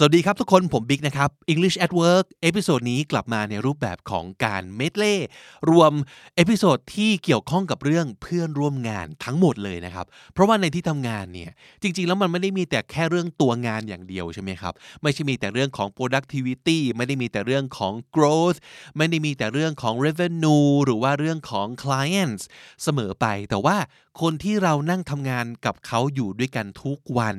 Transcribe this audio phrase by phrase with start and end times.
[0.00, 5.16] สวัสดีครับทุกคนผมบิ๊กนะครับ English at Work episode นี้กลับมาในรูปแบบของการเมดเล่
[5.70, 5.92] รวม
[6.36, 11.50] episode ที่เกี่ยวข้องกับเรื่องเพื่อนร่วมงานทั้งหมดเลยนะครับ เพราะว่าในที่ทำงานเนี่ย
[11.82, 14.72] จริง ๆ แล้วมันไม่ได้มีแต่แค่เรื่องตัวงานอย่างเดียวใช่ไหมครับ
[15.02, 18.58] ไม่ใช่มีแต่เรื่องของ productivity ไม่ได้มีแต่เรื่องของ growth
[18.96, 22.42] ไม่ได้มีแต่เรื่องของ revenue หรือว่าเรื่องของ clients
[22.82, 23.76] เสมอไป แต่ว่า
[24.20, 27.36] คนที่เรานั่งทำงานกับเขาอยู่ด้วยกันทุกวัน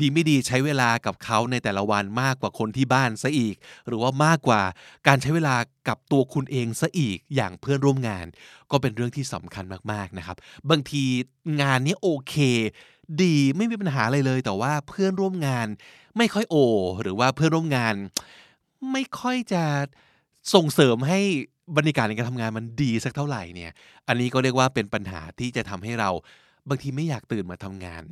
[0.00, 3.56] ดีไม่ดีใช้เวลากับเขาในแต่ละวันมากกว่าคนที่บ้านซะอีก
[3.88, 4.62] หรือว่ามากกว่า
[5.08, 5.56] การใช้เวลา
[5.88, 8.26] กับตัวคุณเองซะอีกอย่างเพื่อนร่วมงาน
[8.70, 10.36] ก็เป็นเรื่องที่สำคัญมากๆนะครับ
[10.70, 11.04] บางที
[11.62, 12.34] งานนี้โอเค
[13.22, 15.66] ดีไม่มีปัญหาอะไรเลย แต่ว่าเพื่อนร่วมงาน
[16.16, 16.56] ไม่ค่อยโอ
[17.02, 17.94] หรือว่าเพื่อนร่วมงาน
[18.92, 19.62] ไม่ค่อยจะ
[20.54, 21.20] ส่งเสริมให้
[21.76, 23.72] บรรยากาศในการทำงานมันดีสักเท่าไหร่เนี่ย
[24.08, 26.10] อันนี้ก็เรียกว่าเป็นปัญหาที่จะทำให้เรา
[26.68, 28.02] บางทีไม่อยากตื่นมาทำงาน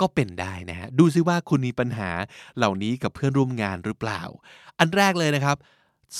[0.00, 2.10] ก็เป็นได้นะฮะดูซิว่าคุณมีปัญหา
[2.56, 4.22] เหล่านี้กับเพื่อนร่วมงานหรือเปล่า
[4.78, 5.56] อันแรกเลยนะครับ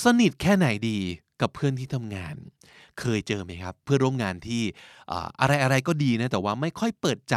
[0.02, 0.98] สนิทแค่ไหนดี
[1.45, 2.37] กับเพื่อนที่ทำงาน
[3.00, 4.62] เคยเจอไหมครับ เพื่อนร่วมงานที่
[5.41, 7.37] อะไรอะไรก็ดีนะแต่ว่าไม่ค่อยเปิดใจ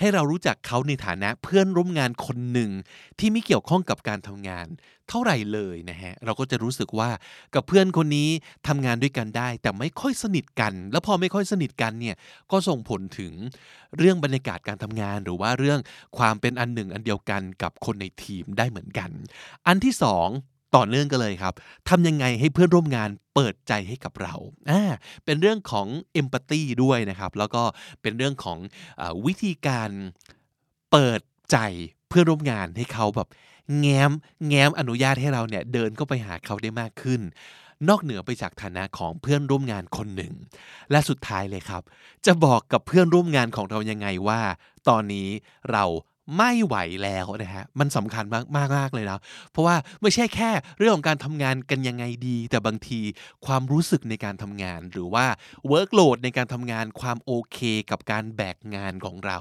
[0.00, 2.70] ให้เรารู้จักเขาในฐานะเพื่อนร่วมงานคนหนึ่ง
[3.18, 4.66] ที่ไม่เกี่ยวข้องกับการทำงาน
[5.08, 7.10] เท่าไหร่เลยนะฮะเราก็จะรู้สึกว่า
[7.54, 8.28] กับเพื่อนคนนี้
[8.68, 12.16] ทำงานด้วยกันได้ แต่ไม่ค่อยสนิทกัน แล้วพอไม่ค่อยสนิทกันเนี่ย
[12.50, 13.32] ก็ส่งผลถึง
[13.98, 15.80] เรื่องบรรยากาศการทำงาน หรือว่าเรื่อง
[16.18, 19.10] ความเป็นอันหนึ่งอันเดียวกันกับคนในทีมได้เหมือนกัน
[19.66, 20.28] อันที่สอง
[20.76, 21.54] ต่อเนื่องกันเลยครับ
[21.88, 24.34] ทำยังไงให้เพื่อนร่วมงานเปิดใจให้กับเรา
[24.70, 24.82] อ่า
[25.24, 27.62] เป็นเรื่องของเอมพัตตีด้วยนะครับ แล้วก็
[28.02, 28.58] เป็นเรื่องของ
[29.00, 29.90] อวิธีการ
[30.90, 31.58] เปิดใจ
[32.08, 33.28] เพื่อนร่วมงานให้เขาแบบ
[33.80, 34.12] แง้ม
[34.48, 37.20] แง้มอนุญาตให้เราเนี่ยเดินเข้าไปหาเขาได้มากขึ้น
[37.88, 40.34] นอกเหนือไปจากฐานะของเพื่อนร่วมงานคนหนึ่ง
[40.90, 41.82] และสุดท้ายเลยครับ
[42.26, 44.40] จะบอกกับเพื่อนร่วมงานของเรายังไงว่า
[44.88, 45.28] ตอนนี้
[45.72, 45.84] เรา
[46.36, 49.20] ไม่ไหวแล้วนะฮะมันสำคัญมากมากมากเลยนะ
[49.52, 53.00] เพราะว่าไม่ใช่แค่เรื่องของการทำงานกันยังไงดี แต่บางที
[53.46, 55.26] ความรู้สึกในการทำงาน หรือว่า
[55.68, 57.58] workload ในการทำงานความโอเค
[57.90, 59.38] กับการแบกงานของเรา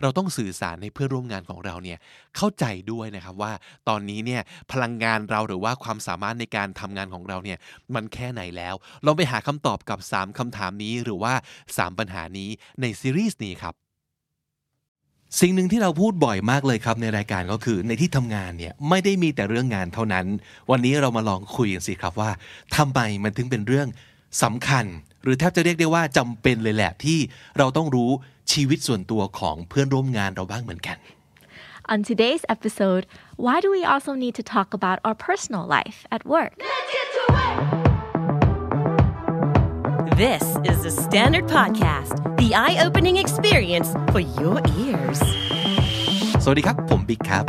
[0.00, 1.98] เราต้องสื่อสารให้เพื่อนร่วมงานของเราเนี่ย
[2.36, 3.52] เข้าใจด้วยนะครับว่า
[3.88, 7.58] ตอนนี้เนี่ยพลังงานเราหรือว่าความสามารถในการทำงานของเราเนี่ย
[7.94, 11.34] มันแค่ไหนแล้วเราไปหาคำตอบกับ 3คำถามนี้หรือว่า
[11.66, 12.50] 3 ปัญหานี้
[12.80, 13.76] ในซีรีส์นี้ครับ
[15.38, 20.26] สิ่งหนึ่งที่เราพูดบ่อยมากเลยครับในรายการก็คือในที่ทำงานเนี่ยไม่ได้มีแต่เรื่องงานเท่านั้น
[20.70, 22.30] วันนี้เรามาลองคุยกันสิครับว่า
[22.76, 23.88] ทำไมมันถึงเป็นเรื่อง
[24.42, 24.84] สำคัญ
[25.22, 27.18] หรือแทบจะเรียกได้ว่าจำเป็นเลยแหละที่
[27.58, 28.10] เราต้องรู้
[28.52, 30.98] ชีวิตส่วนตัวของเพื่อนร่วมงานเราบ้างเหมือนกัน
[31.92, 33.04] On today's episode,
[33.44, 36.52] why do we also need to talk about our personal life at work?
[36.58, 36.99] Let's get to it!
[40.28, 45.20] This is the Standard Podcast, the eye-opening experience for your ears.
[46.42, 47.44] สวัสดีครับ ผมบิ๊กครับ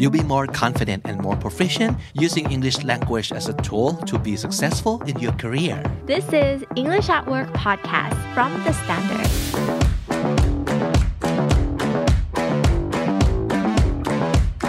[0.00, 1.92] You'll be more confident and more proficient
[2.26, 5.76] using English language as a tool to be successful in your career.
[6.12, 9.91] This is English at Work podcast from The Standard.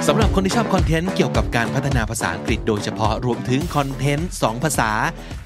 [0.09, 4.91] สำหรับคนที่ชอบคอนเทนต์เกี่ยวกับการพัฒนาภาษาอังกฤษโดยเฉพาะรวมถึงคอนเทนต์2ภาษา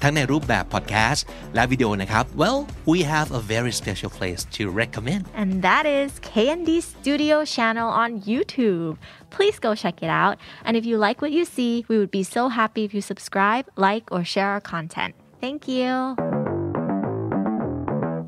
[0.01, 1.25] ทั้งในรูปแบบพอดแคสต์
[1.55, 2.59] และวิดีโอนะครับ Well
[2.91, 8.09] we have a very special place to recommend and that is KND Studio channel on
[8.29, 8.93] YouTube
[9.35, 10.35] please go check it out
[10.65, 13.65] and if you like what you see we would be so happy if you subscribe
[13.87, 15.11] like or share our content
[15.43, 15.91] thank you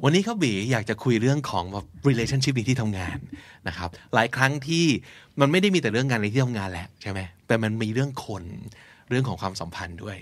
[0.04, 3.18] วันนี้เขาบีอยากจะคุยเรื่องของแบบ relationship ในที่ทำงาน
[3.68, 4.84] นะครับ หลายครั้งที่
[5.40, 8.44] มันไม่ได้มีแต่เรื่องงานในที่ทำงานแหละใช่ไหมแต่มันมีเรื่องคน
[9.08, 10.16] เรื่องของความสัมพันธ์ด้วย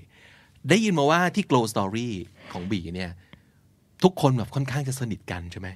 [0.68, 2.08] ได้ยินมาว่าที่ glow story
[2.52, 3.10] ของบีเนี่ย
[4.02, 5.68] ทุกคนแบบค่อนข้างจะสนิทกันใช่ไหม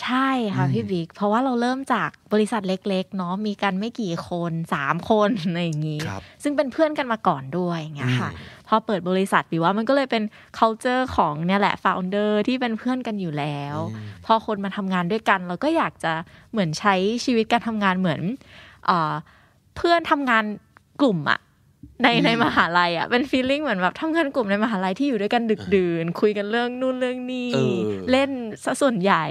[0.00, 10.22] ใช่ค่ะพี่บิ๊กเพราะว่าเราเริ่มจากบริษัทเล็กๆเนาะมีกันไม่กี่คนสามคนอะไรอย่างนี้ครับซึ่งเป็นเพื่อนกันมาก่อนด้วยอย่างเงี้ยค่ะอืม พอเปิดบริษัทบีว่ามันก็เลยเป็น
[10.58, 13.76] culture ของเนี่ยแหละ founder ที่เป็นเพื่อนกันอยู่แล้ว
[14.26, 16.12] พอคนมาทำงานด้วยกัน เราก็อยากจะ
[16.52, 18.20] เหมือนใช้ชีวิตการทำงานเหมือน
[18.86, 19.14] เออ
[19.76, 20.44] เพื่อนทำงาน
[21.02, 21.40] กลุ่มอะ
[22.02, 27.80] ในในมหาลัยอะเป็น feeling เหมือนแบบทำงานกลุ่มในมหาลัยที่อยู่ด้วยกันดึกดื่น คุยกันเรื่องนู่นเรื่องนี้เออ
[28.10, 28.30] เล่น
[28.64, 29.24] ซะส่วนใหญ่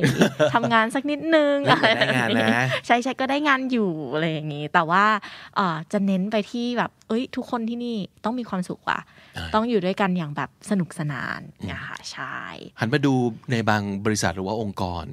[0.53, 5.05] ทำงานสักนิดนึงเอออะไรแต่ได้งานนะใช่ใช่ก็ได้งานอยู่อะไรอย่างนี้ แต่ว่า
[5.55, 8.99] เอ่อจะเน้นไปที่แบบ เอ้ย ทุกคนที่นี่ต้องมีความสุขว่ะ
[9.55, 12.37] ต้องอยู่ด้วยกันอย่างแบบสนุกสนานเนี่ยค่ะใช่
[12.79, 13.13] หันมาดู
[13.51, 15.05] ในบางบริษัทหรือว่าองค์กร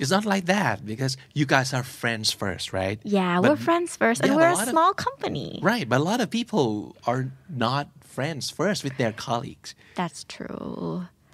[0.00, 3.90] it's not like that because you guys are friends first right yeah But- we're friends
[4.02, 6.20] first and Yeah, we're but a a lot of- small company right but a lot
[6.24, 6.68] of people
[7.10, 7.22] are
[7.66, 7.84] not
[8.16, 9.68] friends first with their colleagues
[10.00, 10.80] that's true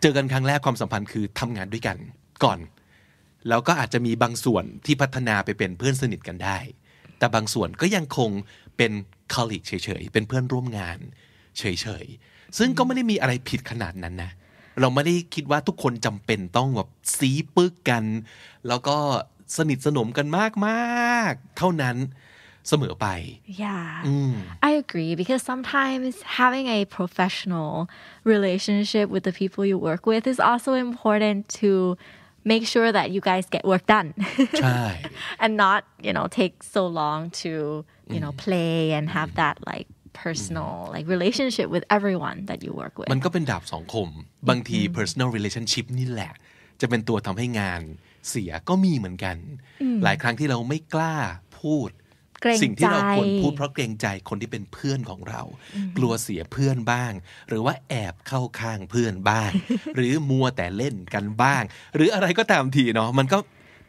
[0.02, 1.96] เจอกันครั้งแรกความสัมพันธ์คือทำงานด้วยกัน
[2.44, 2.58] ก่อน
[3.48, 6.58] แล้วก็อาจจะมีบางส่วนที่พัฒนาไปเป็นเพื่อนสนิทกันได้
[7.18, 8.30] แต่บางส่วนก็ยังคง
[8.76, 8.92] เป็น
[9.34, 10.98] colleague เฉยๆ เป็นเพื่อนร่วมงาน
[11.58, 11.64] เฉ
[12.04, 14.30] ยๆ ซึ่งก็ไม่ได้มีอะไรผิดขนาดนั้นนะ
[14.80, 18.04] เราไม่ได้คิดว่าทุกคนจำเป็นต้องแบบซีปึกกัน
[18.68, 18.96] แล้วก็
[19.56, 20.26] สนิทสนมกัน
[20.66, 21.96] มากๆ เท่านั้น
[22.68, 23.06] เสมอไป
[23.64, 23.88] Yeah.
[24.68, 27.72] I agree because sometimes having a professional
[28.32, 31.70] relationship with the people you work with is also important to
[32.52, 34.08] make sure that you guys get work done
[34.62, 34.82] ใช่
[35.42, 37.52] and not, you know, take so long to,
[38.14, 39.88] you know, play and have that like
[40.22, 43.08] personal like relationship with everyone that you work with.
[43.12, 44.08] มันก็เป็นดาบสองคม
[44.48, 46.32] บางที personal relationship นี่แหละ
[46.80, 47.82] จะเป็นตัวทำให้งาน
[48.28, 49.36] เสียก็มีเหมือนกัน
[50.04, 51.16] หลายครั้งที่เราไม่กล้า
[51.60, 51.90] พูด
[52.42, 55.42] เกรงใจสิ่งที่เราควรพูดเพราะเกรงใจคนที่เป็นเพื่อนของเรา
[55.96, 57.12] กลัวเสียเพื่อนบ้าง
[57.48, 59.50] หรือว่าแอบเข้าข้างเพื่อนบ้าง
[59.96, 61.62] หรือมัวแต่เล่นกันบ้าง
[61.96, 63.38] หรืออะไรก็ตามทีเนาะมันก็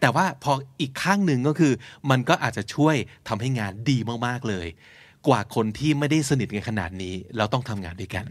[0.01, 0.51] แต่ว่าพอ
[0.81, 1.73] อีกข้างหนึ่งก็คือ
[2.11, 2.95] มันก็อาจจะช่วย
[3.27, 3.97] ทำให้งานดี
[4.27, 4.67] มากๆเลย
[5.27, 8.25] กว่าคนที่ไม่ได้สนิทกันขนาดนี้ เราต้องทำงานด้วยกัน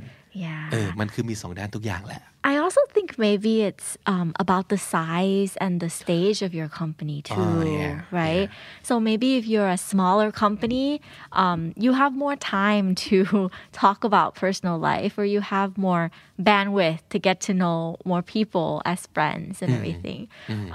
[0.44, 0.62] yeah.
[0.72, 6.68] เออมันคือมีสองด้านทุกอย่างแหละ I also think maybe it's um, about the size and the stage of your
[6.68, 8.48] company too, Oh, yeah, right?
[8.88, 10.88] So maybe if you're a smaller company,
[11.32, 16.04] um, you have more time to talk about personal life, or you have more
[16.40, 17.78] bandwidth to get to know
[18.12, 20.20] more people as friends and everything.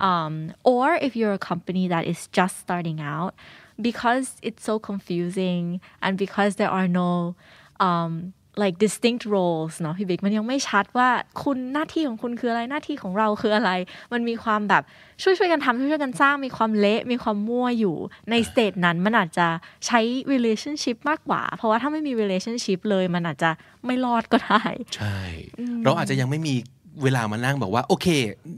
[0.10, 0.34] Um,
[0.64, 3.34] or if you're a company that is just starting out,
[3.88, 5.64] because it's so confusing
[6.02, 7.36] and because there are no
[7.80, 11.10] um, like distinct roles เนาะพี่บิ๊กมันยังไม่ชัดว่า
[11.44, 13.72] คุณหน้าที่ของคุณคืออะไรหน้าที่ของเราคืออะไร
[14.14, 14.84] มันมีความแบบ
[15.24, 17.96] ช่วยช่วยๆกันทำช่วยช่วยๆกันสร้างมีความเละมีความมั่วอยู่
[18.30, 19.48] ในสเตจนั้นมันอาจจะ
[19.86, 20.00] ใช้
[20.34, 23.50] relationship มากกว่า เพราะว่าถ้าไม่มี relationship เลยมันอาจจะ
[23.86, 24.64] ไม่รอดก็ได้
[24.96, 25.18] ใช่
[25.84, 26.56] เราอาจจะยังไม่มี
[27.02, 28.08] เวลามานั่งบอกว่า โอเค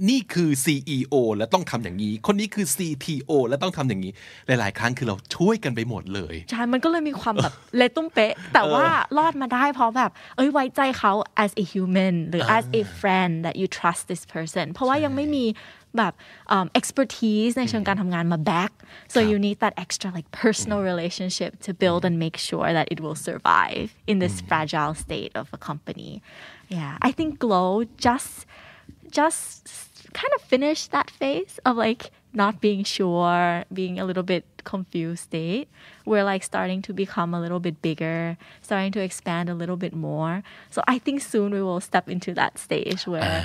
[0.09, 4.11] นี่คือ CEO แล้วต้องทำอย่างนี้ คนนี้คือ CTO แล้วต้องทำอย่างนี้
[4.47, 8.85] หลาย ๆ ครั้งคือเราช่วยกันไปหมดเลยใช่มันก็เลยมีความแบบเละตุ้มเป๊ะ แต่ว่า
[9.17, 15.45] รอดมาได้เพราะแบบ เอ้ยไว้ใจเขา as a human หรือ as a friend that you trust this person เพราะว่ายังไม่มี
[15.97, 16.13] แบบ
[16.55, 18.71] um, expertise ในเชิงการทำงานมา back
[19.13, 22.99] so you need that extra like personal relationship to build and make sure that it
[23.03, 26.11] will survive in this fragile state of a company
[26.76, 27.70] yeah I think Glow
[28.06, 28.34] just
[29.18, 29.68] just
[30.12, 35.24] kind of finished that phase of like not being sure, being a little bit confused
[35.24, 35.68] state.
[36.06, 39.94] We're like starting to become a little bit bigger, starting to expand a little bit
[39.94, 40.42] more.
[40.70, 43.44] So I think soon we will step into that stage where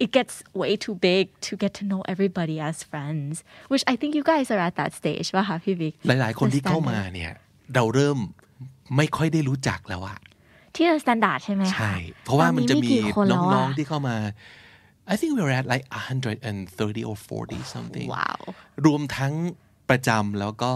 [0.00, 4.14] it gets way too big to get to know everybody as friends, which I think
[4.14, 5.28] you guys are at that stage.
[5.36, 7.32] ป่ะคะพี่บิ๊ก หลาย ๆ คนที่เข้ามาเนี่ย
[7.74, 8.18] เราเริ่ม
[8.96, 10.18] ไม่ค่อยได้รู้จักแล้วอะ
[10.79, 11.93] ที่ The Standard ใช่ไหมคะใช่
[12.23, 14.15] เพราะว่ามันจะมีตกี่คนแล้วน้องอะๆที่เข้ามา
[15.11, 15.85] I think we were at like
[16.29, 18.41] 130 or 40 something ว้าว
[18.85, 19.33] รวมทั้ง
[19.89, 20.71] ประจำแล้วก็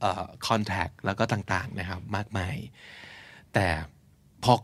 [0.00, 2.56] เอ่อ contact แล้วก็ต่างๆนะครับมากมาย
[3.54, 3.66] แต่
[4.44, 4.54] พอ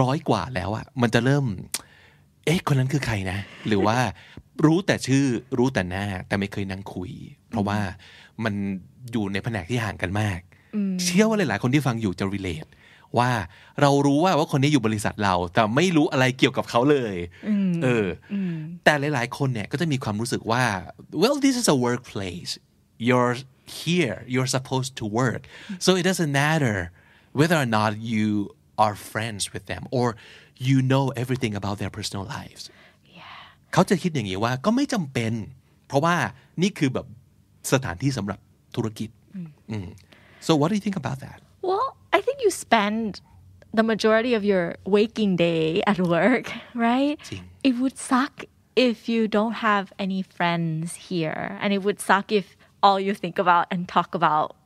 [0.00, 1.44] ร้อยกว่าแล้วอะมันจะเริ่ม
[2.44, 3.38] เอ๊ะ คนนั้นคือใครนะ
[3.68, 3.98] หรือว่า
[4.64, 5.24] รู้แต่ชื่อ
[5.58, 7.10] รู้แต่หน้า แต่ไม่เคยนั่งคุย
[7.50, 7.78] เพราะว่า
[8.44, 8.54] มัน
[9.12, 10.40] อยู่ในแผนกที่ห่างกันมาก
[11.04, 12.70] เชื่อว่าหลายๆ คนที่ฟังอยู่จะ relate
[13.18, 13.30] ว่า
[13.80, 17.16] เรารู้ว่าว่าคนนี้อยู่บริษัทเรา แต่ไม่รู้อะไรเกี่ยวกับเขาเลย
[17.84, 18.34] เอออ
[18.84, 20.64] แต่หลาย ๆ คนเนี่ยก็จะมีความรู้สึกว่า
[21.22, 22.52] well this is a workplace
[23.08, 23.36] you're
[23.82, 25.42] here you're supposed to work
[25.84, 26.76] so it doesn't matter
[27.38, 28.28] whether or not you
[28.84, 30.06] are friends with them or
[30.68, 32.62] you know everything about their personal lives
[33.72, 35.32] เขาจะคิดอย่างนี้ว่าก็ไม่จำเป็น
[35.88, 36.16] เพราะว่า
[36.62, 37.06] นี่คือแบบ
[37.72, 38.38] สถานที่สำหรับ
[38.76, 39.08] ธุรกิจ
[39.70, 39.88] อืม
[40.46, 41.38] so what do you think about that
[41.68, 43.20] Well, I think you spend
[43.74, 47.18] the majority of your waking day at work, right?
[47.64, 48.44] It would suck
[48.76, 51.58] if you don't have any friends here.
[51.60, 54.56] And it would suck if all you think about and talk about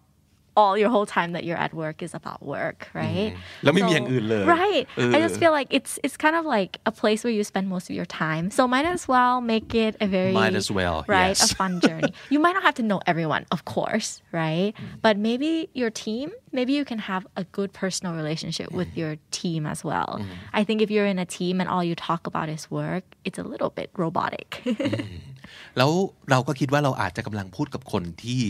[0.56, 3.34] all your whole time that you're at work is about work, right?
[3.34, 3.38] Mm.
[3.62, 4.86] So, right.
[4.96, 7.90] I just feel like it's it's kind of like a place where you spend most
[7.90, 8.50] of your time.
[8.50, 11.52] So might as well make it a very might as well right yes.
[11.52, 12.12] a fun journey.
[12.30, 14.72] you might not have to know everyone, of course, right?
[14.76, 15.00] Mm.
[15.02, 18.76] But maybe your team, maybe you can have a good personal relationship mm.
[18.76, 20.20] with your team as well.
[20.52, 23.38] I think if you're in a team and all you talk about is work, it's
[23.38, 24.62] a little bit robotic.
[25.76, 25.90] แล้ว
[26.30, 28.42] เราก็คิดว่าเราอาจจะกำลังพูดกับคนที่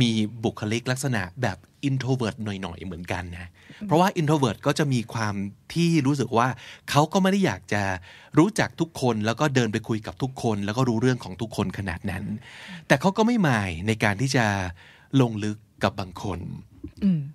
[0.00, 0.10] มี
[0.44, 3.48] บุคลิกลักษณะแบบ introvert หน่อยๆ เหมือนกันนะ
[3.86, 5.34] เพราะว่า introvert ก็จะมีความ
[5.74, 6.48] ที่รู้สึกว่า
[6.90, 7.82] เขาก็ไม่ได้อยากจะ
[8.38, 12.24] รู้จักทุกคนแล้วก็เดินไปคุยกับทุกคน แล้วก็รู้เรื่องของทุกคนขนาดนั้น
[12.86, 14.44] แต่เขาก็ไม่หมายในการที่จะ
[15.20, 16.38] ลงลึกกับบางคน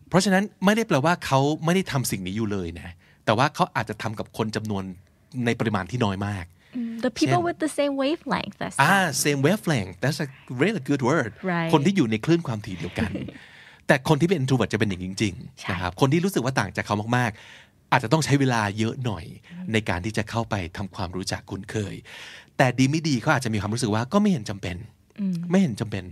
[0.09, 2.89] เพราะฉะนั้นไม่ได้แปลว่าเขาไม่ได้ทำสิ่งนี้อยู่เลยนะ
[3.25, 4.83] แต่ว่าเขาอาจจะทำกับคนจำนวน
[5.45, 6.45] ในปริมาณที่น้อยมาก
[7.05, 10.27] the people เช่น with the same wavelength that's อ่า same wavelength that's a
[10.61, 13.11] really good word Right คนที่อยู่ในคลื่นความถี่เดียวกัน
[13.87, 19.25] แต่คนที่เป็น introvert จะเป็นอย่างนี้จริงใช่ๆนะครับคนที่รู้สึกว่าต่างจากเขามากๆ อาจจะต้องใช้เวลาเยอะหน่อย
[19.73, 21.95] ในการที่จะเข้าไปทำความรู้จักคุ้นเคย
[22.57, 24.77] แต่ดีไม่ดีเขาอาจจะมีความรู้สึกว่าก็ไม่เห็นจำเป็น
[25.51, 26.03] ไม่เห็นจำเป็น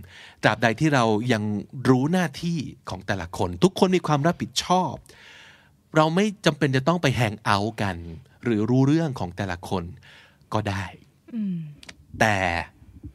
[0.42, 1.42] ตราบใดที่เรายัง
[1.88, 2.58] รู้หน้าที่
[2.90, 4.92] ของแต่ละคน ทุกคนมีความรับผิดชอบ
[5.96, 7.96] เราไม่จำเป็นจะต้องไปแฮงเอาท์กัน
[8.44, 9.84] หรือรู้เรื่องของแต่ละคน
[10.54, 10.84] ก็ได้
[12.20, 12.36] แต่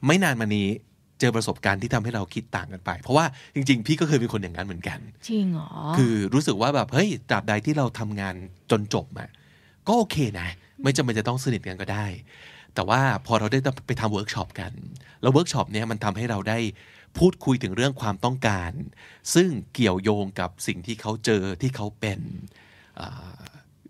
[0.05, 0.69] ไม่นานมานี้
[1.19, 8.35] เจอประสบการณ์ที่ทำให้เราคิดต่างกันไป เพราะว่าจริง ๆ พี่ก็เคยเป็นคนอย่างนั้นเหมือนกัน จริงเหรอ คือรู้สึกว่าแบบเฮ้ยตราบใดที่เราทำงาน
[8.71, 9.29] จนจบอะ
[9.87, 10.49] ก็โอเคนะ
[10.83, 12.05] ไม่จำเป็นจะต้องสนิทกันก็ได้
[12.75, 14.71] แต่ว่าพอเราได้ไปทำเวิร์กช็อปกัน
[15.21, 16.59] แล้วเวิร์กช็อปเนี้ยมันทำให้เราได้
[17.17, 18.71] พูดคุยถึงเรื่องความต้องการ
[19.33, 22.19] ซึ่งเกี่ยวโยงกับสิ่งที่เขาเจอที่เขาเป็น
[22.99, 23.41] อ่า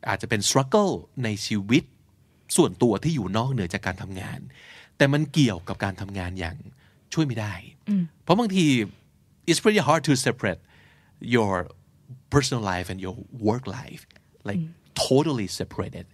[0.09, 0.93] อาจจะเป็น struggle
[1.23, 1.83] ในชีวิต
[2.55, 4.39] ส่วนตัวที่อยู่นอกเหนือจากการทำงาน
[4.97, 6.57] แต่มันเกี่ยวกับการทำงานอย่าง
[7.13, 7.53] ช่วยไม่ได้
[8.23, 8.65] เพราะบางที
[9.49, 10.61] it's pretty hard to separate
[11.35, 11.53] your
[12.33, 13.15] personal life and your
[13.47, 14.01] work life
[14.47, 14.61] like
[15.05, 16.05] totally separated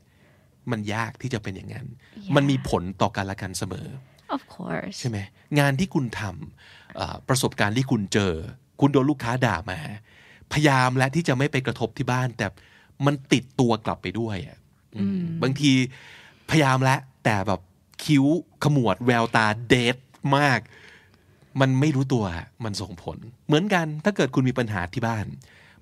[0.71, 1.87] มันยากที่จะเป็นอย่างนั้น
[2.35, 3.87] มันมีผลต่อกันและกันเสมอ
[4.35, 5.17] of course ใช่ไหม
[5.59, 8.33] งานที่คุณทำเอ่อประสบการณ์ที่คุณเจอ
[8.81, 9.79] คุณโดนลูกค้าด่ามา
[10.53, 12.47] พยายามและที่จะไม่ไปกระทบที่บ้าน แต่
[13.05, 14.57] มันติดตัวกลับไปด้วยอะ
[14.95, 15.71] อืมบางที
[16.49, 17.61] พยายามแล้วแต่แบบ
[18.03, 18.25] คิ้ว
[18.63, 19.97] ขมวดแววตาเดท
[20.37, 20.59] มาก
[21.61, 22.25] มันไม่รู้ตัว
[22.63, 25.25] มันส่งผล เหมือนกันถ้าเกิดคุณมีปัญหาที่บ้าน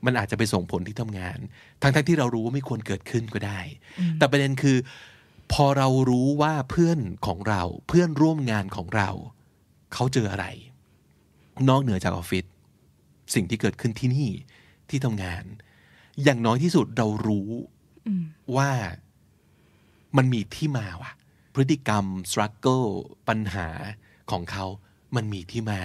[0.05, 1.37] มันอาจจะไปส่งผลที่ทำงาน
[1.81, 3.59] ทั้งๆที่เรารู้ว่าไม่ควรเกิดขึ้นก็ได้
[4.17, 4.77] แต่ประเด็นคือ
[5.53, 9.09] พอเรารู้ว่าเพื่อนของเราเพื่อนร่วมงานของเรา
[9.93, 10.45] เขาเจออะไร
[11.69, 12.45] นอกเหนือจากออฟฟิศ
[13.33, 14.29] สิ่งที่เกิดขึ้นที่นี่
[14.89, 15.43] ที่ทำงาน
[16.23, 17.49] อย่างน้อยที่สุดเรารู้
[18.55, 18.71] ว่า
[20.17, 21.11] มันมีที่มาว่ะ
[21.53, 22.87] พฤติกรรม struggle
[23.27, 23.67] ปัญหา
[24.31, 24.65] ของเขา
[25.15, 25.81] มันมีที่มา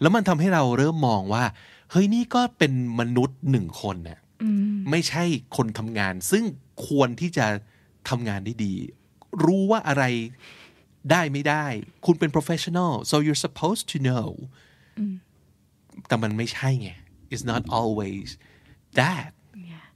[0.00, 1.44] แล้วมันทำให้เราเริ่มมองว่า
[1.90, 4.20] เฮ้ยนี่ก็เป็นมนุษย์หนึ่งคนน่ะ
[4.90, 5.24] ไม่ใช่
[5.56, 6.44] คนทำงาน ซึ่ง
[6.86, 7.46] ควรที่จะ
[8.08, 8.74] ทำงานได้ดี
[9.44, 10.04] รู้ว่าอะไร
[11.10, 11.66] ได้ไม่ได้
[12.06, 14.28] คุณเป็น professional so you're supposed to know
[16.06, 16.90] แต่มันไม่ใช่ไง
[17.32, 18.28] it's not always
[19.00, 19.30] that
[19.70, 19.86] yeah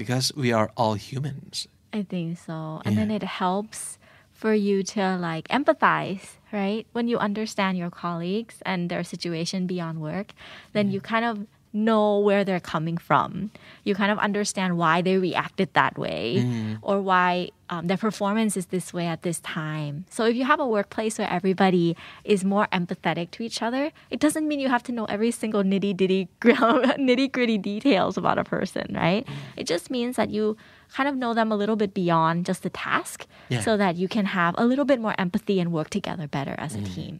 [0.00, 1.56] because we are all humans
[1.92, 2.82] I think so.
[2.84, 3.98] And then it helps
[4.32, 6.86] for you to like empathize, right?
[6.92, 10.32] When you understand your colleagues and their situation beyond work,
[10.72, 13.50] then you kind of know where they're coming from.
[13.84, 16.38] You kind of understand why they reacted that way
[16.80, 20.06] or why um, their performance is this way at this time.
[20.08, 24.20] So if you have a workplace where everybody is more empathetic to each other, it
[24.20, 28.44] doesn't mean you have to know every single nitty ditty nitty gritty details about a
[28.44, 29.26] person, right?
[29.56, 30.56] It just means that you
[30.95, 33.17] kind of know them a little bit beyond just the task
[33.53, 33.63] Yeah.
[33.67, 36.71] so that you can have a little bit more empathy and work together better as
[36.81, 37.13] a team.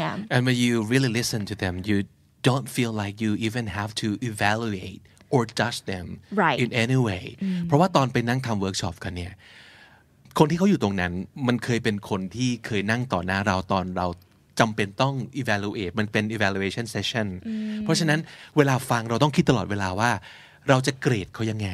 [0.00, 0.14] Yeah.
[0.34, 1.96] and when you really listen to them you
[2.48, 5.00] don't feel like you even have to evaluate
[5.34, 6.06] or judge them
[6.42, 6.58] Right.
[6.64, 7.24] in any way
[7.66, 9.32] เพราะว่าตอนไปนั่งทำเวิร์กช็อปกันเนี่ย
[10.38, 11.12] คนที่เขาอยู่ตรงนั้น
[11.46, 14.06] มันเคยเป็นคนที่เคยนั่งต่อหน้าเราตอนเรา
[14.60, 17.26] จำเป็นต้อง evaluate มันเป็น evaluation session
[17.84, 18.20] เพราะฉะนั้น
[18.56, 20.10] เวลาฟังเราต้องคิดตลอดเวลาว่า
[20.68, 21.70] เราจะเกรดเขายังไง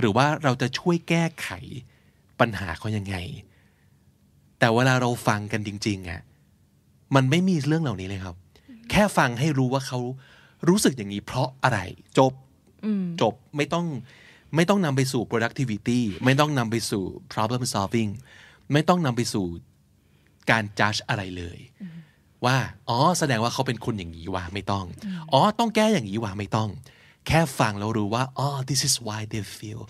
[0.00, 1.48] หรือว่าเราจะช่วยแก้ไข
[2.40, 3.16] ปัญหาเขายังไง
[4.58, 6.20] แต่เวลาเราฟังกันจริงๆอะ
[7.14, 8.36] มันไม่มีเรื่องเหล่านี้เลยครับ
[8.90, 10.00] แค่ฟังให้รู้ว่าเขา
[10.68, 11.78] รู้สึกอย่างนี้เพราะอะไร
[12.18, 12.32] จบ
[13.20, 13.86] จบไม่ต้อง
[14.56, 18.10] ไม่ต้องนำไปสู่ productivity ไม่ต้องนำไปสู่ problem solving
[18.72, 19.46] ไม่ต้องนำไปสู่
[20.50, 21.58] การ judge อะไรเลย
[22.44, 22.56] ว่า
[22.88, 24.86] อ๋อ แสดงว่าเขาเป็นคนอย่างนี้ว่ะไม่ต้อง
[25.32, 26.70] อ๋อ ต้องแก้อย่างนี้ว่ะไม่ต้อง
[27.30, 29.80] แค่ฟังแล้วรู้ว่าอ๋อ this is why they feel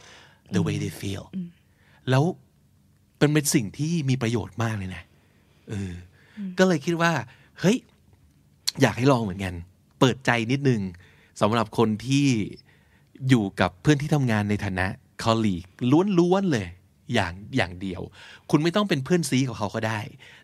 [0.54, 1.25] the way they feel
[2.11, 2.25] แล้ว
[3.18, 5.02] เป็นเป็นสิ่งที่มีประโยชน์มากเลยนะ
[5.70, 5.92] เออ
[6.38, 7.12] อก็เลยคิดว่า
[7.61, 7.76] เฮ้ย
[8.80, 9.54] อยากให้ลองเหมือนกัน
[10.00, 10.80] เปิดใจนิดนึง
[11.40, 12.26] สำหรับคนที่
[13.28, 14.87] อยู่กับเพื่อนที่ทำงานในฐานะ
[15.23, 15.64] คอลลีก
[16.18, 16.66] ล้วนๆเลย
[17.14, 18.02] อย่างอย่างเดียว
[18.50, 20.00] คุณไม่ต้องเป็นเพื่อนซีกับเขาก็ได้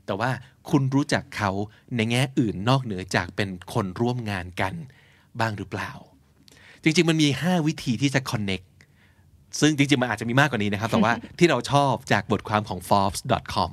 [0.06, 0.30] แต่ว่า
[0.70, 1.50] คุณรู้จักเขา
[1.96, 4.74] ในแง่อื่นนอกเหนือจากเป็นคนร่วมงานกัน
[5.40, 5.92] บ้างหรือเปล่า
[6.82, 8.66] จริง ๆ มันมี 5 วิธีที่จะ connect
[9.60, 13.70] ซึ่งจริง ๆ มันอาจจะมีมากกว่านี้นะครับ แต่ว่าที่เราชอบจากบทความของ Forbes.com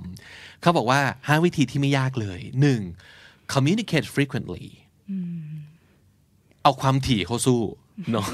[0.61, 2.39] เขาบอกว่า 5 วิธีที่ไม่ยากเลย
[2.97, 3.53] 1.
[3.53, 4.65] communicate frequently
[6.63, 7.61] เอาความถี่เข้าสู้
[8.11, 8.27] เนาะ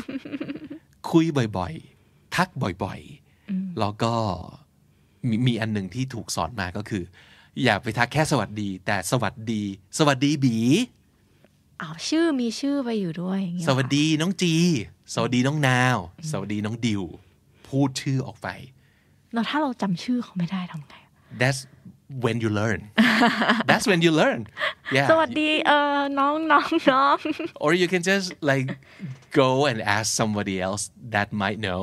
[1.12, 1.26] คุย
[1.58, 2.50] บ่อยๆ ทัก
[2.84, 4.14] บ่อยๆ แล้วก็
[5.30, 7.04] มีมีอันหนึ่งที่ถูกสอนมาก็คือ
[7.64, 9.62] อย่าไปทักแค่สวัสดี แต่สวัสดี
[9.98, 10.56] สวัสดีบี
[11.82, 14.54] อ้าวชื่อมีชื่อไปอยู่ด้วยอย่างเงี้ยสวัสดีน้องจี
[15.14, 15.98] สวัสดีน้องนาว
[16.32, 17.04] สวัสดีน้องดิว
[17.68, 18.48] พูดชื่อออกไป
[19.34, 20.94] แล้วถ้าเราจำชื่อเขาไม่ได้ทำไง
[21.42, 21.60] that's
[22.24, 22.80] when you learn
[23.70, 24.40] that's when you learn
[24.96, 27.18] yeah สวัสดีเออน้องน้องน้อง
[27.64, 28.68] or you can just like
[29.42, 30.84] go and ask somebody else
[31.16, 31.82] that might know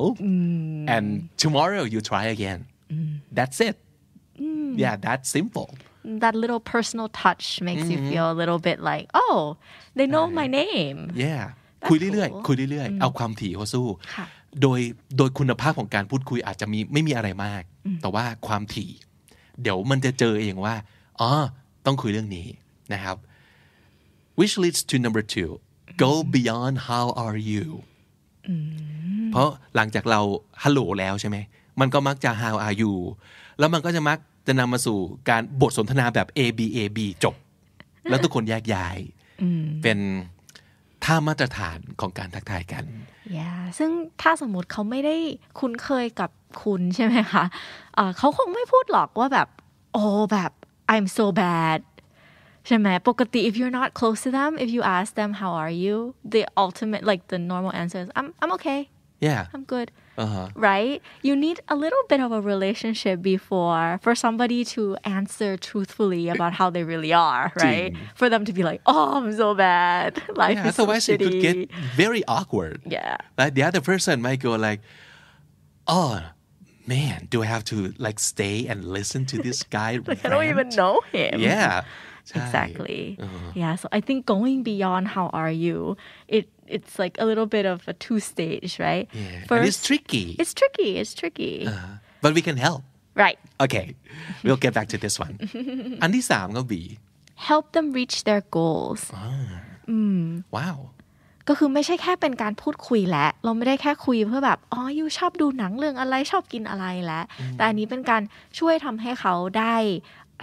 [0.95, 1.07] and
[1.45, 2.61] tomorrow you try again
[3.39, 3.77] that's it
[4.83, 5.69] yeah that's simple
[6.23, 9.39] that little personal touch makes you feel a little bit like oh
[9.97, 11.43] they know my name yeah
[11.89, 14.27] คุยเรื่อยๆคุยเรื่อยๆเอาความถี่เข้าสู้ค่ะ
[14.63, 14.81] โดย
[15.17, 17.63] โดยคุณภาพของการพูดคุยอาจจะมีไม่มีอะไรมาก
[18.01, 18.91] แต่ว่าความถี่
[19.63, 20.75] เดี๋ยวมันจะเจอเองว่า
[21.21, 21.31] อ๋อ
[21.87, 22.47] ต้องคุยเรื่องนี้
[22.93, 23.17] นะครับ
[24.39, 25.51] which leads to number two
[26.03, 27.67] go beyond how are you
[29.33, 30.21] เพราะหลังจากเรา
[30.63, 31.37] ฮัลโหลแล้วใช่ไหม
[31.81, 32.93] มันก็มักจะ how are you
[33.59, 34.99] แล้วมันก็จะมัก จะนำมาสู่
[35.31, 37.35] การบทสนทนาแบบ A B A B จบ
[38.11, 38.97] แล้วทุกคนแยกย้าย
[39.83, 39.99] เป็น
[41.05, 42.85] ท่ามาตรฐานของการทักทายกัน
[43.37, 43.91] yeah ซึ่ง
[44.23, 45.17] ถ้าสมมติเขาไม่ได้
[45.59, 46.31] คุ้นเคยกับ
[46.63, 47.45] คุณใช่ไหมคะ
[47.95, 49.49] เอ่อเขาคงไม่พูดหรอกว่าแบบ
[49.93, 50.53] โอ้แบบ
[50.95, 51.81] I'm so bad
[52.67, 55.97] ใช่ไหมปกติ if you're not close to them if you ask them how are you
[56.35, 58.81] the ultimate like the normal answer is I'm I'm okay
[59.21, 59.47] yeah.
[59.55, 59.91] I'm good.
[60.19, 60.49] Uh-huh.
[60.55, 61.03] right?
[61.21, 66.55] You need a little bit of a relationship before for somebody to answer truthfully about
[66.55, 67.95] how they really are right?
[68.15, 70.23] For them to be like oh I'm so bad.
[70.35, 71.69] Life yeah is so otherwise it could shitty.
[71.69, 72.81] get very awkward.
[72.87, 73.19] Yeah.
[73.37, 74.81] Like the other person might go like
[75.87, 76.23] oh
[76.87, 80.45] man do I have to like stay and listen to this guy like I don't
[80.49, 81.41] even know him.
[81.41, 81.85] Yeah.
[82.35, 83.19] Exactly.
[83.55, 87.67] Yeah so I think going beyond how are you it it's like a little bit
[87.73, 91.55] of a two stage right yeah and it's tricky it's tricky it's tricky
[92.23, 92.83] but we can help
[93.23, 93.87] right okay
[94.45, 95.35] we'll get back to this one
[96.03, 96.83] อันที่สามก็บี
[97.49, 99.03] help them reach their goals
[100.57, 100.79] ว้าว
[101.49, 107.25] ก็คือไม่ใช่แค่เป็นการพูดคุยแล้วเราไม่ได้แค่คุยเพื่อแบบ อ๋อยูชอบดูหนังเรื่องอะไรชอบกินอะไรแล้ว
[107.57, 108.23] แต่อันนี้เป็นการ
[108.59, 109.77] ช่วยทำให้เขาได้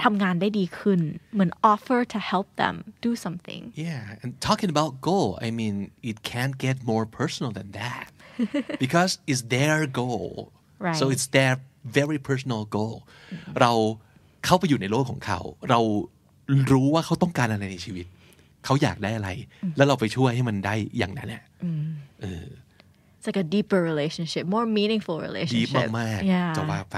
[0.03, 0.99] ทำงานได้ดีขึ้น
[1.33, 5.75] เหมือน offer to help them do something Yeah, and talking about goal, I mean,
[6.09, 8.07] it can't get more personal than that
[8.83, 10.29] because it's their goal.
[10.85, 10.99] Right.
[10.99, 11.53] So it's their
[11.97, 12.97] very personal goal.
[13.61, 13.71] เรา
[14.45, 15.39] เข้าไปอยู่ในโลกของเขา
[15.69, 15.79] เรา
[16.71, 18.05] รู้ว่าเขาต้องการอะไรในชีวิต
[18.65, 19.29] เขาอยากได้อะไร
[19.77, 21.43] แล้วเราไปช่วยให้มันได้อย่างนั้นแหละ
[23.17, 26.97] it's like a deeper relationship more meaningful ดี relationship มาก yeah ๆจะว่าไป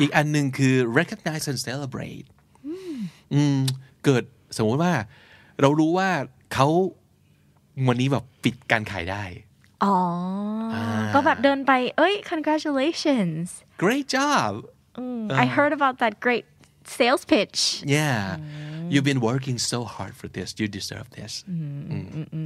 [0.00, 2.26] อีกอันหนึ่งคือ recognize and celebrate
[3.34, 3.58] อืม
[4.04, 4.24] เกิด
[4.56, 4.92] สมมติว่า
[5.60, 6.10] เรารู้ว่า
[6.54, 6.68] เขา
[7.88, 9.24] วันนี้แบบปิดการขายได้
[9.84, 9.96] อ๋อ
[10.74, 10.76] อ
[11.14, 13.46] ก็แบบเดินไป เอ้ย congratulations
[13.84, 14.50] great job
[15.42, 16.46] I heard about that great
[16.96, 17.58] sales pitch
[17.98, 18.20] yeah
[18.92, 21.56] you've been working so hard for this you deserve this อื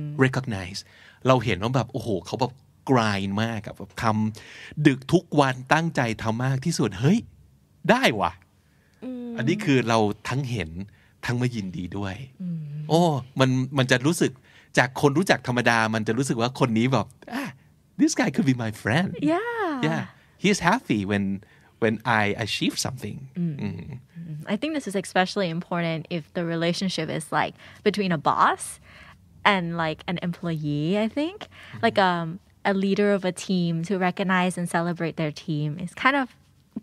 [0.04, 0.80] ม recognize
[1.26, 2.52] เราเห็นว่าแบบ โอ้โห เขาแบบ
[2.90, 7.18] grind มากอะแบบทำดึกทุกวันตั้งใจทำมากที่สุด เฮ้ย
[7.90, 8.32] ได้ว่ะ
[9.36, 10.70] อันนี้คือเราทั้งเห็น
[11.26, 12.14] ทั้งมายินดีด้วย
[12.88, 13.00] โอ้
[13.40, 14.32] มันมันจะรู้สึก
[14.78, 17.06] จากคนรู้จักธรรมดา มันจะรู้สึกว่าคนนี้แบบ
[17.38, 17.50] ah,
[18.00, 20.02] this guy could be my friend yeah yeah
[20.42, 21.24] he's happy when
[21.82, 23.44] when I achieve something อื
[23.80, 23.88] ม
[24.52, 27.54] I think this is especially important if the relationship is like
[27.88, 28.62] between a boss
[29.52, 31.38] and like an employee, I think.
[31.84, 32.26] Like um
[32.72, 36.26] a leader of a team to recognize and celebrate their team is kind of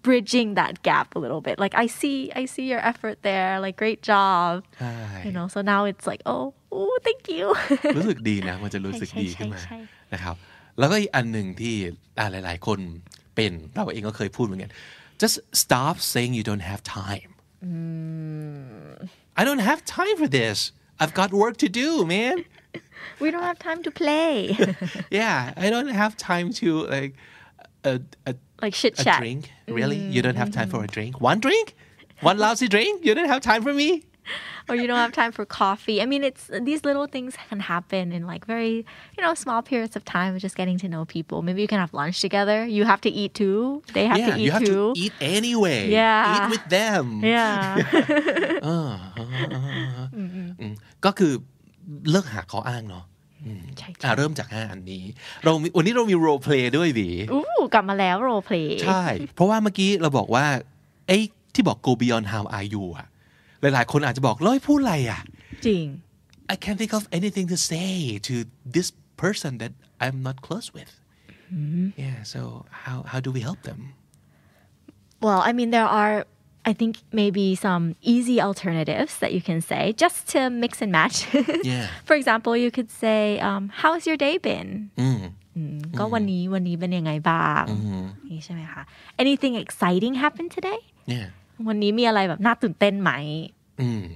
[0.03, 1.59] bridging that gap a little bit.
[1.64, 4.53] Like I see I see your effort there, like great job.
[4.79, 4.95] ใช่
[5.27, 7.45] You know, so now it's like, oh, oh thank you.
[7.99, 9.79] รู้สึกดีนะ มันจะรู้สึก ใช่ ดี ใช่ ขึ้นมา ใช่
[10.12, 10.37] นะครับ
[10.79, 11.75] แล้วก็อีกอันหนึ่งที่
[12.19, 12.79] อ่าหลาย ๆ คน
[13.37, 14.73] เป็นเราเองก็เคยพูดเหมือนกัน
[15.23, 17.31] just stop saying you don't have time
[19.38, 20.57] I don't have time for this
[21.01, 22.37] I've got work to do man
[23.23, 24.35] we don't have time to play.
[25.21, 27.12] yeah I don't have time to like
[27.91, 27.95] a,
[28.31, 29.19] a, like chit a chat.
[29.23, 29.43] drink
[29.79, 31.67] really you don't have time for a drink one drink
[32.29, 33.91] one lousy drink you don't have time for me
[34.69, 36.03] or you don't have time for coffee.
[36.03, 38.75] I mean, it's these little things can happen in like very,
[39.17, 41.41] you know, small periods of time of just getting to know people.
[41.41, 42.59] Maybe you can have lunch together.
[42.67, 43.83] You have to eat too.
[43.95, 44.93] They have yeah to eat you have too.
[44.95, 46.35] to eat anyway Yeah.
[46.37, 47.77] eat with them Yeah.
[50.61, 51.33] อืมก็คือ
[52.11, 53.05] เลิกหาข้ออ้างเนาะ
[53.78, 55.04] ใช่อะเริ่มจาก 5 อันนี้
[55.44, 59.04] เรามีวันนี้เรามี role play ด้วยบีอู้กลับมาแล้ว role play ใช่
[59.36, 60.46] เพราะว่าเมื่อกี้เราบอกว่า
[61.08, 61.18] ไอ้
[61.54, 63.08] ที่บอก go beyond how are you อะ
[63.62, 65.22] หลายๆ คนอาจจะบอกแล้วให้พูดอะไรอะ
[65.68, 65.86] จริง
[66.54, 67.94] I can't think of anything to say
[68.28, 68.36] to
[68.76, 68.88] this
[69.24, 70.92] person that I'm not close with
[72.04, 72.42] yeah so
[72.84, 73.82] how how do we help them
[75.24, 76.16] Well, I mean, there are,
[76.65, 81.28] I think maybe some easy alternatives that you can say just to mix and match.
[81.63, 81.88] yeah.
[82.06, 85.34] For example, you could say, um, "How's your day been?" Mm.
[85.58, 85.82] mm.
[87.67, 88.86] mm.
[89.19, 90.80] anything exciting happened today?
[91.06, 91.28] Yeah
[91.67, 93.12] วันนี้มีอะไรแบบน่าตื่นเต้นไหม?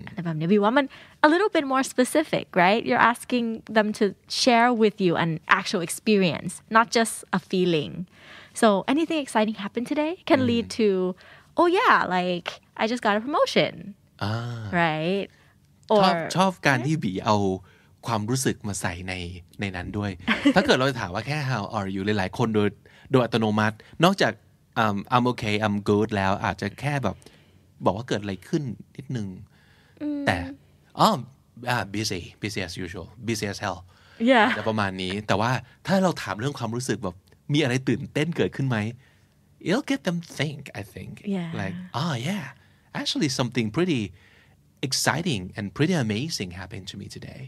[0.07, 0.86] อะไรแบบนี้บิว่ามัน
[1.25, 2.81] a little bit more specific right?
[2.88, 3.45] You're asking
[3.77, 4.05] them to
[4.43, 7.93] share with you an actual experience not just a feeling.
[8.62, 10.49] So anything exciting happened today can mm.
[10.51, 10.88] lead to
[11.60, 12.50] oh yeah like
[12.82, 13.74] I just got a promotion
[14.24, 14.34] อ่า
[14.82, 15.28] right
[16.02, 17.38] ชอบ or ชอบการที่บีเอา
[18.08, 19.13] ความรู้สึกมาใส่ใน
[19.60, 20.12] ในนั้นด้วย
[20.56, 22.70] ถ้าเกิดเราถามว่าแค่ how are you หลายๆคนโดย
[23.12, 24.34] โดยอัตโนมัติ นอกจาก
[24.84, 27.15] um, I'm okay I'm good แล้วอาจจะแค่แบบ
[27.86, 28.63] บอกว่าเกิดอะไรขึ้น
[28.98, 29.28] นิดนึง
[30.28, 30.38] แต่
[31.00, 31.10] อ๋อ
[31.70, 33.80] อ่า busy busy as usual busy as hell
[34.32, 35.52] yeah จะประมาณนี้ แต่ว่า
[35.88, 37.15] ถ้าเราถามเรื่องความรู้สึกแบบ
[37.54, 38.78] มีอะไรตื่นเต้นเกิดขึ้นไหม
[39.68, 41.51] it'll get them think I think Yeah.
[41.61, 42.46] like oh yeah
[43.01, 44.03] actually something pretty
[44.88, 47.42] exciting and pretty amazing happened to me today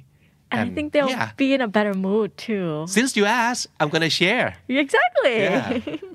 [0.53, 3.88] and I think they'll yeah be in a better mood too since you asked I'm
[3.94, 4.48] gonna share
[4.83, 5.68] exactly yeah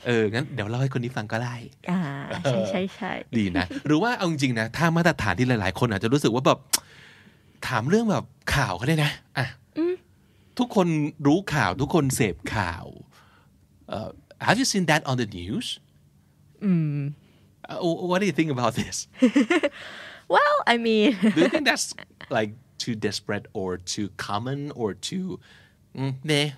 [0.06, 1.56] เอองั้นเดี๋ยวเล่าให้คนนี้ฟังก็ได้
[1.92, 2.00] อ่า
[2.44, 6.60] ใช่ใช่ใช่ ดีนะ หรือว่าเอาจริงๆนะ ถ้ามาตรฐานที่หลายๆ คนอาจจะรู้สึกว่าแบบ
[7.68, 9.48] ถามเรื่องแบบข่าวก็ได้นะอ่ะ
[10.60, 10.88] ทุกคน
[11.28, 12.86] รู้ข่าว ทุกคนเสพข่าว
[13.90, 14.10] เอ ่อ
[14.46, 15.68] Have you seen that on the news
[17.69, 19.09] Uh, what do you think about this
[20.29, 21.95] well I mean Do you think that's
[22.31, 25.41] like too desperate or too common or too
[25.97, 26.53] mm, meh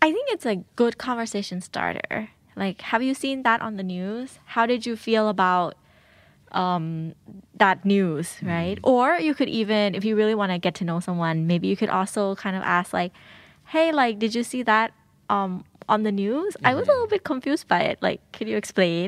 [0.00, 2.30] I think it's a good conversation starter.
[2.56, 4.38] Like, have you seen that on the news?
[4.46, 5.74] How did you feel about
[6.52, 7.14] um,
[7.54, 8.78] that news, right?
[8.82, 11.76] Or you could even, if you really want to get to know someone, maybe you
[11.76, 13.12] could also kind of ask, like,
[13.66, 14.92] hey, like, did you see that
[15.28, 16.56] um, on the news?
[16.64, 17.98] I was a little bit confused by it.
[18.06, 19.06] Like, can you explain?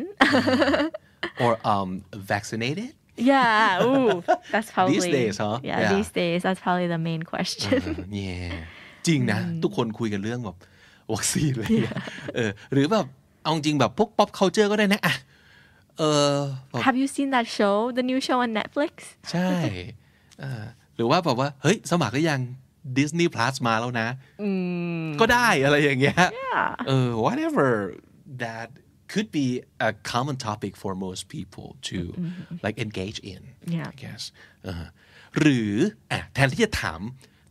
[1.43, 5.61] or um vaccinated yeah, ooh, that's probably days, huh?
[5.63, 5.93] Yeah, Yeah.
[5.95, 7.71] these days, that's probably the main question.
[8.13, 8.39] เนี่ย
[9.07, 10.57] จริงนะ ทุกคนคุยกันเรื่องแบบ
[11.13, 11.95] วัคซีนอะไรอย่างเลย
[12.35, 13.07] เออหรือแบบ
[13.43, 15.15] เอาจริงแบบพวก pop culture ก็ได้นะอะ
[15.99, 16.03] เอ
[16.33, 16.37] อ
[16.71, 18.93] แบบ have you seen that show, the new show on Netflix?
[19.33, 19.51] ใช่
[20.41, 20.65] เออ
[20.97, 22.41] หรือว่าแบบว่า เฮ้ย สมัครก็ยัง
[22.99, 24.09] Disney Plus มาแล้วนะ
[25.21, 26.19] ก็ได้อะไรอย่างเงี้ย
[26.51, 26.67] Yeah.
[26.89, 27.69] เออ whatever
[28.45, 28.69] that
[29.13, 29.47] could be
[29.89, 31.99] a common topic for most people to
[32.65, 33.41] like engage in
[33.77, 33.89] Yeah.
[33.93, 34.23] I guess
[34.65, 34.85] เออ
[35.39, 35.73] หรือ
[36.11, 37.01] อะแทนที่จะถาม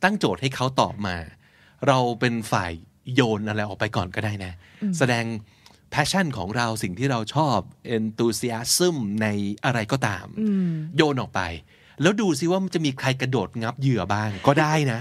[0.04, 1.18] ตั้งโจทย์ให้เขาตอบมา
[1.88, 2.72] เราเป็นฝ่าย
[3.16, 4.54] โยนอะไรออกไปก่อนก็ได้นะ
[4.98, 5.26] แสดง
[5.94, 7.60] passion ของเราสิ่งที่เราชอบ
[7.98, 9.28] enthusiasm ใน
[9.66, 10.28] อะไรก็ตาม
[10.98, 11.42] โยนออกไป
[12.02, 15.00] แล้วดูซิว่ามันจะมีใครกระโดดงับเหยื่อบ้าง ก็ได้นะ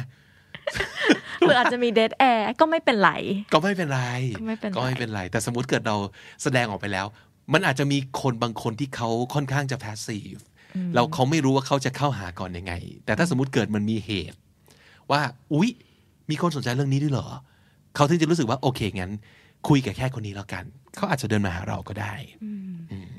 [1.40, 3.10] หรืออาจจะมี dead air ก็ไม่เป็นไร
[3.52, 4.02] ก็ไม่เป็นไร
[4.36, 5.96] ก็ไม่เป็นไร ก็ไม่เป็นไร แต่สมมติเกิดเรา
[6.42, 7.06] แสดงออกไปแล้ว
[7.52, 10.40] มันอาจจะมีคนบางคนที่เขาค่อนข้างจะ passive
[10.94, 12.72] แล้วเขาไม่รู้ว่าเขาจะเข้าหาก่อนยังไง
[13.04, 14.38] แต่ถ้าสมมติเกิดมันมีเหตุ
[15.10, 15.20] ว่า
[15.52, 15.70] อุ๊ย
[16.30, 17.28] มีคนสนใจเรื่องนี้ด้วยเหรอ
[17.94, 19.12] เขาถึงจะรู้สึกว่า โอเคงั้น
[19.68, 20.64] คุยกับแค่คนนี้แล้วกัน
[20.96, 22.14] เขาอาจจะเดินมาหาเราก็ได้
[22.90, 23.10] อืม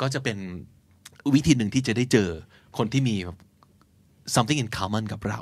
[0.00, 0.36] ก็จะเป็น
[1.34, 2.30] วิธีหนึ่งที่จะได้เจอ
[2.76, 3.38] คนที่มีแบบ
[4.34, 5.40] something in common กับเรา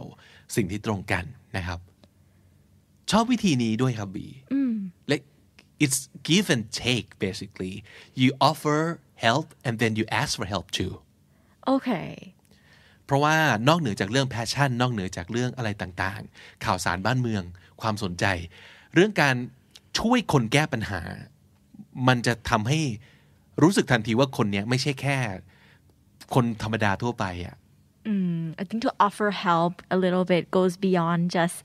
[0.57, 1.25] สิ่งที่ตรงกัน
[1.57, 1.81] นะครับ
[3.11, 4.27] ชอบวิธีนี้ด้วยครับบี
[5.11, 5.25] like
[5.85, 7.75] it's give and take basically
[8.21, 8.81] you offer
[9.27, 10.93] help and then you ask for help too
[11.75, 12.11] okay
[13.05, 13.37] เพราะว่า
[13.69, 17.43] นอกเหนือจากเรื่องแพชชั่น นอกเหนือจากเรื่องอะไรต่างๆ ข่าวสารบ้านเมือง
[17.81, 18.25] ความสนใจ
[18.95, 19.37] เรื่องการ
[19.99, 21.01] ช่วยคนแก้ปัญหา
[22.09, 22.81] มันจะทำให้
[23.63, 25.19] รู้สึกทันทีว่าคนเนี้ยไม่ใช่แค่
[26.35, 27.57] คนธรรมดาทั่วไปอะ
[28.61, 31.57] I think to offer help a little bit goes beyond just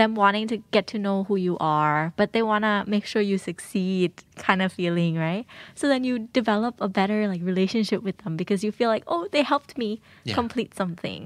[0.00, 3.22] them wanting to get to know who you are, but they want to make sure
[3.22, 4.10] you succeed
[4.46, 5.44] kind of feeling, right?
[5.76, 9.28] So then you develop a better like relationship with them because you feel like, oh,
[9.34, 9.90] they helped me
[10.24, 10.34] Yeah.
[10.38, 11.20] complete something.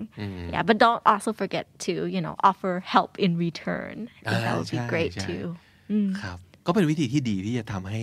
[0.55, 3.97] Yeah, but don't also forget to, you know, offer help in return.
[4.27, 5.45] I think อ่า that would be ใช่ great ใช่ too.
[6.21, 8.03] ครับก็เป็นวิธีที่ดีที่จะทำให้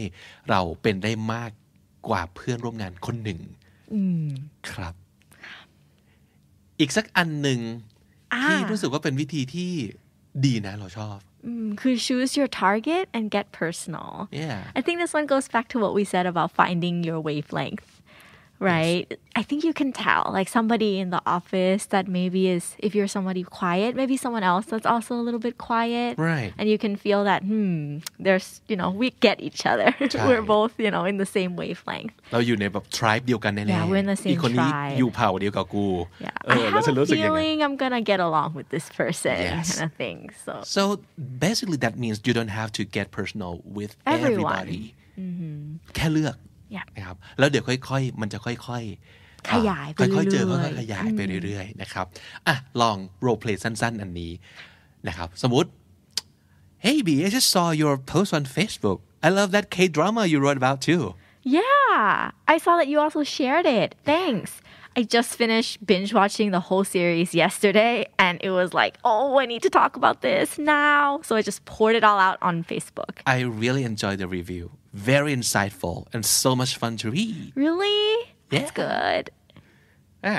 [0.50, 1.52] เราเป็นได้มาก
[2.08, 3.39] กว่าเพื่อนร่วมงานคนหนึ่ง
[4.71, 4.93] ครับ
[6.80, 7.60] อีกสักอันหนึ่ง
[8.43, 9.71] ที่รู้สึกว่าเป็นวิธีที่
[10.45, 14.28] ดีนะเราชอบ Mm, could choose your target and get personal.
[14.32, 14.63] Yeah.
[14.76, 17.95] I think this one goes back to what we said about finding your wavelength,
[18.59, 19.07] right?
[19.40, 23.09] I think you can tell, like somebody in the office that maybe is, if you're
[23.16, 26.19] somebody quiet, maybe someone else that's also a little bit quiet.
[26.19, 26.53] Right.
[26.59, 29.88] And you can feel that, hmm, there's, you know, we get each other.
[30.01, 30.47] We're Right.
[30.57, 32.12] both, you know, in the same wavelength.
[32.33, 35.87] เราอยู่ในแบบ tribe เดียวกันแน่ๆ Yeah, we're in the same อีกคนนี้ tribe อยู่เผ่าเดียวกับกู
[36.27, 36.37] Yeah.
[36.47, 38.87] เอ I อแล้ว have ฉัน a รู้สึกยังไง feeling I'm going to get along with this
[39.01, 39.66] person Yes.
[39.71, 40.19] kind of thing.
[40.45, 40.83] So, so
[41.47, 44.66] basically that means you don't have to get personal with Everyone.
[44.66, 44.83] everybody
[45.95, 46.47] แค่เลือก Yeah.
[46.96, 48.84] นะครับแล้วเดี๋ยวค่อย ๆ มันจะค่อย
[49.18, 52.06] ๆ ขยายไปค่อยๆเจอเรื่อยๆค่อยๆขยายไปเรื่อยๆนะครับ
[52.48, 54.32] อะลอง role play สั้น ๆ อันนี้
[55.08, 55.70] นะครับสมมติ
[56.86, 60.38] Hey B I just saw your post on Facebook I love that K drama you
[60.44, 61.06] wrote about too
[61.60, 63.90] Yeah, I saw that you also shared it.
[64.04, 64.52] Thanks.
[64.98, 69.46] I just finished binge watching the whole series yesterday and it was like, oh, I
[69.46, 71.20] need to talk about this now.
[71.28, 73.14] So I just poured it all out on Facebook.
[73.28, 74.72] I really enjoyed the review
[75.10, 78.00] very insightful and so much fun to read Really?
[78.52, 78.82] That's Yeah.
[78.84, 79.26] good.
[80.26, 80.38] อ่า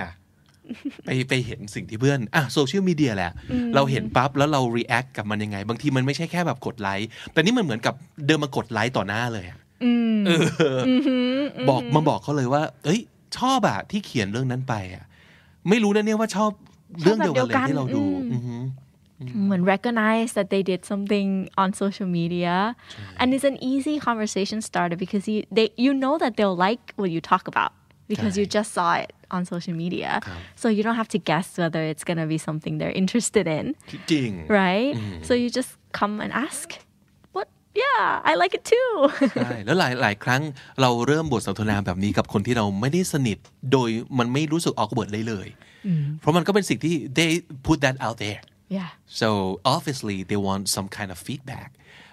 [1.04, 3.32] ไปไปเห็นสิ่งที่เพื่อนอะโซเชียลมีเดียแหละ
[3.74, 7.94] เราเห็นปั๊บแล้วเรา react กับมันยังไง บางทีมันไม่ใช่แค่แบบกดไลค์ แต่นี่มันเหมือนกับ
[8.26, 9.58] เดินมากดไลค์ต่อหน้าเลยอะ
[10.26, 10.42] เออ
[10.76, 10.80] อ
[11.68, 13.00] บอกมาบอกเขาเลยว่า เอ้ย
[13.38, 15.04] ชอบอะที่เขียนเรื่องนั้นไปอะ
[15.68, 16.50] ไม่รู้นะเนี่ยว่าชอบ
[17.02, 18.45] เรื่องเดียวกันเลยที่เราดู อือหือ
[19.51, 21.29] When recognize that they did something
[21.61, 22.55] on social media,
[23.19, 27.09] and it's an easy conversation starter because you they you know that they'll like what
[27.15, 27.71] you talk about
[28.11, 30.09] because you just saw it on social media,
[30.61, 33.65] so you don't have to guess whether it's gonna be something they're interested in.
[34.11, 34.91] จริง right?
[35.27, 36.67] So you just come and ask,
[37.35, 37.47] what?
[37.83, 38.91] Yeah, I like it too.
[39.35, 40.41] ใช่แล้วหลายหลายครั้ง
[40.81, 43.37] เราเริ่มบทสนทนาแบบนี้กับคนที่เราไม่ได้สนิท
[43.71, 45.47] โดยมันไม่รู้สึกออกเบิร์ดเลยเลย
[46.19, 47.31] เพราะมันก็เป็นสิ่งที่ they
[47.67, 48.88] put that out there yeah.
[49.06, 51.70] so obviously they want some kind of feedback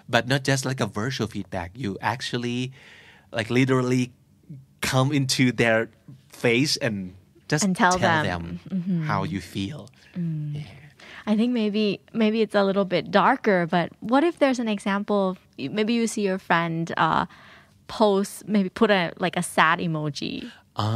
[0.08, 2.72] but not just like a virtual feedback you actually
[3.32, 4.12] like literally
[4.80, 5.88] come into their
[6.28, 7.14] face and
[7.48, 8.60] just And tell them, them.
[8.70, 9.02] Mm-hmm.
[9.04, 10.64] how you feel mm.
[11.26, 15.30] I think maybe maybe it's a little bit darker, but what if there's an example
[15.30, 17.24] of maybe you see your friend uh,
[17.88, 20.34] post maybe put a like a sad emoji
[20.80, 20.90] อ่า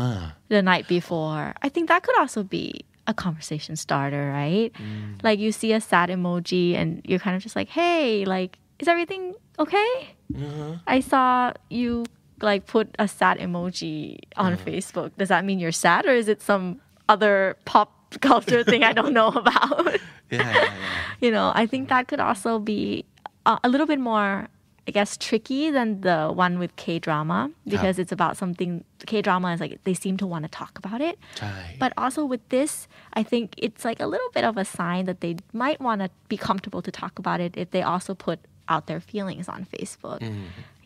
[0.53, 1.45] the night before.
[1.63, 2.67] I think that could also be
[3.09, 4.71] a conversation starter, right?
[4.75, 5.23] Mm.
[5.23, 8.87] Like you see a sad emoji and you're kind of just like, "Hey, like is
[8.87, 10.75] everything okay?" Mm-hmm.
[10.87, 12.05] I saw you
[12.41, 14.65] like put a sad emoji on uh-huh.
[14.65, 15.11] Facebook.
[15.19, 19.13] Does that mean you're sad or is it some other pop culture thing I don't
[19.13, 19.87] know about?
[20.31, 20.75] yeah, yeah, yeah.
[21.21, 23.05] you know, I think that could also be
[23.47, 24.49] a, a little bit more,
[24.90, 27.40] I guess, tricky than the one with K drama
[27.74, 28.72] because it's about something.
[29.12, 31.16] K drama is like they seem to want to talk about it.
[31.40, 32.72] ใช่ But also with this,
[33.20, 36.08] I think it's like a little bit of a sign that they might want to
[36.32, 38.40] be comfortable to talk about it if they also put
[38.74, 40.20] out their feelings on Facebook.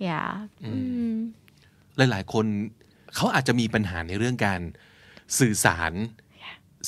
[0.07, 0.29] Yeah.
[1.97, 2.45] หลายๆ คน
[3.15, 4.62] เขาอาจจะมีปัญหาในเรื่องการ
[5.39, 5.91] สื่อสาร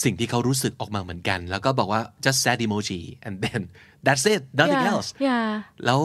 [0.03, 3.61] สิ่งที่เขารู้สึกออกมาเหมือนกัน แล้วก็บอกว่า just sad emoji and then
[4.05, 4.93] that's it nothing Yeah.
[4.93, 5.49] else Yeah.
[5.85, 6.01] แล้ว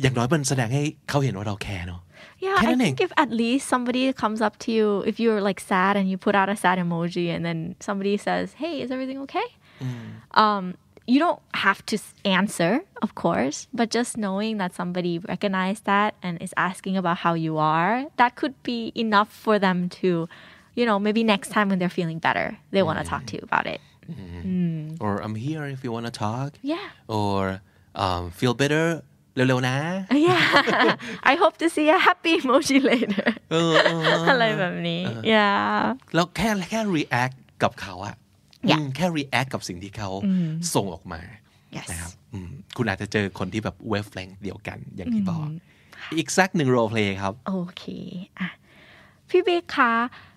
[0.00, 2.02] อย่างน้อยมันแสดงให้เขาเห็นว่าเราแคร์เนาะ
[2.46, 5.42] Yeah, Can I I think if at least somebody comes up to you, if you're
[5.48, 8.88] like sad and you put out a sad emoji, and then somebody says, "Hey, is
[8.94, 9.48] everything okay?"
[10.44, 10.64] Um,
[11.12, 12.72] you don't have to s- answer,
[13.04, 17.54] of course, but just knowing that somebody recognized that and is asking about how you
[17.58, 20.08] are, that could be enough for them to,
[20.78, 23.42] you know, maybe next time when they're feeling better, they want to talk to you
[23.50, 23.80] about it.
[25.04, 26.88] or I'm here if you wanna talk Yeah.
[27.20, 27.60] or
[27.94, 29.02] um, feel better
[29.35, 29.75] เร็วๆนะ
[30.29, 30.95] Yeah.
[31.31, 33.27] I hope to see a happy emoji later.
[33.51, 35.01] เออเอออะไรแบบนี้
[35.33, 35.73] Yeah.
[36.15, 38.15] แล้วแค่แค่ react กับเขาอะ
[38.69, 38.77] Yeah.
[38.79, 40.09] อืมแค่ react กับสิ่งที่เขา
[40.73, 41.21] ส่งออกมา
[41.75, 41.87] Yes.
[41.91, 45.47] นะครับอืมคุณอาจจะเจอคนที่แบบ wavelength เดียวกันอย่างที่บอก
[46.17, 48.07] อีกสักหนึ่ง role play ครับ Okay.
[48.39, 48.49] อะ
[49.29, 49.93] พี่เบคคะ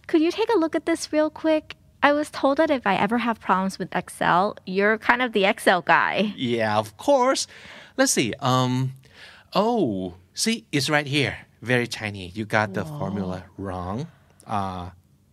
[0.09, 1.65] could you take a look at this real quick?
[2.09, 4.43] I was told that if I ever have problems with Excel,
[4.77, 6.15] you're kind of the Excel guy.
[6.55, 7.43] Yeah, of course.
[7.99, 8.33] Let's see.
[8.39, 8.95] Um,
[9.55, 11.37] oh, see, it's right here.
[11.61, 12.29] Very tiny.
[12.29, 14.07] You got the formula wrong.
[14.47, 14.91] Uh,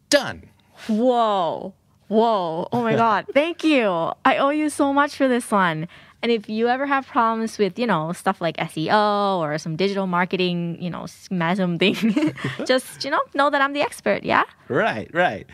[0.09, 0.49] done.
[0.87, 1.75] Whoa.
[2.07, 2.67] Whoa.
[2.73, 3.27] Oh my God.
[3.33, 3.87] Thank you.
[4.25, 5.87] I owe you so much for this one.
[6.23, 10.07] And if you ever have problems with, you know, stuff like SEO or some digital
[10.07, 12.33] marketing, you know, SMASM thing,
[12.65, 14.23] just, you know, know that I'm the expert.
[14.23, 14.43] Yeah.
[14.69, 15.45] Right, right.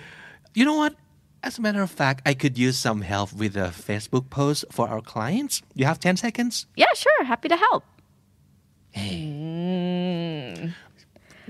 [0.54, 0.96] You know what?
[1.49, 4.85] As a matter of fact, I could use some help with a Facebook post for
[4.93, 5.55] our clients.
[5.79, 6.67] You have 10 seconds?
[6.83, 7.21] Yeah, sure.
[7.33, 7.85] Happy to help.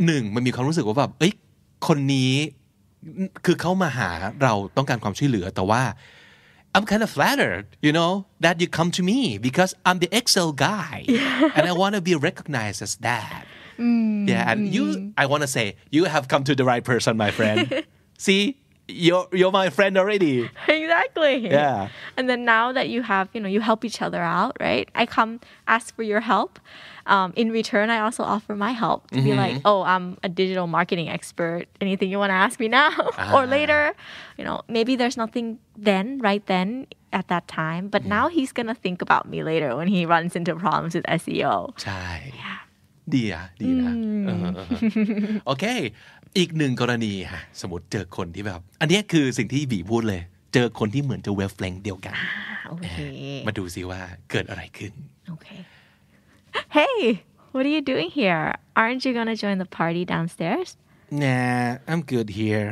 [0.07, 1.33] หนึ่งมันมีความรู้สึกว่าแบบเอ้ย
[1.87, 2.33] คนนี้
[3.45, 4.11] คือเขามาหา
[4.42, 5.83] เราต้องการความช่วยเหลือ แต่ว่า
[6.75, 8.12] I'm kind of flattered, you know,
[8.45, 10.95] that you come to me because I'm the Excel guy
[11.57, 13.45] and I want to be recognized as that.
[13.79, 14.85] Yeah, and you,
[15.16, 17.61] I want to say, you have come to the right person, my friend.
[18.19, 18.42] See,
[18.90, 20.49] you're, you're my friend already.
[20.69, 21.49] Exactly.
[21.49, 21.88] Yeah.
[22.16, 24.88] And then now that you have, you know, you help each other out, right?
[24.95, 26.59] I come ask for your help.
[27.07, 30.66] Um, in return, I also offer my help to be like, oh, I'm a digital
[30.66, 31.66] marketing expert.
[31.81, 32.90] Anything you want to ask me now
[33.33, 33.95] or later?
[34.38, 38.66] You know, maybe there's nothing then, right then at that time, but now he's going
[38.66, 41.55] to think about me later when he runs into problems with E SEO.
[41.85, 42.07] ใช่
[43.14, 43.92] ดีอะดีนะ
[44.27, 44.81] เออเออเออ
[45.47, 45.64] โอเค
[46.38, 50.22] อีกหนึ่งกรณีฮะสมมติเจอคนที่แบบ อันเนี้ยคือสิ่งที่บีพูดเลย
[50.54, 52.15] เจอคนที่เหมือนจะเวฟเลงเดียวกัน
[52.76, 53.44] Okay.
[53.48, 54.91] มาดูซิว่าเกิดอะไรขึ้น
[55.34, 55.62] Okay.
[56.78, 56.98] Hey,
[57.54, 58.46] what are you doing here?
[58.80, 60.70] Aren't you gonna join the party downstairs?
[61.24, 62.70] Nah, I'm good here.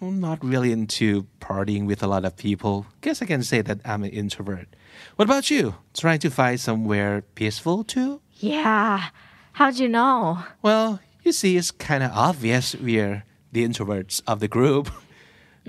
[0.00, 1.08] I'm not really into
[1.46, 2.74] partying with a lot of people.
[3.04, 4.68] Guess I can say that I'm an introvert.
[5.16, 5.62] What about you?
[6.02, 8.10] Trying to find somewhere peaceful too?
[8.52, 9.10] Yeah.
[9.58, 10.38] How'd you know?
[10.66, 14.90] Well, you see, it's kind of obvious we're the introverts of the group.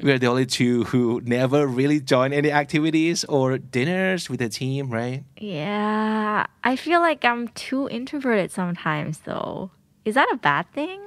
[0.01, 4.89] We're the only two who never really join any activities or dinners with the team,
[4.89, 5.23] right?
[5.37, 6.47] Yeah.
[6.63, 9.69] I feel like I'm too introverted sometimes though.
[10.03, 10.99] Is that a bad thing?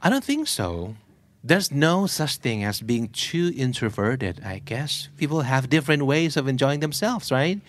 [0.00, 0.94] I don't think so.
[1.42, 5.08] There's no such thing as being too introverted, I guess.
[5.18, 7.60] People have different ways of enjoying themselves, right?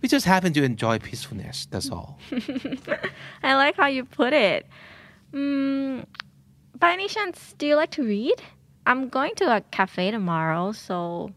[0.00, 2.18] We just happen to enjoy peacefulness, that's all.
[3.42, 4.66] I like how you put it.
[5.33, 6.05] Mm,
[6.79, 8.41] by any chance, do you like to read?
[8.85, 11.31] I'm going to a cafe tomorrow, so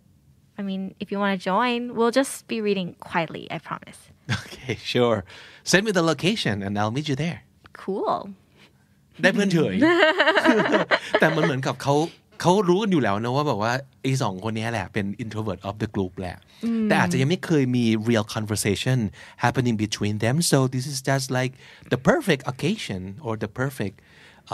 [0.58, 3.98] I mean, if you want to join, we'll just be reading quietly, I promise.
[4.44, 5.24] okay, sure.
[5.62, 7.42] Send me the location and I'll meet you there.
[7.72, 8.34] Cool.
[9.22, 9.74] ได้เพื่อนเฉย
[11.20, 11.94] แต่มันเหมือนกับเขา
[12.42, 13.72] เขารู้กันอยู่แล้วนะว่าแบบว่า
[14.02, 16.36] ไอ้สองคนนี้แหละเป็น introvert of the group แหละ
[16.84, 18.98] แต่อาจจะยังไม่เคยมี real conversation
[19.44, 21.52] happening between them so this is just like
[21.92, 23.96] the perfect occasion or the perfect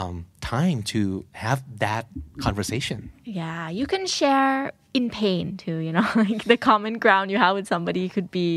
[0.00, 0.16] um,
[0.54, 1.00] time to
[1.44, 2.04] have that
[2.46, 3.00] conversation
[3.42, 7.54] Yeah, you can share in pain too, you know, like the common ground you have
[7.58, 8.50] with somebody could be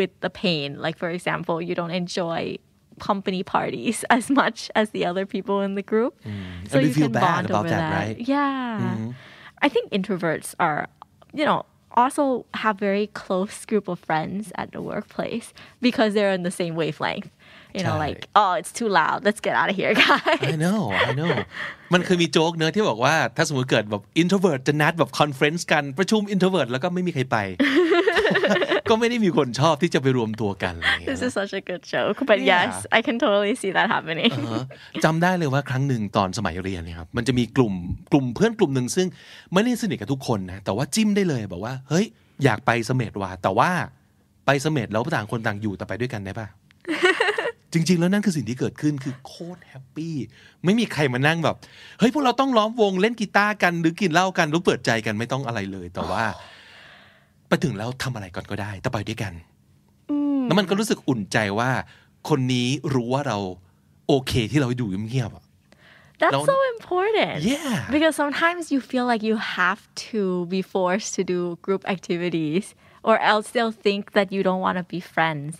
[0.00, 0.68] with the pain.
[0.84, 2.40] Like, for example, you don't enjoy
[2.99, 6.15] company parties as much as the other people in the group.
[6.23, 6.69] Mm.
[6.69, 8.07] So And you feel can bad bond about over that, that.
[8.07, 8.19] right?
[8.19, 8.79] Yeah.
[8.81, 9.11] Mm-hmm.
[9.61, 10.87] I think introverts are,
[11.33, 16.43] you know, also have very close group of friends at the workplace because they're in
[16.43, 17.29] the same wavelength.
[17.77, 18.15] You know, Right.
[18.15, 19.17] like, oh, it's too loud.
[19.27, 20.41] Let's get out of here, guys.
[20.53, 21.31] I know I know
[21.93, 27.37] มันเคยมีโจ๊กเนอะที่บอกว่าถ้าสมมติเกิดแบบ introvert จะนัดแบบ conference กันประชุม introvert แล้วก็ไม่มีใครไป
[28.89, 32.17] ก็ไม่ได้มีคนชอบที่จะไปรวมตัวกันอะไรอย่างเงี้ย This is such a good joke.
[32.29, 32.51] But Yeah.
[32.53, 34.31] yes, I can totally see that happening.
[34.37, 34.61] เออ
[35.03, 37.73] จำได้เลยว่าครั้งหนึ่งตอนสมัยเรียนเนี่ยครับมันจะมีกลุ่ม
[38.11, 39.07] กลุ่มเพื่อนกลุ่มหนึ่งซึ่ง
[39.53, 42.05] ไม่ได้สนิทกับทุกคนนะแต่ว่าจิ้มได้เลยบอกว่าเฮ้ย
[42.43, 43.69] อยากไปเสม็ดว่ะแต่ว่า
[44.45, 46.47] ไปเสม็ดแล้วต่างคนต่างอยู่แต่ไปด้วยกันได้ปะ
[47.75, 50.15] จริง ๆ แล้วนั่นคือสิ่งที่เกิดขึ้นคือโคตรแฮปปี้
[50.63, 51.55] ไม่มีใครมานั่งแบบ
[51.99, 56.23] เฮ้ยพวกเราต้องล้อมวงเล่นกีตาร์กันหรือกินเหล้ากันหรือเปิดใจกันไม่ต้องอะไรเลย แต่ว่า
[57.47, 59.33] ไปถึงแล้วทำอะไรก่อนก็ได้ แต่ไปด้วยกัน
[60.43, 61.69] แล้วมันก็รู้สึกอุ่นใจว่า
[62.29, 63.37] คนนี้รู้ว่าเรา
[64.07, 65.45] โอเคที่เราอยู่เงียบๆอะ
[66.21, 67.43] That's Don't- so important.
[67.43, 67.91] Yeah.
[67.91, 73.15] Because sometimes you feel like you have to be forced to do group activities, or
[73.31, 75.51] else they'll think that you don't want to be friends.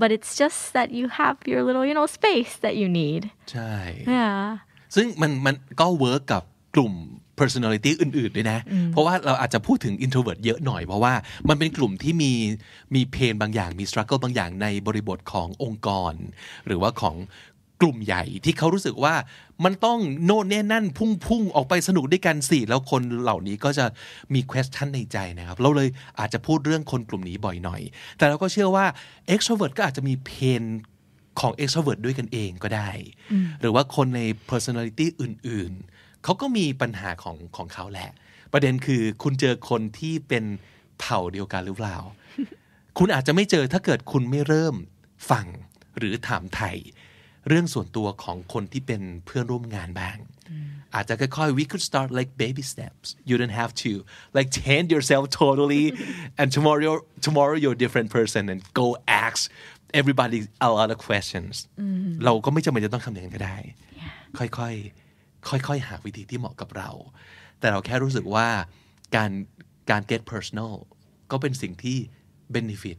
[0.00, 3.22] But it's just that you have your little, you know, space that you need.
[3.52, 3.74] ใช่
[4.16, 4.42] Yeah.
[4.94, 6.42] ซึ่งมันมันก็เวิร์กกับ
[6.74, 6.94] กลุ่ม
[7.40, 8.58] personality อื่นๆด้วยนะ
[8.92, 11.14] เพราะว่าเราอาจจะพูดถึง introvert เยอะหน่อย เพราะว่า
[11.48, 12.32] มันเป็นกลุ่มที่มี
[12.94, 16.14] มีเพนบางอย่างมี struggle บางอย่างในบริบทขององค์กร
[16.66, 17.14] หรือว่าของ
[17.80, 19.14] กลุ่มใหญ่ที่เขารู้สึกว่า
[19.64, 23.86] มันต้องโน่นแน่นั่นพุ่งพุ่งออกไปสนุกด้วยกันสิ แล้วคนเหล่านี้ก็จะ
[24.34, 25.88] มี question ในใจนะครับ เราเลย
[26.18, 27.82] อาจจะพูดเรื่องคนกลุ่มนี้บ่อยหน่อย
[28.18, 28.86] แต่เราก็เชื่อว่า
[29.34, 30.62] extrovert ก็อาจจะมีเพน
[31.40, 32.90] ของ extrovert ด้วยกันเองก็ได้
[33.60, 38.10] หรือว่าคนใน personality อื่นๆ เขาก็มีปัญหาของของเขาแหละ
[38.52, 40.44] ประเด็นคือคุณเจอคนที่เป็น
[41.00, 41.96] เผ่าเดียวกันหรือเปล่า
[42.98, 44.74] คุณอาจจะไม่เจอถ้าเกิดคุณไม่เริ่ม
[45.30, 45.46] ฟัง
[45.98, 46.76] หรือถามไทย
[47.48, 50.18] เรื่องส่วนตัวของคนที่เป็นเพื่อนร่วมงานบ้าง
[50.94, 53.92] อาจจะค่อยๆ we could start like baby steps you don't have to
[54.36, 55.84] like change yourself totally
[56.40, 56.94] and tomorrow
[57.26, 58.86] tomorrow you're a different person and go
[59.26, 59.40] ask
[60.00, 61.52] everybody a lot of questions
[62.24, 63.58] เราก็ไม่จำเป็นจะต้องทำอย่างนั้นก็ได้
[64.38, 66.90] ค่อยๆ ค่อยๆ หาวิธีที่เหมาะกับเรา
[67.60, 68.48] แต่เราแค่รู้สึกว่า
[69.16, 69.30] การ
[69.90, 70.74] การ get personal
[71.30, 71.98] ก็เป็นสิ่งที่
[72.54, 72.98] benefit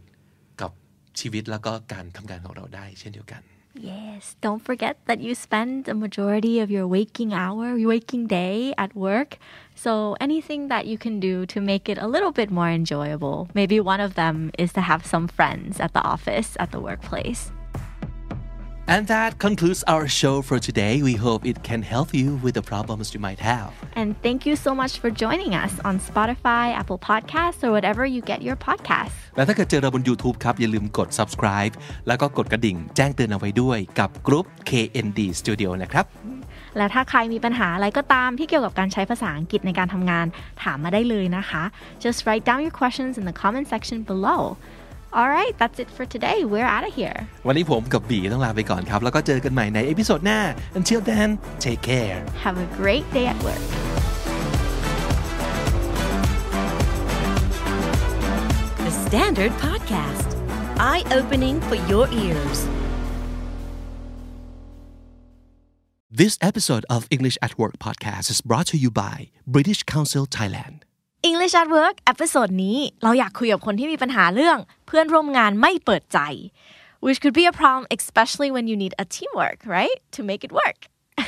[0.61, 0.71] กับ
[1.19, 3.41] ชีวิตแล้วก็การทำงานของเราได้เช่นเดียวกัน
[3.73, 4.35] Yes.
[4.41, 8.95] Don't forget that you spend the majority of your waking hour, your waking day at
[8.95, 9.37] work.
[9.75, 13.49] So anything that you can do to make it a little bit more enjoyable.
[13.53, 17.51] Maybe one of them is to have some friends at the office, at the workplace.
[18.88, 21.02] And that concludes our show for today.
[21.02, 23.70] We hope it can help you with the problems you might have.
[24.00, 28.20] And thank you so much for joining us on Spotify, Apple Podcasts, or whatever you
[28.30, 29.16] get your podcasts.
[29.36, 31.72] และถ้าเกิดเจอเราบน YouTube ครับ อย่าลืมกด subscribe
[32.06, 36.04] แล้วก็กดกระดิ่งแจ้งเตือนเอาไว้ด้วยกับกรุ๊ป KND Studio นะครับ
[36.76, 40.26] และถ้าใครมีปัญหาอะไรก็ตามที่เกี่ยวกับการใช้ภาษาอังกฤษในการทำงาน
[40.62, 41.62] ถามมาได้เลยนะคะ
[42.04, 44.42] Just write down your questions in the comment section below.
[45.18, 46.38] Alright, that's it for today.
[46.52, 47.18] We're out of here.
[47.46, 50.40] วันนี้ผมกับบีต้องลาไปก่อนครับ แล้วก็เจอกันใหม่ในเอพิโซดหน้า
[50.78, 51.28] Until then
[51.64, 53.64] take care Have a great day at work.
[58.86, 60.28] The Standard Podcast,
[60.92, 62.58] eye opening for your ears.
[66.22, 69.16] This episode of English at Work podcast is brought to you by
[69.56, 70.76] British Council Thailand
[71.29, 74.57] English at Work episode นี้เราอยากคุยกับคนที่มีปัญหาเรื่อง
[74.87, 76.19] เพื่อนร่วมงานไม่เปิดใจ
[77.03, 80.51] which could be a problem especially when you need a teamwork right to make it
[80.61, 80.79] work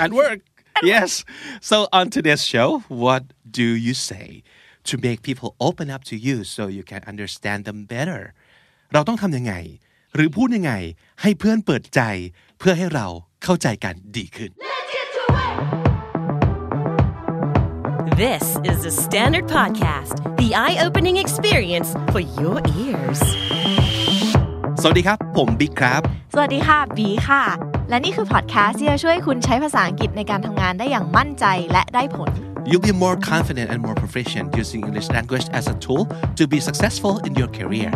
[0.03, 0.39] at work
[0.91, 1.09] yes
[1.69, 2.69] so on today's show
[3.03, 3.23] what
[3.59, 4.27] do you say
[4.89, 8.21] to make people open up to you so you can understand them better
[8.93, 9.53] เราต้องทำยังไง
[10.15, 10.73] หรือพูดยังไง
[11.21, 12.01] ให้เพื่อนเปิดใจ
[12.59, 13.07] เพื่อให้เรา
[13.43, 14.51] เข้าใจกันดีขึ้น
[18.15, 23.19] This is the Standard Podcast, the eye-opening experience for your ears.
[24.81, 26.01] สวัสดีครับ ผมบิ๊กครับ
[26.33, 27.43] สวัสดีค่ะ บีค่ะ
[27.89, 32.31] และนี่คือพอดแคสต์ที่จะช่วยคุณใช้ภาษาอังกฤษในการทำงานได้อย่างมั่นใจและได้ผล
[32.69, 36.03] You'll be more confident and more proficient using English language as a tool
[36.39, 37.89] to be successful in your career.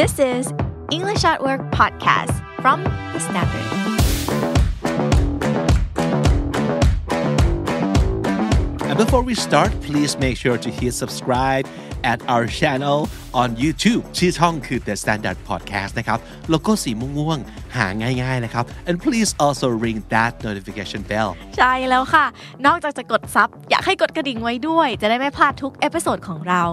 [0.00, 0.42] This is
[0.96, 2.78] English at Work podcast from
[3.14, 3.66] The Standard.
[8.95, 11.67] before we start, please make sure to hit subscribe
[12.03, 17.87] at our channel on YouTube ชื่อช่องคือ The Standard Podcast นะครับ โลโก้สีม่วงๆ หา
[18.21, 22.25] ง่ายๆ นะครับ and please also ring that notification bell ใช่แล้วค่ะ
[22.65, 26.63] นอกจากจะกดซับ อยากให้กดกระดิ่งไว้ด้วย จะได้ไม่พลาดทุกเอพิโซดของเรา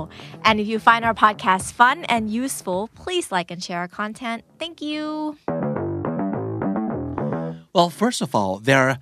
[0.48, 4.38] and if you find our podcast fun and useful please like and share our content
[4.62, 5.04] thank you
[7.76, 8.96] Well, first of all, there are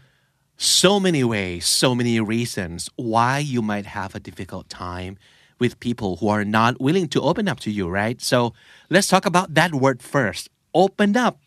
[0.62, 5.18] so many ways, so many reasons why you might have a difficult time
[5.60, 8.22] with people who are not willing to open up to you, right?
[8.22, 8.54] So
[8.94, 10.50] let's talk about that word first.
[10.76, 11.40] Open up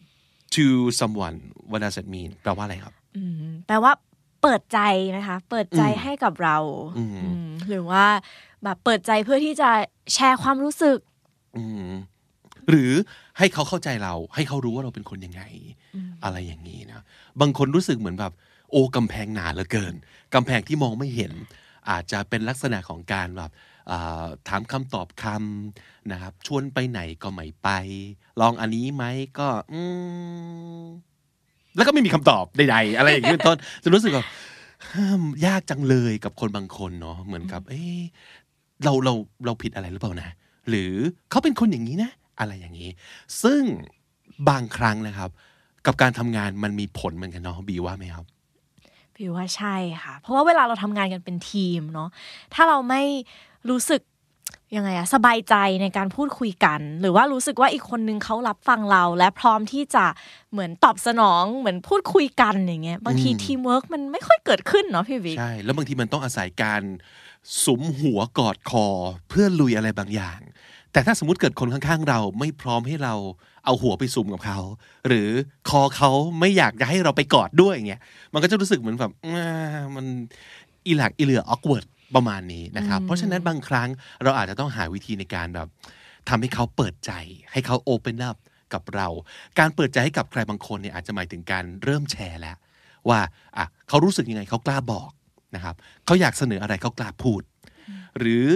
[0.50, 1.52] to someone.
[1.70, 2.30] What does it mean?
[2.42, 2.94] แปลว่าอะไรครับ
[3.66, 3.92] แปลว่า
[4.42, 4.78] เปิดใจ
[5.16, 6.56] นะคะ เปิดใจให้กับเรา
[6.98, 7.04] อื
[7.46, 8.04] มหรือว่า
[8.64, 9.70] แบบเปิดใจเพื่อที่จะ
[10.14, 10.98] แชร์ความรู้สึก
[12.68, 12.92] หรือ
[13.38, 15.42] ให้เขาเข้าใจเรา ให้เขารู้ว่าเราเป็นคนยังไง
[16.24, 17.02] อะไรอย่างนี้นะ
[17.40, 18.32] บางคนรู้สึกเหมือนแบบ
[18.74, 19.94] โอ้กำแพงหนาเหลือเกิน
[20.34, 21.32] กำแพงที่มองไม่เห็น
[21.90, 23.50] อาจจะเป็นลักษณะของการแบบ
[23.90, 27.68] อ่าถามคำตอบคำนะครับ ชวนไปไหนก็ไม่ไป
[28.40, 29.04] ลองอันนี้ไหม
[29.38, 29.80] ก็อื
[30.82, 30.84] ม
[31.76, 34.26] แล้วก็ไม่มีคำตอบใดๆอะไรอย่างนี้เป็นต้นจะรู้สึกแบบ
[34.92, 37.98] ฮ่ามยากจังเลยกับคนบางคนเนาะเหมือนกับ เอ๊ะ
[38.84, 39.14] เราเรา
[39.46, 40.30] เราผิดอะไรหรือเปล่านะ
[40.68, 40.92] หรือ
[41.30, 42.10] เขาเป็นคนอย่างนี้นะ
[42.40, 42.90] อะไรอย่างนี้
[43.42, 43.62] ซึ่ง
[44.48, 45.30] บางครั้งนะครับ
[45.86, 48.24] กับการทำงานมันมีผลเหมือนกันเนาะบีว่าไหมครับ
[49.24, 52.08] บีว่าใช่ค่ะ เพราะว่าเวลาเราทำงานกันเป็นทีมเนาะ
[52.54, 53.02] ถ้าเราไม่
[53.70, 54.02] รู้สึก
[54.76, 60.04] ยังไงอะสบายใจในการพูดคุยกัน หรือว่ารู้สึกว่าอีกคนนึงเขารับฟังเรา และพร้อมที่จะ
[60.52, 66.82] เหมือนตอบสนองเหมือนพูดคุยกันอย่างเงี้ยบางทีทีมเวิร์กมันไม่ค่อยเกิดขึ้นเนาะพี่บิ๊กใช่ แล้วบางทีมันต้องอาศัยการ
[67.64, 68.86] สุมหัวกอดคอ
[69.28, 70.40] เพื่อลุยอะไรบางอย่าง
[70.92, 73.14] แต่ถ้าสมมติเกิดคนข้างๆ เราไม่พร้อมให้เรา
[73.64, 74.58] เอาหัวไปสุมกับเขา
[75.08, 75.30] หรือ
[75.68, 76.10] คอเขา
[76.40, 78.00] ไม่อยากจะให้เราไปกอดด้วยอย่างเงี้ย
[78.32, 80.06] มันก็จะรู้สึกเหมือนแบบอ่ามัน
[80.86, 83.88] อีหลักอีเหลือออกเวิร์ดประมาณนี้นะครับ เพราะฉะนั้นบางครั้ง
[84.22, 85.68] เราอาจจะต้องหาวิธีในการแบบ
[86.28, 87.12] ทำให้เขาเปิดใจ
[87.52, 88.36] ให้เขา open up
[88.74, 89.08] กับเรา
[89.58, 92.56] การเปิดใจให้กับใครบางคนเนี่ยอาจจะหมายถึงการเริ่มแชร์แล้ว
[93.08, 93.20] ว่า
[93.56, 95.10] อะเขารู้สึกยังไงเขากล้าบอก
[95.54, 97.42] นะครับเขาอยากเสนออะไรเขากล้าพูด
[98.18, 98.48] หรือ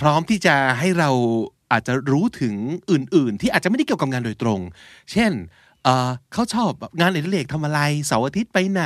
[0.00, 1.10] พร้อมที่จะให้เรา
[1.74, 2.54] อาจจะรู้ถึง
[2.90, 4.60] อื่น ๆ ที่อาจจะไม่ได้เกี่ยวกับงานโดยตรง
[5.12, 5.32] เช่น
[5.84, 8.84] เอ่อเขาชอบงานอดิเรกทำอะไรเสาร์อาทิตย์ไปไหน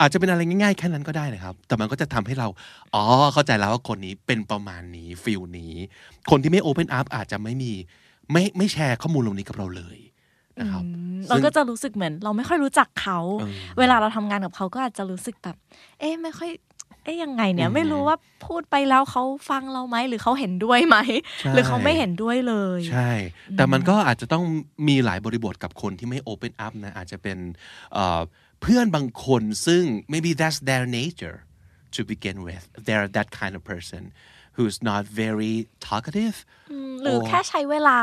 [0.00, 2.48] อาจจะเป็นอะไรง่ายๆแค่นั้นก็ได้นะครับ แต่มันก็จะทำให้เรา
[2.94, 5.74] อ๋อ เข้าใจแล้วว่าคนนี้เป็นประมาณนี้ฟิลนี้
[6.30, 7.72] คนที่ไม่โอเพนอัพอาจจะไม่มี
[8.32, 9.98] ไม่ไม่แชร์ข้อมูลตรงนี้กับเราเลย
[10.60, 10.84] นะครับ
[11.28, 15.56] เราก็จะรู้สึกเหมือน เราไม่ค่อยรู้จักเขาเออเวลาเราทำงานกับเขาก็อาจจะรู้สึกแบบ
[16.00, 16.50] เอ๊ะไม่ค่อย
[17.04, 20.96] เอ๊ะยังไงเนี่ยไม่รู้ว่าพูดไปแล้วเขาฟังเราไหมหรือเขาเห็นด้วยไหม
[21.40, 23.10] ใช่หรือเขาไม่เห็นด้วยเลย ใช่
[23.56, 24.44] แต่มันก็อาจจะต้อง
[24.88, 27.38] มีหลายบริบทกับคนที่ไม่โอเ n นอัพนะ อาจจะเป็น
[27.92, 28.20] เอ่อ
[28.62, 29.82] เพื่อนบางคนซึ่ง
[30.12, 31.38] maybe that's their nature
[31.94, 34.02] to begin with they're that kind of person
[34.58, 35.54] who's not very
[35.88, 36.36] talkative
[37.02, 37.98] หรือแค่ใช้เวลา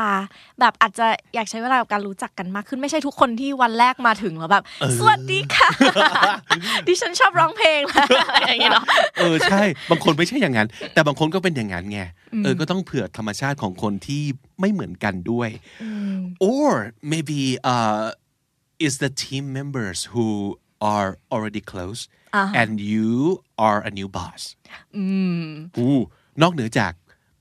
[0.60, 4.64] แบบอาจจะอยากใช้เวลากับการรู้จักกันมากขึ้นไม่ใช่ทุกคนที่วันแรกมาถึงแล้วแบบ
[4.98, 5.68] สวัสดีค่ะ
[6.86, 7.80] ดิฉันชอบร้องเพลง
[8.34, 8.84] อะไรอย่างเงี้ยเนาะ
[9.18, 12.00] เออใช่ บางคนไม่ใช่อย่างนั้น แต่บางคนก็เป็นอย่างนั้นไง
[12.44, 14.22] เออก็ต้องเผื่อธรรมชาติของคนที่
[14.60, 15.50] ไม่เหมือนกันด้วย
[16.52, 16.70] or
[17.12, 17.40] maybe
[17.72, 18.06] uh
[18.86, 20.26] is the team members who
[20.94, 22.00] are already close
[22.60, 23.10] and you
[23.66, 24.42] are a new boss
[25.76, 25.96] อู้
[26.42, 26.92] นอกเหนือจาก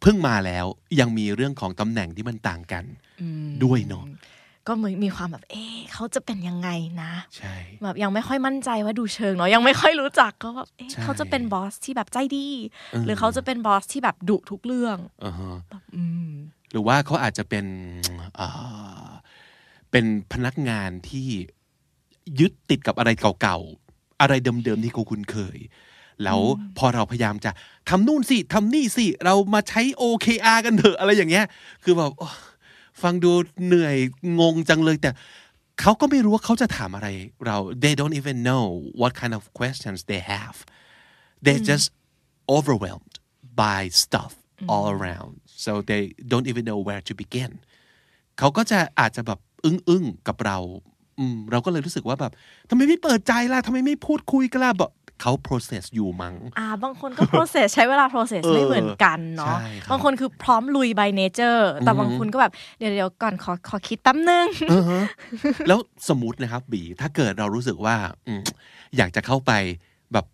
[0.01, 0.65] เพิ่งมาแล้ว
[0.99, 2.83] ยังมีเรื่องของตำแหน่งที่มันต่างกัน
[3.63, 4.05] ด้วยเนาะ
[4.67, 6.69] ก็มีมีความแบบ เอ๊ะเขาจะเป็นยังไง
[7.01, 12.47] นะใช่แบบยังไม่ค่อยมั่นใจว่าดูเชิงเนาะยังไม่ค่อยรู้จักก็แบบเอ๊ะใช่เขาจะเป็นบอสที่แบบใจดี
[13.05, 15.55] หรือเขาจะเป็นบอสที่แบบดุทุกเรื่องอ่าฮะ
[16.71, 17.65] หรือว่าเขาอาจจะเป็น
[18.39, 19.07] อ่า
[19.91, 21.27] เป็นพนักงานที่
[22.39, 23.09] ยึดติดกับอะไร
[23.41, 24.33] เก่าๆ อะไร
[24.63, 25.57] เดิมๆที่เขาคุ้นเคย
[26.23, 26.41] แล้ว
[26.77, 27.51] พอเราพยายามจะ
[27.89, 31.45] ทำนู่นสิทำนี่สิ เรามาใช้ OKR กันเถอะอะไรอย่างเงี้ย
[31.83, 32.27] คือแบบโอ้
[33.01, 33.31] ฟังดู
[33.65, 33.97] เหนื่อย
[34.39, 35.11] งงจังเลยแต่
[35.81, 37.07] เขาก็ไม่รู้ว่าเขาจะถามอะไร
[37.45, 38.65] เรา they don't even know
[39.01, 40.57] what kind of questions they have
[41.43, 41.87] they're just
[42.57, 43.15] overwhelmed
[43.61, 44.33] by stuff
[44.71, 47.51] all around so they don't even know where to begin
[48.39, 50.57] เขาก็จะอาจจะแบบอึ้งๆกับเรา
[51.19, 52.33] อืมเราก็เลยรู้สึกว่าแบบ
[52.69, 54.91] ทำไมไม่เปิดใจล่ะทำไมไม่พูดคุยกันล่ะบอก
[55.21, 64.47] เขา process อยู่มั้งอ่า บางคนก็ process ใช้เวลา process เออไม่เหมือนกันเนาะใช่ครับบางคนคือพร้อมลุย by nature แต่บางคนก็แบบ เดี๋ยวเดี๋ยวก่อนขอขอคิดแป๊บนึง
[65.67, 67.95] แล้วสมมตินะครับบีถ้าเกิดเรารู้สึกว่า
[68.27, 68.41] อืม
[68.97, 69.51] อยากจะเข้าไป
[70.13, 70.25] แบบ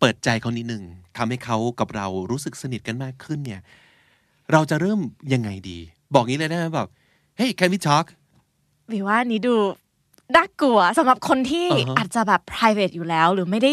[0.00, 0.82] เปิดใจเขานิดนึง
[1.16, 3.60] ทำให้เขากับเรารู้สึกสนิทกันมากขึ้นเนี่ย
[4.52, 5.00] เราจะเริ่ม
[5.32, 5.78] ยังไงดี
[6.14, 6.88] บอกงี้เลยได้ไหมแบบ
[7.38, 8.06] hey can we talk
[8.92, 9.54] วิว่านี้ดู
[10.34, 13.72] น่ากลัวสำหรับคนที่อ่าฮะอาจจะแบบ private อยู่แล้ว หรือไม่ได้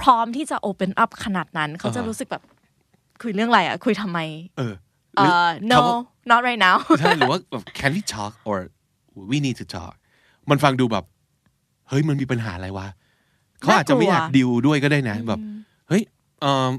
[0.00, 2.42] พร้อมที่จะ open up ขนาดนั้น เขาจะอ่าฮะรู้สึกแบบ
[3.22, 4.18] คุยเรื่องอะไรอะ คุยทำไม
[4.58, 4.74] เออ
[5.16, 5.98] เอ่อหรือ no คำว่า
[6.30, 8.58] not right now ใช่หรือว่าแบบ can we talk or
[9.30, 9.94] we need to talk
[10.50, 11.04] มันฟังดูแบบ
[11.88, 12.86] เฮ้ยมันมีปัญหาอะไรวะ
[13.60, 15.40] เขาอาจจะไม่อยากน่ากลัวดิวด้วยก็ได้นะ แบบ
[15.88, 16.02] เฮ้ย
[16.40, 16.70] เอ่อ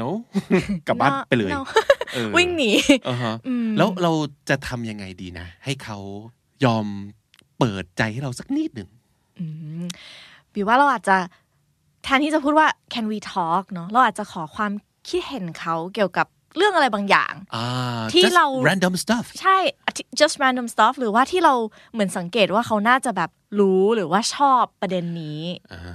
[0.00, 0.10] no
[0.86, 1.60] กลับบ้าน No- ไปเลย no
[2.14, 2.70] เออวิ่งหนี
[3.08, 3.34] อ่าฮะ
[3.78, 4.12] แล้วเรา
[4.48, 5.98] จะทำยังไงดีนะ ให้เขา
[6.64, 6.86] ยอม
[7.60, 8.88] เปิดใจให้เราสักนิดหนึ่ง
[10.52, 11.16] บิวว่าเราอาจจะ
[12.04, 14.72] แทนที่จะพูดว่า can we talk เนาะเราอาจจะขอความ
[15.08, 17.66] คิดเห็นเขาเกี่ยวกับเรื่องอะไรบางอย่างอ่า
[18.12, 19.56] ที่ just เรา random stuff ใช่
[20.20, 21.54] just random stuff หรือว่าที่เรา
[21.92, 23.30] เหมือนสังเกตว่าเขาน่าจะแบบ
[23.60, 25.42] รู้หรือว่าชอบประเด็นนี้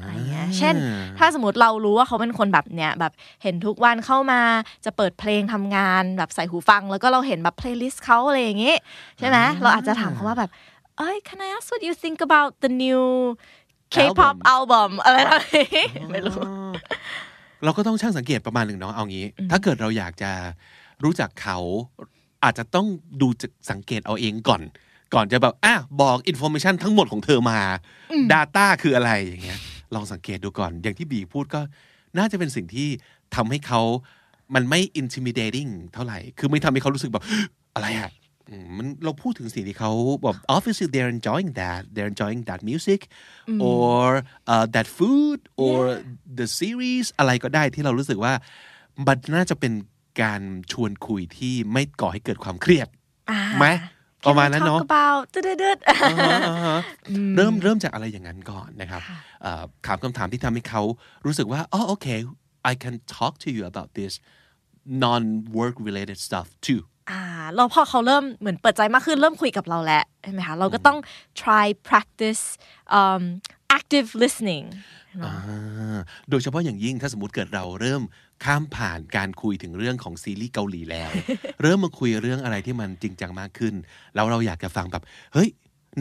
[0.02, 0.76] อะไรเงี้ยเช่น
[1.20, 3.14] ถ้าสมมติเรารู้ว่าเขาเป็นคนแบบเนี้ยแบบ
[3.44, 4.42] เห็นทุกวันเข้ามา
[4.86, 8.76] จะเปิดเพลงทำงานแบบใส่หูฟัง แล้วก็เราเห็นแบบ playlist เขาอะไรอย่างงี้
[9.20, 10.52] ใช่ไหมเราอาจจะถามเขาว่าแบบ
[10.98, 13.04] เอ้ย can I ask what you think about the new
[13.94, 16.36] K-pop album อะไรแบบนี้ไม่รู้
[17.64, 20.32] เราก็ต้องช่างสังเกตประมาณหนึ่งเนาะเอางี้ ถ้าเกิดเราอยากจะ
[21.04, 21.58] รู้จักเขา
[22.44, 22.88] อาจจะต้อง
[23.22, 24.62] ดูจากสังเกตเอาเองก่อน
[25.14, 27.60] ก่อนจะแบบอะบอก information ทั้งหมดของเธอมา
[28.34, 29.60] Data คืออะไรอย่างเงี้ย
[29.96, 31.62] ลองสังเกตดูก่อน อย่างที่บีพูดก็
[32.18, 32.88] น่าจะเป็นสิ่งที่
[33.36, 33.82] ทำให้เขา
[34.56, 37.24] มันไม่ intimidating เท่าไหร่ คือไม่ทำให้เขารู้สึกแบบ
[37.76, 38.25] อะไรอะอื
[38.64, 39.92] มมันเราพูดถึงสิ่งที่เขา
[40.24, 43.02] แบบ obviously they're enjoying that they're enjoying that music
[43.70, 44.04] or
[44.54, 45.80] uh, that food or
[46.40, 48.34] the series อะไรก็ได้ที่เรารู้สึกว่า
[49.08, 49.74] มันน่าจะเป็น
[50.22, 50.42] การ
[50.72, 52.88] ชวนคุยที่ไม่ก่อให้เกิดความเครียด
[53.32, 53.66] อ่าไหม
[54.28, 56.80] ประมาณนั้นเนาะ Can we talk about ตึ๊ดๆอ่าฮะอ่าฮะ
[57.36, 59.02] เริ่มเริ่มจากอะไรอย่างนั้นก่อนนะครับ
[59.42, 60.82] เอ่อถามคำถามที่ทำให้เขา
[61.26, 62.08] รู้สึกว่าอ๋อโอเค
[62.72, 64.14] I can talk to you about this
[65.04, 65.24] non
[65.60, 67.22] work related stuff too อ่า
[67.56, 70.98] แล้วพอเขาเริ่มเหมือนเปิดใจมากขึ้นเริ่มคุยกับเราแล้วใช่ไหมคะเราก็ต้อง
[71.42, 72.44] try practice
[73.00, 73.22] um,
[73.78, 74.66] active listening
[75.26, 75.98] อ่า
[76.30, 78.02] โดยเฉพาะอย่างยิ่งถ้าสมมติเกิดเราเริ่ม
[78.46, 81.12] ข้ามผ่านการคุยถึงเรื่องของซีรีส์เกาหลีแล้ว
[81.62, 83.74] เริ่มมาคุยเรื่องอะไรที่มันจริงจังมากขึ้น
[84.16, 85.04] แล้วเราอยากจะฟังแบบ
[85.34, 85.50] เฮ้ย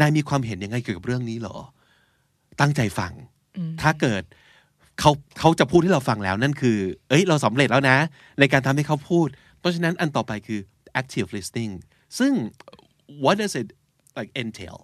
[0.00, 1.57] นายมีความเห็นยังไงเกี่ยวกับเรื่องนี้เหรอ
[2.61, 3.12] ตั้งใจฟัง
[3.82, 4.22] ถ้าเกิด
[5.00, 6.78] เขาเขาจะพูดให้เราฟังแล้วนั่นคือ
[7.09, 7.96] เอ้ย เราสำเร็จแล้วนะ
[8.40, 9.28] ในการทำให้เขาพูด
[9.59, 10.61] เพราะฉะนั้นอันต่อไปคือ
[11.01, 11.72] active listening.
[12.18, 12.32] ซึ่ง
[13.24, 13.68] what does it
[14.18, 14.78] like entail?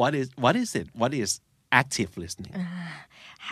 [0.00, 0.86] What is what is it?
[1.00, 1.30] What is
[1.72, 2.54] active listening?
[2.54, 2.90] Uh,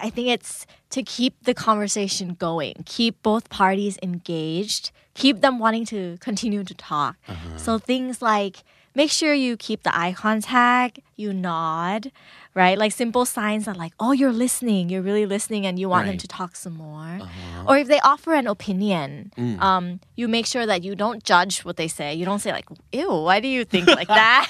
[0.00, 5.84] I think it's to keep the conversation going, keep both parties engaged, keep them wanting
[5.86, 7.16] to continue to talk.
[7.28, 7.58] Uh-huh.
[7.58, 8.64] So things like
[8.94, 12.10] make sure you keep the eye contact, you nod,
[12.54, 12.76] right?
[12.82, 16.12] Like simple signs that like, oh, you're listening, you're really listening, and you want them
[16.16, 16.20] Right.
[16.20, 17.12] to talk some more.
[17.68, 19.08] Or if they offer an opinion,
[19.68, 19.84] um,
[20.20, 22.08] you make sure that you don't judge what they say.
[22.14, 24.44] You don't say like, ew, why do you think like that?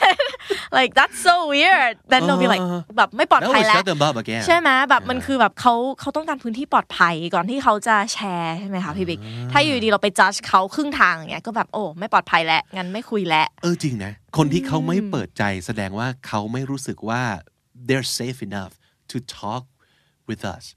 [0.78, 1.92] like that's so weird.
[2.10, 2.62] Then they'll be like,
[2.96, 9.20] แบบไม่ปลอด that ภัย will แล้ว shut them up again ใช่ไหมแบบมันคือแบบเขาเขาต้องการพื้นที่ปลอดภัยก่อนที่เขาจะแชร์ใช่ไหมคะพี่บิ๊ก
[9.52, 17.22] ถ้าอยู่ดีเราไปจัดเขาครึ่งทางอย่างเงี้ยก็แบบโอ้ไม่ปลอดภัยแล้วงั้นไม่คุยแล้วเออจริงนะคนที่เขาไม่เปิดใจแสดงว่าเขาไม่รู้สึกว่า
[17.86, 18.78] they're safe enough
[19.08, 19.66] to talk
[20.26, 20.74] with us.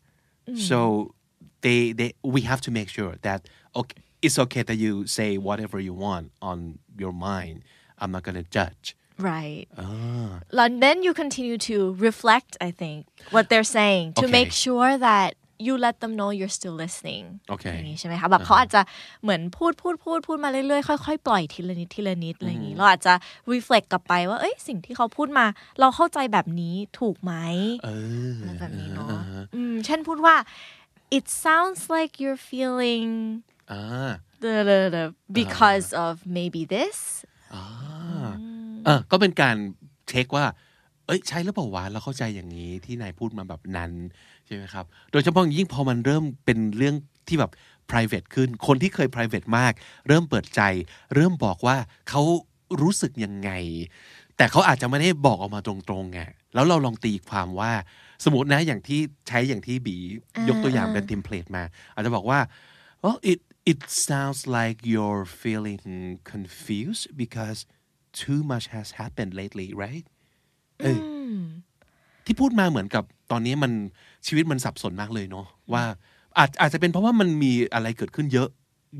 [0.56, 1.16] So
[1.62, 5.80] they they we have to make sure that okay it's okay that you say whatever
[5.80, 7.64] you want on your mind.
[7.98, 8.96] I'm not gonna judge.
[9.18, 9.66] Right.
[9.78, 10.42] Ah.
[10.52, 14.32] and then you continue to reflect I think what they're saying to Okay.
[14.32, 15.34] make sure that
[15.66, 17.76] you let them know you're still listening Okay.
[17.76, 18.82] อย่างนี้ใช่ไหมคะแบบเขาอาจจะ
[19.24, 23.14] เหมือนพูดพูดพูดพูดมาเรื่อยๆค่อยๆปล่อยทีละนิดทีละนิดอะไรอย่างนี้เราอาจจะ
[23.54, 25.46] reflect กลับไปว่าเอ้ยสิ่งที่เขาพูดมา
[25.80, 27.34] เราเข้าใจแบบนี้ถูกไหม
[27.84, 27.90] เอ
[28.32, 29.10] ออะไรแบบนี้เนาะ
[29.56, 30.36] อืมเช่นพูดว่า
[31.18, 33.10] it sounds like you're feeling
[33.72, 34.12] อ่า
[34.44, 35.04] the, the, the
[35.40, 36.98] because of maybe this
[38.86, 39.58] เออก็เป็นการ
[40.10, 40.46] เช็คว่า
[41.06, 43.92] เอ้ยใช่หรือเปล่าวะเราเข้าใจอย่างนี้ที่นายพูดมาแบบนั้น
[44.46, 46.96] ใช่ไหมครับ โดยเฉพาะอย่างยิ่งพอมันเริ่มเป็นเรื่อง
[47.28, 47.52] ที่แบบ
[47.92, 49.74] private ขึ้น คนที่เคย private มาก
[50.08, 50.62] เริ่มเปิดใจ
[51.16, 51.78] เริ่มบอกว่า
[52.10, 52.22] เขา
[52.82, 53.52] รู้สึกยังไง
[54.38, 56.22] แต่เขาอาจจะไม่ได้บอกออกมาตรงๆไง
[56.54, 57.74] แล้วเราลองตีความว่า
[58.24, 59.98] สมมตินะอย่างที่ใช้อย่างที่บี
[60.48, 62.40] ยกตัวอย่างเป็นเทมเพลตมา อาจจะบอกว่า
[63.04, 63.40] well it
[63.72, 65.84] it sounds like you're feeling
[66.34, 67.60] confused because
[68.24, 70.06] too much has happened lately right
[70.82, 71.00] เออ
[71.36, 71.38] อ
[72.26, 73.72] ที่พูดมาเหมือนกับตอนนี้มัน
[74.28, 75.84] ชีวิตมันสับสนมากเลยเนาะว่า
[76.38, 78.50] อาจอาจจะเป็นเพราะว่ามันมีอะไรเกิดขึ้นเยอะ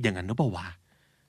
[0.02, 0.68] อย่างนั้นหรือเปล่าวะ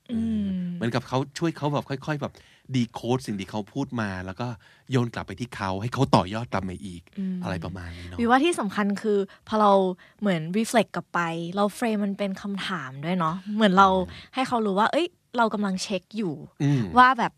[0.09, 2.33] เออเหมือนกับเขาช่วยเขาแบบค่อย ๆ แบบ
[2.75, 4.47] ดีโคดสิ่งที่เขาพูดมา แล้วก็
[4.91, 7.03] โยนกลับไปที่เขาให้เขาต่อยอดกลับมาอีก
[7.43, 9.19] อะไรประมาณนี้เนาะวิว่าที่สำคัญคือ
[9.49, 9.73] พอเรา
[10.21, 11.21] เหมือน reflect กลับไป
[11.57, 13.89] เราเฟรมมันเป็นคำถามด้วยเนาะเหมือนเรา
[14.35, 17.33] ให้เขารู้ว่า เอ้ย เรากำลังเช็คอยู่อืมว่าแบบ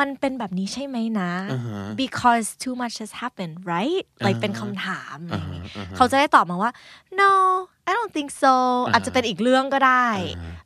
[0.00, 6.70] มันเป็นแบบนี้ใช่ไหมนะอ่าฮะ because too much has happened right like เป็นคำถามอะไรอย่างงี้อ่าฮะเขาจะได้ตอบมาว่า
[7.20, 7.32] no
[7.88, 8.54] I don't think so
[8.92, 10.08] อาจจะเป็นอีกเรื่องก็ได้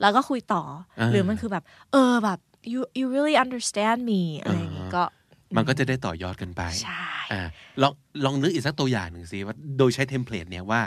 [0.01, 0.63] แล้วก็คุยต่อ
[1.01, 2.39] อาหรือมันคือแบบ เออแบบ
[2.73, 5.03] you you really understand me อะไรอย่างงี้ก็
[5.57, 7.43] มันก็จะได้ต่อยอดกันไปใช่อ่า
[7.83, 7.93] ลอง
[8.25, 10.81] ลองนึกอีกสักตัวอย่างหนึ่งสิว่าโดยใช้เทมเพลตเนี่ยว่า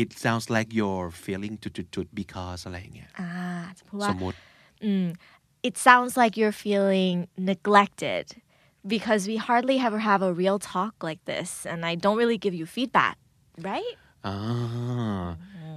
[0.00, 3.30] it sounds like you're feeling จุดๆๆ because อะไรอย่างเงี้ยอ่า
[3.78, 4.38] จะพูดว่าสมมติ
[4.92, 5.06] Mm,
[5.68, 7.14] it sounds like you're feeling
[7.52, 8.24] neglected
[8.94, 12.54] because we hardly ever have a real talk like this and I don't really give
[12.60, 13.16] you feedback
[13.70, 13.94] right
[14.26, 14.36] อ่า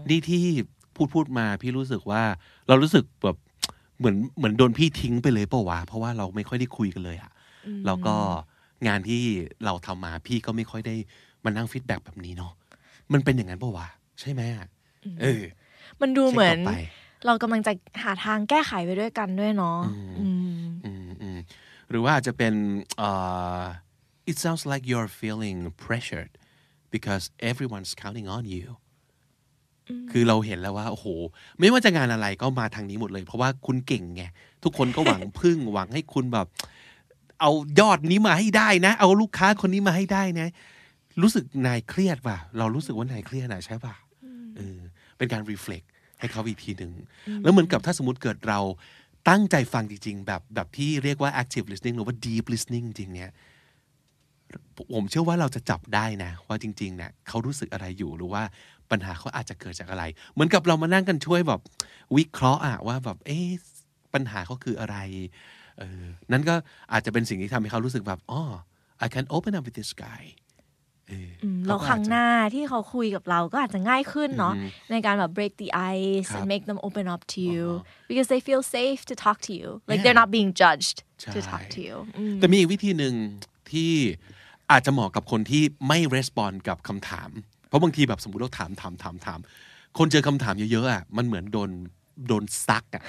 [0.09, 0.43] นี่ที่
[0.95, 2.21] พูดพูดมาพี่รู้สึกว่า
[2.67, 3.37] เรารู้สึกแบบ
[3.99, 7.31] เหมือนเหมือนโดนพี่ทิ้งไปเลยเปล่าวะเพราะว่าเราไม่ค่อยได้คุยกันเลยอะ
[7.85, 8.15] แล้วก็
[8.87, 9.21] งานที่
[9.65, 10.95] เราทำมาพี่ก็ไม่ค่อยได้
[11.45, 12.53] มานั่งฟีดแบ็กแบบนี้เนาะ
[13.13, 13.87] มันเป็นอย่างนั้นเปล่าวะ
[14.21, 14.67] ใช่ไหมอะ
[15.21, 15.43] เออ
[16.01, 16.57] มันดูเหมือน
[17.25, 17.73] เช็คต่อไปเรากำลังจะ
[18.03, 19.79] หาทางแก้ไขไปด้วยกันด้วยเนาะ
[20.19, 20.27] อื
[20.63, 21.39] มอืมอืม
[21.89, 22.53] หรือว่าอาจจะเป็น
[22.97, 23.09] เอ่
[23.59, 23.61] อ
[24.29, 26.33] it sounds like you're feeling pressured
[26.93, 28.67] because everyone's counting on you
[30.11, 31.07] คือเราเห็นแล้วว่าโอ้โห
[31.59, 34.23] ไม่ว่าจะงานอะไรก็มาทางนี้หมดเลย เพราะว่าคุณเก่งไง
[34.63, 36.47] ทุกคนก็หวังพึ่งหวังให้คุณแบบ
[37.41, 40.47] เอายอดนี้มาให้ได้นะ เอาลูกค้าคนนี้มาให้ได้นะ
[41.21, 43.93] รู้สึกนายเครียดป่ะ เรารู้สึกว่านายเครียดนะใช่ป่ะ
[44.57, 44.79] เออ
[45.17, 45.85] เป็นการ reflect
[46.25, 46.93] ให้เขาอีกทีหนึ่ง
[47.43, 48.59] แล้วเหมือนกับถ้าสมมติเกิดเรา
[49.29, 53.31] ตั้งใจฟังจริง ๆ แบบแบบที่เรียกว่า active listening หรือว่า deep listening จริงเนี่ย
[54.93, 58.43] ผมเชื่อว่าเราจะจับได้นะ ว่าจริงๆเนี่ยเขารู้สึกอะไรอยู่หรือว่า
[58.91, 60.03] ปัญหาเขาอาจจะเกิดจากอะไร
[60.33, 61.61] เหมือนกับเรามานั่งกันช่วยแบบ
[62.17, 63.47] วิเคราะห์อะว่าแบบเอ๊ะ
[64.13, 64.97] ปัญหาเขาคืออะไร
[65.77, 66.55] เออนั่นก็
[66.91, 68.41] อาจจะเป็นสิ่งที่ทำให้เขารู้สึกแบบอ๋อ
[69.05, 70.23] I can open up with this guy
[71.09, 77.63] เอออืมเขแล้วก็ครั้งอจจะหน้าที่เขาคุยกับเราก็อาจจะง่ายขึ้นเนาะอือฮึในการแบบ break the ice ครับ and make them open up to you
[78.09, 80.03] because they feel safe to talk to you like Yeah.
[80.03, 83.13] they're not being judged to ใช่ talk to you อืมแต่มีอีกวิธีหนึ่ง
[83.71, 83.91] ที่
[84.71, 87.29] อาจจะเหมาะกับคนที่ไม่ respond กับคำถาม
[87.67, 89.39] เพราะบางทีแบบสมมติเราถามถามถามถาม
[89.97, 91.69] คนเจอคำถามเยอะๆอะมันเหมือนโดน
[92.27, 93.03] โดนซักอะ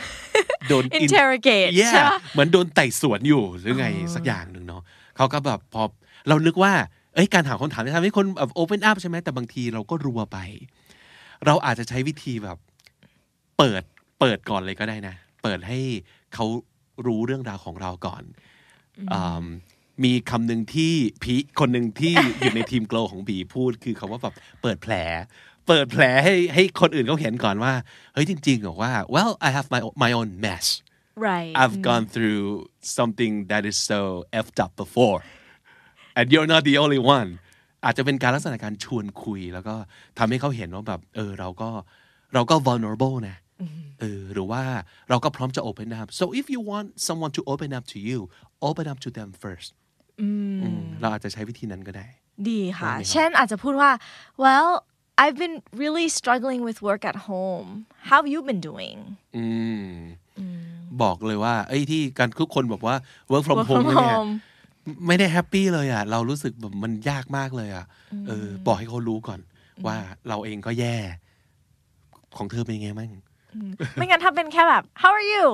[0.69, 4.83] โดน in- interrogate แย่ใช่ปะเหมือนโดนไต่สวนอยู่หรือไงสักอย่างหนึ่งเนาะ
[5.17, 5.83] เขาก็แบบพอ
[6.29, 6.73] เรานึกว่า
[7.17, 10.39] เอ้ยการถามคำถามจะทำให้คนแบบ open up ใช่ไหมแต่บางทีเราก็รัวไป
[11.47, 12.59] เราอาจจะใช้วิธีแบบ
[13.59, 13.83] เปิด
[14.21, 15.79] เปิดก่อนเลยก็ได้นะ เปิดให้
[16.35, 16.47] เขา
[17.07, 18.23] รู้เรื่องราวของเราก่อน
[19.13, 19.45] อืม
[20.05, 20.93] มีคำหนึ่งที่
[21.23, 24.95] พีคนหนึ่งที่อยู่ในทีมโกลของบีพูดคือคาว่าแบบเปิดแผล
[25.69, 27.73] เปิดแผลให้ให้คนอื่นเขาเห็นก่อนว่า
[28.13, 30.67] เฮ้ยจริงๆเหรอว่า well I have my my own mess
[31.27, 32.45] right I've gone through
[32.99, 34.01] something that is so
[34.39, 35.21] effed up before
[36.19, 37.31] and you're not the only one
[37.85, 39.75] อาจจะเป็นการลักษณะการชวนคุย แล้วก็
[40.19, 41.69] ทำให้เขาเห็นว่าแบบเออเราก็
[42.35, 43.37] เราก็ vulnerable นะ
[44.01, 44.63] เออหรือว่า
[45.09, 48.19] เราก็พร้อมจะ open up so if you want someone to open up to you
[48.69, 49.71] open up to them first
[50.21, 50.29] อื
[50.77, 52.07] มเราอาจจะใช้วิธีนั้นก็ได้
[52.49, 53.91] ดีค่ะได้ไหมครับเช่นอาจจะพูดว่า
[54.45, 54.71] well
[55.23, 57.69] I've been really struggling with work at home
[58.09, 58.99] how have you been doing
[59.37, 59.45] อื
[59.89, 59.91] ม
[61.03, 62.95] บอกเลยว่าเอ้ยที่การทุกคนบอกว่า
[63.33, 64.31] work from work home from เนี่ย home
[65.07, 67.85] ไม่ได้แฮปปี้เลยอะ เรารู้สึกแบบมันยากมากเลยอะ
[68.29, 69.41] เออบอกให้เขารู้ก่อน
[69.87, 69.97] ว่า
[70.29, 70.97] เราเองก็แย่
[72.37, 73.11] ของเธอเป็นยังไงมั่ง
[73.95, 75.47] ไม่งั้นถ้าเป็นแค่แบบ how are you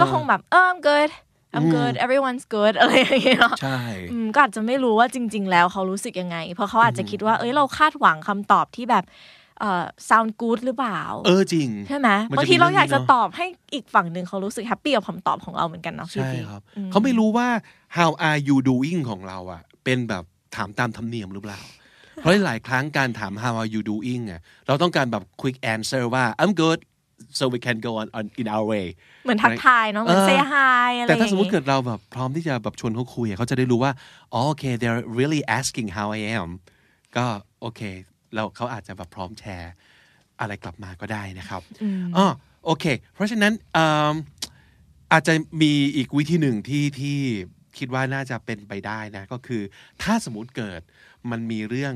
[0.00, 1.10] ก็คงแบบเออ I'm good
[1.56, 3.80] I'm good everyone's good อะไรอย่างเงี้ยเนาะใช่
[4.12, 9.04] อืมก็อาจจะไม่รู้ว่าจริง ๆ แล้วเขารู้สึกยังไง เพราะเขาอาจจะคิดว่า เอ้ยเราคาดหวังคำตอบที่แบบ
[9.60, 17.48] เอ่อ sound good หรือเปล่า เออจริง ใช่ไหมมันจะบางทีเราอยากจะมีเรื่องนี้เนอะตอบให้อีกฝั่งหนึ่งเขารู้สึกแฮปปี้กับคำตอบของเราเหมือนกันเนาะพี่ใช่พีครับ เขาไม่รู้ว่า
[17.96, 20.24] how are you doing ของเราอะ เป็นแบบ
[20.56, 21.60] ถามตามธรรมเนียมหรือเปล่า
[22.14, 26.78] เพราะหลายครั้งการถาม how are you doing อะเราต้องการแบบ quick answer ว่า I'm good
[27.38, 28.86] so we can go on, on in our way
[29.24, 33.92] เหมือนทักทายเนาะเหมือนเออ say hi อะไรอแต่ย่างถ้าสมมติงี้เกิดเราแบบพร้อมที่จะแบบชวนเขาคุยอะเขาจะได้รู้ว่า
[34.32, 36.48] อ๋อโอเค they're really asking how I am
[37.16, 37.26] ก็
[37.62, 37.80] โอเค
[38.34, 39.72] เราเขาอาจจะแบบพร้อมแชร์
[40.40, 41.62] อะไรกลับมาก็ได้นะครับ
[42.16, 42.26] อ๋อ
[42.64, 44.14] โอเค เพราะฉะนั้นอืม
[45.12, 47.18] อาจจะมีอีกวิธีหนึ่งที่ที่
[47.78, 49.62] คิดว่าน่าจะเป็นไปได้นะ ก็คือ
[50.02, 50.80] ถ้าสมมติเกิด
[51.30, 51.94] มันมีเรื่อง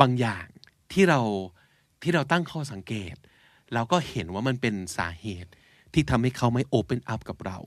[0.00, 0.46] บางอย่าง
[0.92, 1.20] ที่เรา
[2.02, 3.14] ที่เราตั้งข้อสังเกต
[3.72, 5.50] แล้วก็เห็นว่ามันเป็นสาเหตุ
[5.92, 7.58] ที่ทำให้เขาไม่โอเ n นอัพกับเรา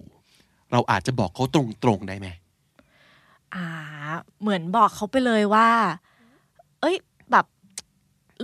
[0.71, 1.45] เราอาจจะบอกเขา
[1.83, 2.27] ตรงๆได้ไหม
[3.53, 3.65] อ่า
[4.41, 5.69] เหมือนบอกเขาไปเลยว่า
[6.81, 6.95] เอ้ย
[7.31, 7.45] แบบ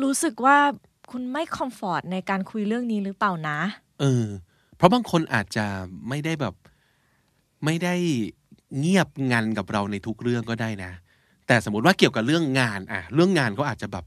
[0.04, 0.58] รู้สึกว่า
[1.12, 3.60] คุณไม่คอมฟอร์ตในการคุยเรื่องนี้หรือเปล่านะ
[4.00, 4.26] เออ
[4.78, 5.66] เพราะบางคนอาจจะ
[6.10, 6.56] ไม่ได้แบบ
[7.66, 7.96] ไม่ได้
[8.80, 10.92] เงียบงันกับเราในทุกเรื่องก็ได้นะ
[11.48, 14.06] แต่สมมติว่าเกี่ยวกับเรื่องงานอะเรื่องงานก็อาจจะแบบ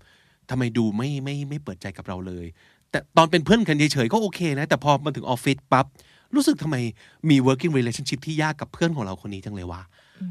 [0.51, 2.47] ทำไมดูไม่ไม่ไม่เปิดใจกับเราเลย
[2.91, 5.87] แต่ตอนเป็นเพื่อนกันเฉยๆก็โอเคนะ แต่พอมาถึงออฟฟิศปั๊บ
[6.35, 6.77] รู้สึกทำไม
[7.31, 9.83] มี working relationship ที่ยากกับเพื่อนของเราคนนี้จังเลยวะ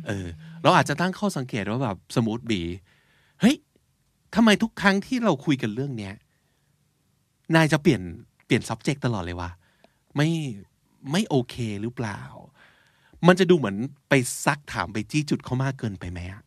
[0.07, 0.25] เออ
[0.63, 2.61] เราอาจจะตั้งข้อสังเกตว่าแบบสมมติบี
[3.41, 3.55] เฮ้ย
[4.35, 6.13] ทำไมทุกครั้งที่เราคุยกันเรื่องเนี้ย
[7.55, 8.01] นายจะเปลี่ยน
[8.45, 9.49] เปลี่ยน subject ตลอดเลยวะ
[10.15, 10.29] ไม่
[11.11, 12.19] ไม่โอเคหรือเปล่า
[13.27, 13.77] มันจะดูเหมือน
[14.09, 14.13] ไป
[14.45, 16.41] ซักถามไปจี้จุดเขามากเกินไปไหมอะ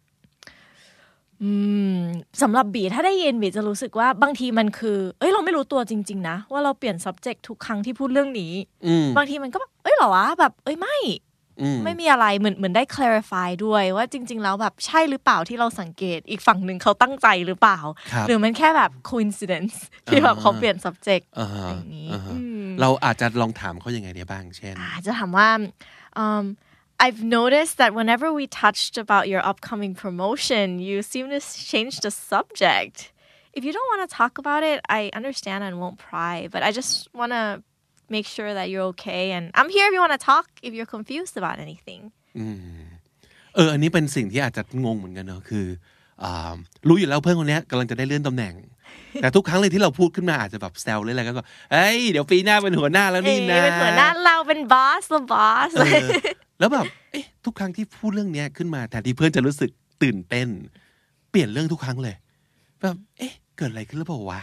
[1.42, 1.50] อื
[1.96, 1.98] ม
[2.42, 8.52] สำหรับบีถ้าได้ยินบีจะรู้สึกว่าบางทีมันคือ เอ้ยเราไม่รู้ตัวจริง ๆ นะ ว่าเราเปลี่ยน subject ทุกครั้งที่พูดเรื่องนี้
[8.86, 11.25] อืมบางทีมันก็แบบเอ้ยเหรอวะแบบ เอ้ยไม่อืม
[11.84, 17.78] ไม่มีอะไรเหมือนเหมือนได้ clarify ด้วยว่าจริง ๆ แล้วแบบใช่หรือเปล่าที่เราสังเกต อีกฝั่งหนึ่งเขาตั้งใจหรือเปล่า
[18.12, 19.76] ครับหรือมันแค่แบบ coincidence
[20.06, 25.48] ที่แบบเขาเปลี่ยน subject อ่าฮะอย่างนี้อ่าฮะอืมเราอาจจะลองถามเขายังไงได้บ้างเช่นอาจจะถามว่า
[26.22, 26.44] um,
[27.04, 31.40] I've noticed that whenever we touched about your upcoming promotion you seem to
[31.72, 32.96] change the subject
[33.56, 36.70] if you don't want to talk about it I understand and won't pry but I
[36.78, 37.44] just want to
[38.14, 40.92] make sure that you're okay and I'm here if you want to talk if you're
[40.96, 42.02] confused about anything
[43.54, 45.66] เออ อันนี้เป็นสิ่งที่อาจจะงงเหมือนกันเนอะคือ
[46.22, 46.54] อ่า
[46.88, 48.54] รู้อยู่แล้วเพื่อนคนเนี้ยกำลังจะได้เลื่อนตำแหน่ง
[49.22, 51.42] แต่ทุกครั้งเลยที่เราพูดขึ้นมาอาจจะแบบแซวเลยอะไรก็ก็
[51.72, 56.08] เอ้ยเดี๋ยวปีหน้าเป็นหัวหน้าแล้วเอ้นี่ยนะเป็นหัวหน้าเราเป็นบอสเราบอสเออ
[56.58, 59.70] แล้วแบบเอ๊ะทุกครั้งที่พูดเรื่องเนี้ยขึ้นมาแทนที่เพื่อนจะรู้สึก
[60.02, 60.48] ตื่นเต้น
[61.30, 62.14] เปลี่ยนเรื่องทุกครั้งเลย
[62.80, 64.40] แบบเอ๊ะเกิดอะไรขึ้นหรือเปล่าวะ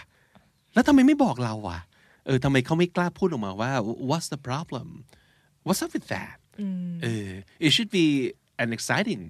[0.74, 1.80] แล้วทำไมไม่บอกเราวะ
[2.27, 3.73] เออทำไมเขาไม่กล้าพูดออกมาว่า
[4.11, 4.87] what's the problem
[5.67, 6.39] what's up with that
[7.03, 7.31] เออ
[7.65, 8.07] it should be
[8.63, 9.23] an exciting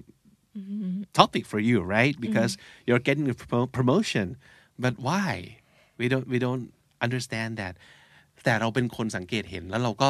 [1.19, 2.53] topic for you right because
[2.87, 4.27] you're getting a promo- promotion
[4.83, 5.29] but why
[5.99, 6.65] we don't we don't
[7.05, 7.73] understand that
[8.43, 10.09] แต่เราเป็นคนสังเกตเห็นแล้วเราก็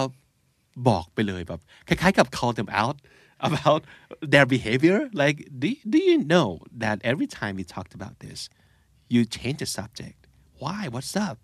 [0.89, 2.97] บอกไปเลยแบบคล้ายๆกับ call them out
[3.49, 3.81] about
[4.33, 6.49] their behavior like do, do you know
[6.83, 8.39] that every time we talked about this
[9.13, 10.19] you change the subject
[10.61, 11.37] why what's up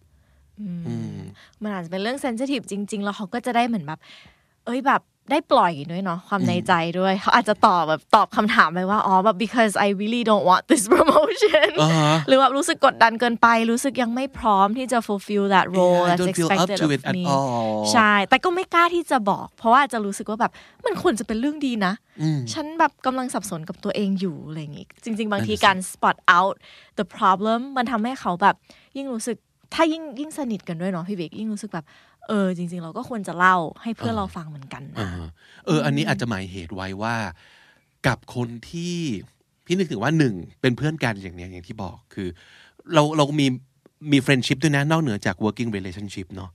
[1.62, 3.98] มันอาจจะเป็นเรื่องเซนซิทีฟจริง ๆ แล้วเขาก็จะได้เหมือนแบบ
[4.66, 16.06] เอ้ยแบบได้ปล่อยด้วยเนาะความในใจด้วย เขาอาจจะตอบแบบตอบคำถามไปว่าอ๋อแบบ because I really don't want this promotion อ่าฮะหรือว่ารู้สึกกดดันเกินไป รู้สึกยังไม่พร้อมที่จะ fulfill that role Yeah,
[16.06, 20.52] I that's don't feel up expected to of it at me all ใช่ แต่ก็ไม่กล้าที่จะบอก เพราะว่าจะรู้สึกว่าแบบ
[20.86, 21.92] มันควรจะเป็นเรื่องดีนะ
[22.52, 26.54] ฉันแบบกำลังสับสนกับตัวเองอยู่อะไรอย่างงี้ จริง ๆ บางทีการ spot out
[26.98, 28.56] the problem มันทำให้เขาแบบ
[28.98, 29.38] ยิ่งรู้สึก
[29.74, 31.86] ถ้ายิ่งยิ่งสนิทกันด้วยเนาะพี่เบกยิ่งรู้สึกแบบ
[32.28, 35.08] เออจริง ๆ เราก็ควรจะเล่าให้เพื่อนเราฟังเหมือนกันนะอ่า
[35.66, 37.16] เออ อันนี้อาจจะหมายเหตุไว้ว่า
[38.06, 38.96] กับคนที่
[39.64, 42.28] พี่นึกถึงว่าหนึ่งเป็นเพื่อนกันอย่างเนี้ยอย่างที่บอกคือ
[42.94, 43.46] เราเรามี
[44.12, 46.50] มี friendship ด้วยนะนอกเหนือจาก working relationship เนาะ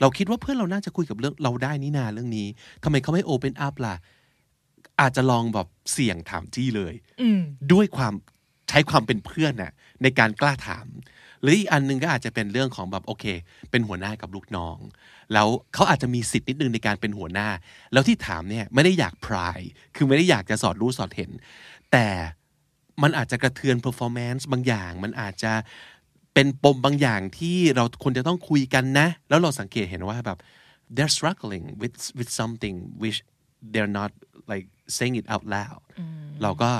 [0.00, 2.46] เราคิดว่าเพื่อนเราน่าจะคุยกับเรื่องเราได้นี่นาเรื่องนี้
[2.84, 3.96] ทำไมเขาไม่ open up ล่ะ
[5.00, 7.40] อาจจะลองแบบเสี่ยงถามจี้เลยอืม
[7.72, 8.14] ด้วยความ
[8.70, 10.86] ใช้ความเป็นเพื่อนน่ะในการกล้าถาม
[11.42, 13.24] หรืออีกอันหนึงก็อาจจะเป็นเรื่องของแบบโอเค
[13.70, 14.76] เป็นหัวหน้ากับลูกน้อง
[15.32, 17.48] แล้วเขาอาจจะมีสิทธิ์นิดนึงในการเป็นหัวหน้า
[17.92, 19.60] แล้วที่ถามเนี่ยไม่ได้อยากพราย
[19.96, 21.30] คือไม่ได้อยากจะสอดรู้สอดเห็น
[21.92, 22.06] แต่
[23.02, 25.52] มันอาจจะกระเทือน performance บางอย่าง มันอาจจะ
[26.34, 30.38] เป็นปมบางอย่างที่เราควรจะต้องคุยกันนะ แล้วเราสังเกตเห็นว่าแบบ
[30.94, 33.18] they're struggling with with something which
[33.72, 34.10] they're not
[34.50, 34.66] like
[34.96, 35.82] saying it out loud
[36.42, 36.70] เราก็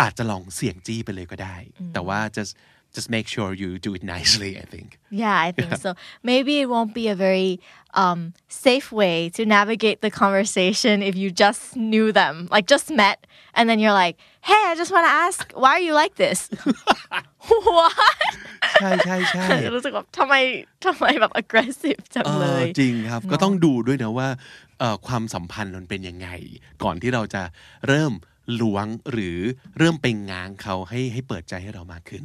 [0.00, 1.56] อาจจะลองเสี่ยงจี้ไปเลยก็ได้
[1.92, 2.52] แต่ว่า just
[2.96, 4.88] just make sure you do it nicely I think
[5.22, 5.90] Yeah, I think so.
[6.30, 7.52] Maybe it won't be a very
[8.02, 13.18] um, safe way to navigate the conversation if you just knew them, like just met,
[13.56, 14.16] and then you're like,
[14.50, 16.38] "Hey, I just want to ask, why are you like this?"
[17.76, 17.94] what?
[18.80, 20.34] ใช่ใช่ใช่รู้สึกแบบทำไม
[20.86, 24.28] ทำไมแบบ aggressive จังเอเลอยจริงครับก็ต้องดูด้วยนะว่า
[24.78, 26.28] เอ่อความสัมพันธ์มันเป็นยังไง
[26.82, 27.42] ก่อนที่เราจะ
[27.88, 28.12] เริ่ม
[28.61, 29.39] ล้วงหรือ
[29.77, 32.23] เริ่มไปง้างเขาให้ให้เปิดใจให้เรามากขึ้น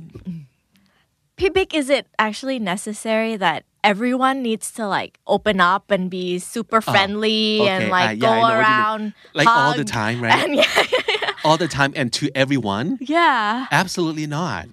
[1.39, 3.61] Pibik, is it actually necessary that
[3.93, 7.91] everyone needs to like open up and be super friendly and okay.
[7.99, 8.61] like Uh, yeah, go I know what you mean.
[8.61, 9.03] around
[9.41, 10.41] Like all the hug, time, right?
[10.45, 10.83] and yeah,
[11.23, 12.87] yeah, all the time and to everyone
[13.17, 13.67] yeah.
[13.83, 14.65] absolutely not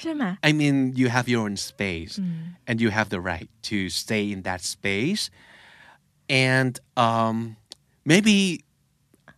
[0.00, 2.14] ใช่ไหม I mean you have your own space
[2.68, 5.22] and you have the right to stay in that space
[6.50, 6.72] and
[7.06, 7.36] um
[8.12, 8.36] maybe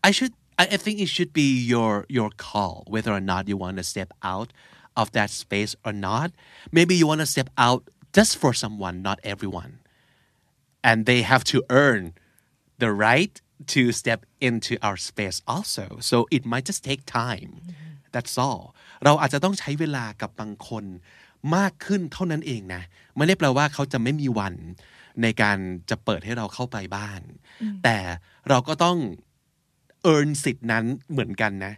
[0.09, 3.57] I should I, I think it should be your your call whether or not you
[3.57, 4.53] want to step out
[5.01, 6.29] of that space or not
[6.77, 7.81] maybe you want to step out
[8.17, 9.73] just for someone not everyone
[10.89, 12.15] and they have to earn
[12.79, 13.35] the right
[13.67, 17.53] to step into our space also so it might just take time
[18.15, 18.63] that's all
[19.05, 20.85] เราอาจจะต้องใช้เวลากับบางคน
[21.57, 22.83] มากขึ้นเท่านั้นเองนะ
[23.17, 24.55] ไม่ได้แปลว่าเขาจะไม่มีวัน
[25.23, 25.59] ในการ
[25.91, 27.21] จะเปิดให้เราเข้าไปบ้าน
[27.85, 27.97] แต่
[28.49, 28.99] เราก็ต้อง
[30.12, 31.74] earn สิทธินั้นเหมือนกันนะ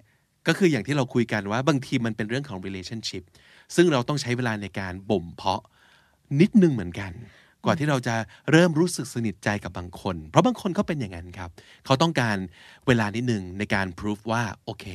[0.48, 3.24] ก็คืออย่างที่เราคุยกันว่าบางทีมันเป็นเรื่องของ relationship
[3.76, 5.62] ซึ่งเราต้องใช้เวลาในการบ่มเพาะ
[6.40, 7.14] นิดนึงเหมือนกัน
[7.66, 8.16] กว่าที่เราจะ
[8.52, 11.50] เริ่มรู้สึกสนิทใจกับบางคน เพราะบางคนเขาเป็นอย่างนั้นครับ
[11.86, 12.38] เขาต้องการ
[12.88, 14.86] เวลานิดนึงในการ proof ว่าโอเค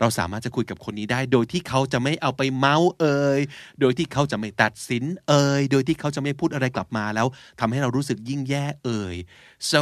[0.00, 3.40] เราสามารถจะคุยกับคนนี้ได้ โดยที่เขาจะไม่เอาไปเมาส์เอ่ย
[3.80, 7.26] โดยที่เขาจะไม่ตัดสินเอ่ยโดยที่เขาจะไม่พูดอะไรกลับมาแล้ว
[7.60, 9.16] ทำให้เรารู้สึกยิ่งแย่เอ่ย
[9.70, 9.80] so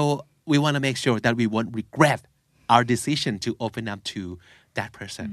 [0.50, 2.20] we want to make sure that we won't regret
[2.72, 4.22] our decision to open up to
[4.78, 5.28] that person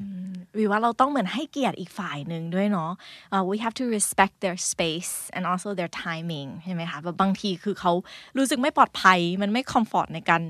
[0.58, 2.92] วิว่าเราต้องเหมือนให้เกียรติอีกฝ่ายหนึ่งด้วยเนาะ
[3.34, 7.94] uh, we have to respect their space and also their timing ใช่ไหมคะแบบบางทีคือเขา
[8.38, 10.44] รู้สึกไม่ปลอดภัยมันไม่ comfort ในการ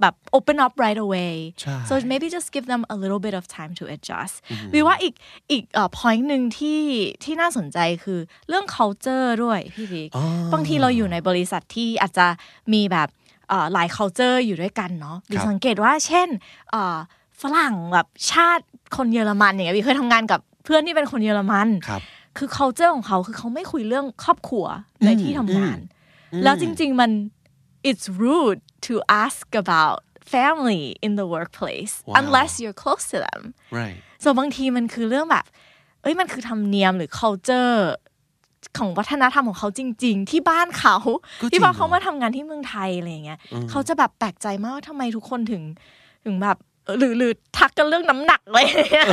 [0.00, 3.44] แบบ open up right away ใช่ so maybe just give them a little bit of
[3.56, 4.34] time to adjust
[4.74, 5.14] วิว่าอีก
[5.50, 6.80] อีกเอ่อ point หนึ่งที่
[7.24, 10.08] ที่น่าสนใจคือเรื่อง culture ด้วยพี่บิ๊ก
[10.52, 12.26] บางทีเราอยู่ในบริษัทที่อาจจะ
[12.72, 13.21] มีแบบเอ่อ
[13.72, 16.28] หลาย culture อยู่ด้วยกันเนาะหรือสังเกตว่าเช่น
[16.70, 16.96] เอ่อ
[17.40, 18.64] ฝรั่งแบบชาติ
[18.96, 22.02] คนเยอรมันอย่างเงี้ยวิเคยทำงานกับเพื่อนที่เป็นคนเยอรมันครับ
[22.38, 24.66] คือ culture ของเขาคือเขาไม่คุยเรื่องครอบครัว
[25.04, 25.78] ในที่ทำงาน
[26.42, 27.10] แล้วจริง ๆ มัน
[27.88, 28.94] it's rude to
[29.24, 29.98] ask about
[30.34, 32.14] family in the workplace Wow.
[32.20, 33.42] unless you're close to them
[33.78, 35.44] right so บางทีมันคือเรื่องแบบ
[36.02, 37.78] เอ้ยมันคือธรรมเนียมหรือ culture
[38.78, 40.96] ของวัฒนธรรมของเขาจริง ๆ ที่บ้านเขา
[41.42, 43.38] ก็จริงที่พอเขาเนอะมาทำงานที่เมืองไทยอะไรอย่างเงี้ย
[43.70, 45.62] เขาจะแบบแปลกใจมากว่าทำไมทุกคนถึง
[46.24, 49.06] ถึงแบบเออหรือหรือทักกันเรื่องน้ำหนักอะไรอย่างเงี้ย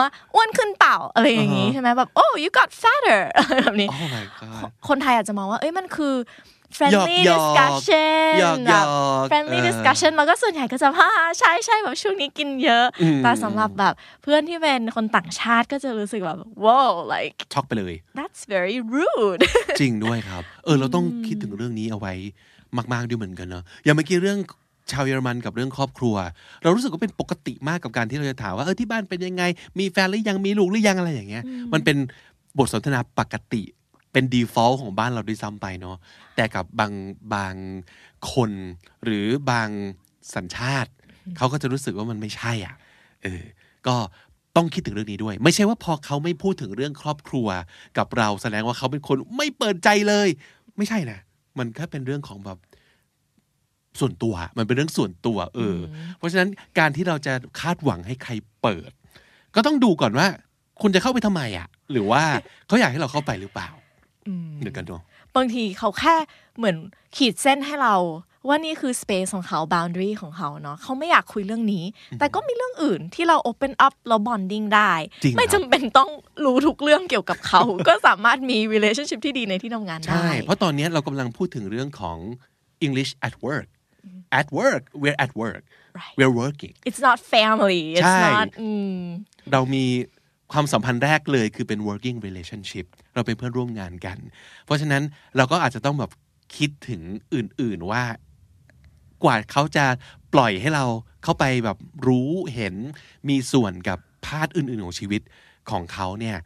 [0.00, 6.14] ว่าอ้วนขึ้นเปล่าอะไรอย่างงี้ใช่ไหมแบบ oh you got fatter อะไรแบบนี้ oh my god คนไทยอาจจะมองว่า เอ้ยมันคือ
[6.78, 12.86] friendly หยอกๆ discussion หยอกๆแบบเออ friendly discussion แล้วก็ส่วนใหญ่ก็จะว่าใช่ใช่แบบช่วงนี้กินเยอะ
[13.22, 19.40] แต่สำหรับแบบเพื่อนที่เป็นคนต่างชาติก็จะรู้สึกแบบ wow like ช็อกไปเลย that's very rude
[19.80, 22.14] จริงด้วยครับ เออเราต้องคิดถึงเรื่องนี้เอาไว้
[22.92, 24.38] มาก ๆด้วยเหมือนกันเนาะอย่างเมื่อกี้เรื่อง
[24.92, 26.16] ชาวเยอรมันกับเรื่องครอบครัว
[26.62, 29.42] เรารู้สึกว่าเป็นปกติมากกับการที่เราจะถามว่าเออที่บ้านเป็นยังไง
[29.78, 31.96] มีแฟนหรือยังมีลูกหรือยังอะไรอย่างเงี้ย มันเป็น
[32.58, 33.62] บทสนทนาปกติ
[34.12, 35.96] เป็น default ของบ้านเราด้วยซ้ำไปเนาะ
[36.36, 36.92] แต่กับบาง
[37.34, 37.54] บาง
[38.32, 38.50] คน
[39.04, 39.68] หรือบาง
[40.34, 40.90] สัญชาติ
[41.36, 42.74] เขาก็จะรู้สึกว่ามันไม่ใช่อะ
[43.22, 43.42] เออ
[43.86, 43.96] ก็
[44.56, 47.48] ต้องคิดถึงเรื่องนี้ด้วย ไม่ใช่ว่าพอเขาไม่พูดถึงเรื่องครอบครัว
[47.98, 50.28] กับเราแสดงว่าเขาเป็นคนไม่เปิดใจเลย
[50.76, 51.18] ไม่ใช่นะ
[51.58, 52.58] มันแค่เป็นเรื่องของแบบ
[54.00, 55.80] ส่วนตัว มันเป็นเรื่องส่วนตัว เอออ
[56.18, 56.48] เพราะฉะนั้น
[56.78, 58.32] การที่เราจะคาดหวังให้ใคร
[58.62, 58.90] เปิด
[59.54, 60.26] ก็ต้องดูก่อนว่า
[60.82, 62.22] คุณจะเข้าไปทำไมอะ หรือว่า
[62.66, 63.68] เขาอยากให้เราเข้าไปหรือเปล่า
[64.60, 65.02] เดี๋ยวกันเนาะ
[65.36, 66.14] บางทีเขาแค่
[66.56, 66.76] เหมือน
[67.16, 67.96] ขีดเส้นให้เรา
[68.48, 71.84] ว่านี่คือ space ของเขา boundary ของเขาเนาะเขาไม่อยากคุยเรื่องนี้
[72.18, 74.92] แต่ก็มีเรื่องอื่นที่เรา open up เรา bonding ได้
[75.22, 76.10] จริงไม่ครับจำเป็นต้อง
[76.44, 82.18] รู้ทุกเรื่องเกี่ยวกับเขา ก็สามารถมี relationship ที่ดีในที่ทำงานได้ ใช่ เพราะตอนนี้เรากำลังพูดถึงเรื่องของ
[82.86, 83.68] English at work
[84.40, 85.64] at work we're at work
[86.00, 86.16] Right.
[86.18, 89.00] we're working it's not family it's ใช่ not อืม
[89.52, 89.84] เรามี
[90.52, 94.18] ความสัมพันธ์แรกเลยคือเป็น working relationship เราเป็นเพื่อนร่วมงานกัน
[94.64, 95.02] เพราะฉะนั้น
[95.36, 96.10] เราก็อาจจะต้องแบบ
[96.56, 97.02] คิดถึง
[97.34, 98.02] อื่น ๆว่า
[99.24, 99.84] กว่าเขาจะ
[100.34, 100.84] ปล่อยให้เรา
[101.22, 102.74] เข้าไปแบบรู้เห็น
[103.28, 105.22] มีส่วนกับพาร์ทอื่น ๆ ของชีวิต
[105.70, 106.36] ของเขาเนี่ย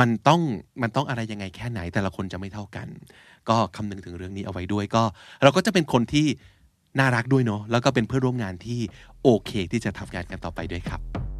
[0.00, 0.40] มันต้อง
[0.82, 2.88] มันต้องอะไรยังไงแค่ไหนแต่ละคนจะไม่เท่ากัน
[3.48, 5.02] ก็คำนึงถึงเรื่องนี้เอาไว้ด้วยก็
[5.42, 6.26] เราก็จะเป็นคนที่
[6.98, 8.80] น่ารักด้วยเนาะแล้วก็เป็นเพื่อนร่วมงานที่
[9.22, 11.33] โอเค ที่จะทำงานกันต่อไปด้วยครับ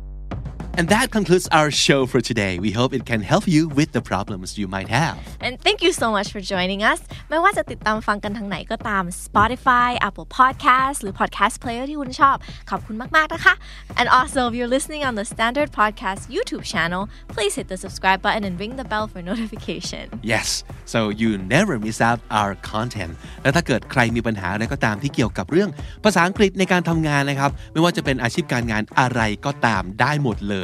[0.80, 2.53] And that concludes our show for today.
[2.68, 5.16] We hope it can help you with the problems you might have.
[5.45, 6.99] and thank you so much for joining us
[7.30, 12.36] ไม่ว่าจะติดตามฟังกันทางไหนก็ตาม Spotify Apple Podcast หรือ Podcast Player ที่คุณชอบ
[12.70, 13.53] ขอบคุณมาก ๆ นะคะ
[13.99, 17.01] and also if you're listening on the Standard Podcast YouTube channel
[17.34, 20.03] please hit the subscribe button and ring the bell for notification
[20.34, 20.47] Yes
[20.93, 25.70] so you never miss out our content และถ้าเกิดใครมีปัญหาอะไรก็ตามที่เกี่ยวกับเรื่อง
[26.03, 30.62] ภาษาอังกฤษในการทำงานนะครับ ไม่ว่าจะเป็นอาชีพการงานอะไรก็ตามได้หมดเลย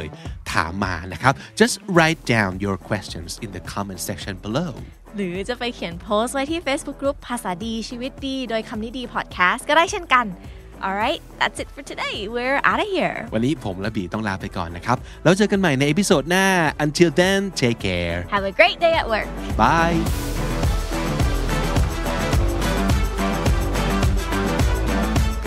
[0.53, 4.71] ถามมานะครับ just write down your questions in the comment section below
[5.15, 10.25] หรือจะไปเขียนโพสต์ไว้ที่ Facebook Group ภาษาดีชีวิตดี โดยคำนี้ดี podcast ก็ได้เช่นกัน
[10.85, 16.45] alright that's it for today we're out of here วันนี้ผมและบีต้องลาไปก่อนนะครับ แล้วเจอกันใหม่ใน episode หน้า
[16.85, 19.27] until then take care have a great day at work
[19.61, 19.97] bye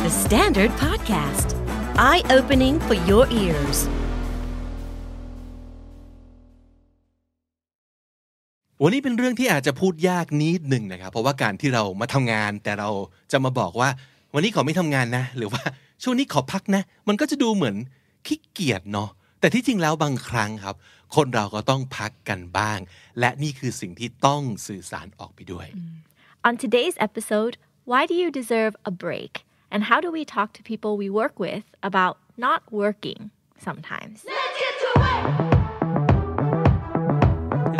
[0.04, 1.48] The Standard Podcast,
[1.96, 3.88] eye opening for your ears.
[8.86, 12.90] วันนี้เป็นเรื่องที่อาจจะพูดยากนิดหนึ่งนะครับ เพราะว่าการที่เรามาทำงาน แต่เรา
[13.32, 13.88] จะมาบอกว่า
[14.34, 15.62] วันนี้ขอไม่ทำงานนะ หรือว่า
[16.02, 17.76] ช่วงนี้ขอพักนะ มันก็จะดูเหมือน
[18.26, 19.10] ขี้เกียจเนาะ
[19.40, 20.74] แต่ที่จริงแล้วบางครั้งครับ
[21.16, 22.78] คนเราก็ต้องพักกันบ้าง
[23.20, 25.66] และนี่คือสิ่งที่ต้องสื่อสารออกไปด้วย
[26.46, 27.54] On today's episode,
[27.90, 29.32] why do you deserve a break?
[29.72, 32.14] And how do we talk to people we work with about
[32.46, 33.20] not working
[33.66, 34.16] sometimes?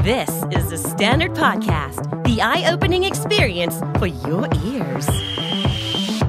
[0.05, 5.07] This is the Standard Podcast, the eye-opening experience for your ears.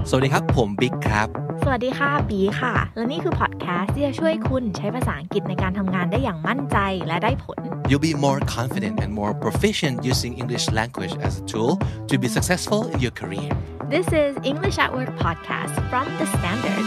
[0.10, 1.28] สวัสดีครับ ผมบิ๊กครับ
[1.64, 7.58] สวัสดีค่ะ ปีค่ะ และนี่คือพอดแคสต์ที่จะช่วยคุณใช้ภาษาอังกฤษในการทำงานได้อย่างมั่นใจและได้ผล
[7.90, 11.72] You'll be more confident and more proficient using English language as a tool
[12.10, 13.50] to be successful in your career.
[13.96, 16.86] This is English at Work podcast from The Standard.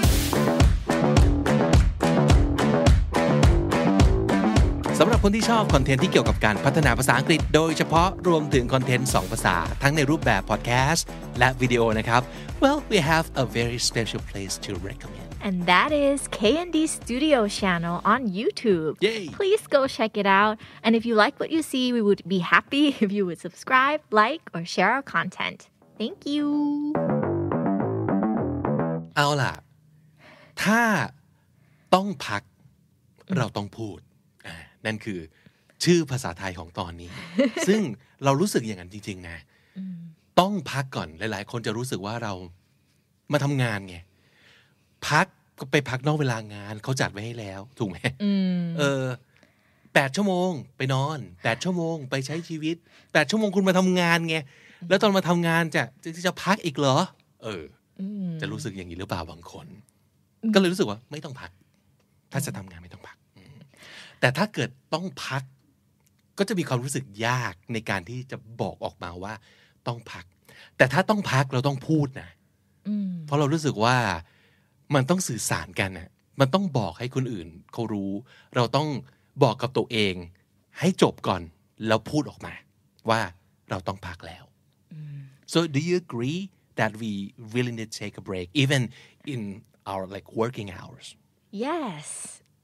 [5.01, 11.07] สำหรับคนที่ชอบคอนเทนต์ที่เกี่ยวกับการพัฒนาภาษาอังกฤษ โดยเฉพาะรวมถึงคอนเทนต์2ภาษา ทั้งในรูปแบบพอดแคสต์
[11.38, 12.22] และวิดีโอนะครับ
[12.62, 17.96] Well we have a very special place to recommend and that is K&D Studio channel
[18.12, 18.92] on YouTube.
[19.01, 19.28] Yay.
[19.38, 20.59] Please go check it out.
[20.84, 24.01] And if you like what you see, we would be happy if you would subscribe,
[24.11, 25.59] like, or share our content.
[26.01, 26.46] Thank you.
[29.16, 29.55] เอาล่ะ
[30.62, 30.82] ถ้า
[31.94, 32.42] ต้องพัก
[33.36, 34.08] เราต้องพูดอ่า
[34.87, 35.18] นั่นคือ
[35.85, 37.11] ชื่อภาษาไทยของตอนนี้
[37.68, 37.81] ซึ่ง
[38.24, 39.37] เรารู้สึกอย่างนั้นจริง ๆ นะ
[40.41, 42.33] ต้องพักก่อนหลาย ๆ คนจะรู้สึกว่าเรา
[43.33, 43.97] มาทำงานไง
[45.09, 45.26] พัก
[45.59, 47.97] ก็ไปพักนอกเวลางานเขาจัดไว้ให้แล้ว ถูกไหม
[48.79, 49.05] เออ
[49.95, 52.76] แปดชั่วโมง ไปนอนแปดชั่วโมง ไปใช้ชีวิต
[53.12, 54.37] แปดชั่วโมงคุณมาทำงานไง
[54.89, 56.97] แล้วตอนมาทำงานจะจะจะพักอีกเหรอ
[57.43, 57.62] เออ
[58.01, 58.03] อ
[58.41, 59.66] จะรู้สึกอย่างนี้หรือเปล่าบางคน
[60.55, 61.51] ก็เลยรู้สึกว่า ไม่ต้องพัก
[62.33, 63.18] ถ้าจะทำงานไม่ต้องพักอืม
[64.21, 65.43] แต่ถ้าเกิดต้องพัก
[66.39, 69.35] ก็จะมีความรู้สึกยากในการที่จะบอกออกมาว่า
[69.87, 70.25] ต้องพัก
[70.77, 72.31] แต่ถ้าต้องพักเราต้องพูดนะ
[73.27, 73.97] เพราะเรารู้สึกว่า
[74.95, 76.09] มันต้องสื่อสารกันน่ะ
[76.41, 78.12] มันต้องบอกให้คนอื่นเขารู้
[78.57, 78.89] เราต้อง
[79.43, 80.14] บอกกับตัวเอง
[80.79, 81.43] ให้จบก่อน
[81.87, 82.55] แล้วพูดออกมา
[83.11, 83.21] ว่า
[83.71, 84.45] เราต้องพักแล้ว
[85.53, 86.41] so do you agree
[86.79, 87.11] that we
[87.55, 88.83] really need to take a break even
[89.35, 89.41] in
[89.91, 91.07] our like working hours
[91.66, 92.07] Yes,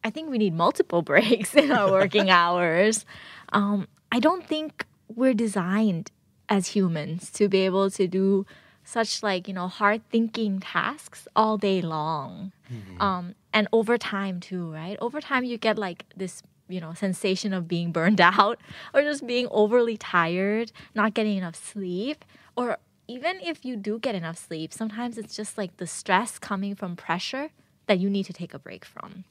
[0.04, 3.04] I think we need multiple breaks in our working hours.
[3.52, 6.10] Um, I don't think we're designed
[6.48, 8.46] as humans to be able to do
[8.84, 13.00] such like you know hard thinking tasks all day long mm-hmm.
[13.00, 17.52] um, and over time too right over time you get like this you know sensation
[17.54, 18.60] of being burned out
[18.92, 22.24] or just being overly tired not getting enough sleep
[22.56, 22.76] or
[23.08, 26.94] even if you do get enough sleep sometimes it's just like the stress coming from
[26.94, 27.50] pressure
[27.86, 29.24] that you need to take a break from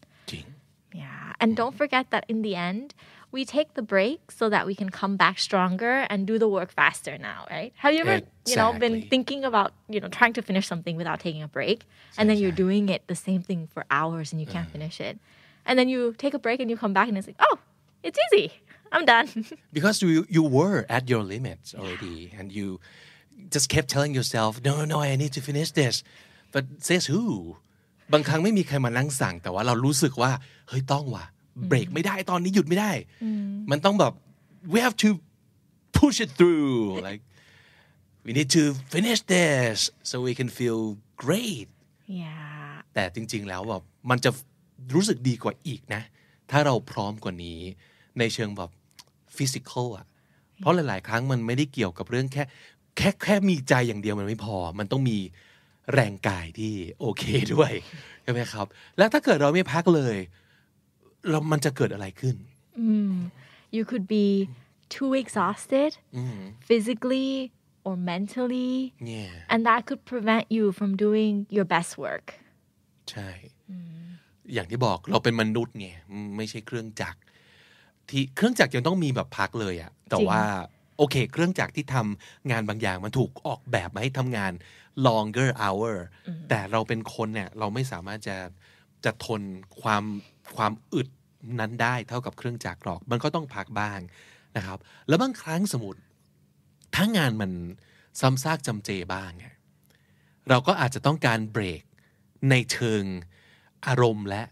[0.93, 1.33] yeah.
[1.39, 2.93] And don't forget that in the end,
[3.31, 6.71] we take the break so that we can come back stronger and do the work
[6.71, 7.73] faster now, right?
[7.77, 11.19] Have you ever, you know, been thinking about, you know, trying to finish something without
[11.19, 11.85] taking a break?
[12.17, 14.73] And then you're doing it the same thing for hours and you can't mm-hmm.
[14.73, 15.17] finish it.
[15.65, 17.57] And then you take a break and you come back and it's like, oh,
[18.03, 18.53] it's easy.
[18.91, 19.45] I'm done.
[19.73, 22.79] because you you were at your limits already and you
[23.49, 26.03] just kept telling yourself no no no I need to finish this
[26.51, 27.57] but says who
[28.11, 30.31] บางครั้งไม่มีใครมานั่งสั่ง แต่ว่าเรารู้สึกว่า
[30.69, 31.25] เฮ้ยต้องว่ะ
[31.67, 32.91] เบรกไม่ได้ตอนนี้หยุดไม่ได้
[33.71, 34.13] มันต้องแบบ
[34.73, 35.09] we have to
[35.97, 36.77] push it through
[37.07, 37.23] like
[38.25, 39.75] we need to finish this
[40.09, 40.81] so we can feel
[41.23, 41.67] great
[42.21, 42.71] yeah.
[42.93, 44.31] แต่จริง ๆ แล้วแบบมันจะ
[44.95, 46.01] รู้สึกดีกว่าอีกนะ
[46.51, 47.59] ถ้าเราพร้อมกว่านี้
[48.19, 48.69] ในเชิงแบบ
[49.37, 50.05] ฟิสิกอลอะ
[50.57, 52.43] เพราะหลาย ๆ ครั้งมันไม่ได้เกี่ยวกับเรื่องแค่
[52.97, 55.17] แค่แค่มีใจอย่างเดียวมันไม่พอ มันต้องมี
[55.93, 57.23] แรงกายที่โอเค
[57.53, 57.71] ด้วย
[58.23, 58.65] ใช่ไหมครับ
[58.97, 60.15] แล้วถ้าเกิดเราไม่พักเลย
[61.29, 62.36] เรามันจะเกิดอะไรขึ้น
[63.75, 64.27] You could be
[64.95, 65.91] too exhausted
[66.69, 67.31] physically
[67.88, 68.73] or mentally.
[69.13, 72.27] yeah And that could prevent you from doing your best work.
[73.11, 73.29] ใช่
[74.53, 75.88] อย่างที่บอกเราเป็นมนุษย์ไง
[76.38, 77.19] ไม่ใช่เครื่องจักร
[78.09, 80.45] ที่เครื่องจักรยังต้องมีแบบพักเลยอะแต่จริงว่า
[80.97, 84.51] โอเค เครื่องจักรที่ทำงานบางอย่างมันถูกออกแบบมาให้ทำงาน
[85.07, 85.95] longer hour
[86.49, 88.37] แต่เราเป็นคนเนี่ย เราไม่สามารถจะ
[89.05, 89.41] จะทน
[89.81, 90.03] ความ
[90.55, 91.07] ความอึด
[91.59, 93.99] นั้นได้เท่ากับเครื่องจักรหรอก มันก็ต้องพักบ้าง
[94.57, 96.01] นะครับ แล้วบางครั้งสมมติ
[96.95, 97.51] ถ้างานมัน
[98.19, 99.55] ซ้ำซากจำเจบ้างอะ
[100.49, 101.83] เราก็อาจจะต้องการเบรก
[102.49, 103.03] ในเชิง
[103.87, 104.43] อารมณ์และ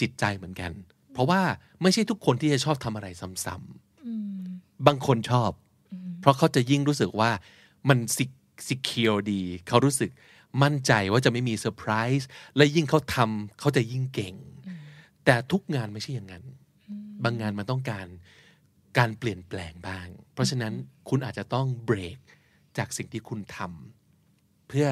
[0.00, 0.72] จิตใจเหมือนกัน
[1.12, 1.40] เพราะว่า
[1.82, 3.08] ไม่ใช่ทุกคนที่จะชอบทำอะไร
[3.44, 5.65] ซ้ำๆบางคนชอบเพ
[6.26, 7.30] ราะเขาจะยิ่งรู้สึกว่า
[7.88, 7.98] มัน
[8.68, 10.10] สิเคียวดี เขารู้สึก
[10.62, 14.34] มั่นใจว่าจะไม่มีเซอร์ไพรส์และยิ่งเขาทำเขาจะยิ่งเก่ง
[15.24, 16.44] แต่ทุกงานไม่ใช่อย่างนั้น
[17.24, 18.06] บางงานมันต้องการ
[18.98, 20.72] การเปลี่ยนแปลงบ้าง เพราะฉะนั้น
[21.08, 22.18] คุณอาจจะต้องเบรก
[22.78, 24.88] จากสิ่งที่คุณทำเพื่อ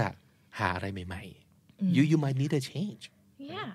[0.59, 3.05] หาอะไรใหม่ๆ you you might need a change
[3.39, 3.72] Yeah.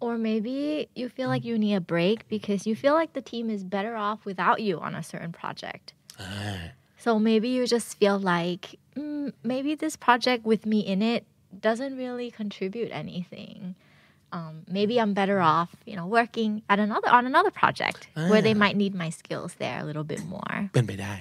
[0.00, 3.50] Or maybe you feel like you need a break because you feel like the team
[3.50, 5.94] is better off without you on a certain project.
[7.05, 8.63] So maybe you just feel like
[8.95, 11.21] mm, maybe this project with me in it
[11.67, 13.75] doesn't really contribute anything.
[14.37, 18.55] Um, maybe I'm better off, you know, working at another on another project where they
[18.63, 20.55] might need my skills there a little bit more.
[20.73, 21.15] เป็นไปได้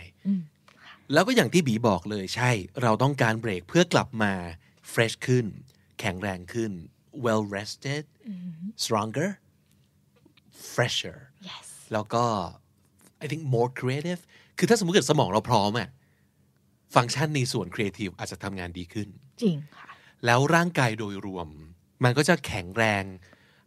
[1.12, 2.51] แล้วก็อย่างที่บีบอกเลยใช่
[2.83, 4.33] เราต้องการเบรกเพื่อกลับมา
[4.93, 5.47] fresh ขึ้น
[6.01, 6.73] แข็งแรงขึ้น
[7.25, 8.05] well rested
[8.85, 9.29] stronger
[10.75, 11.19] fresher
[11.51, 11.67] Yes.
[11.93, 12.25] แล้วก็
[13.25, 14.21] I think more creative
[14.62, 15.89] คือถ้าสมมติเกิดสมองเราพร้อมอะ
[16.95, 19.07] ฟังก์ชันในส่วน creative อาจจะทำงานดีขึ้น
[19.41, 19.89] จริงค่ะ
[20.26, 21.47] แล้วร่างกายโดยรวม
[22.03, 23.03] มันก็จะแข็งแรง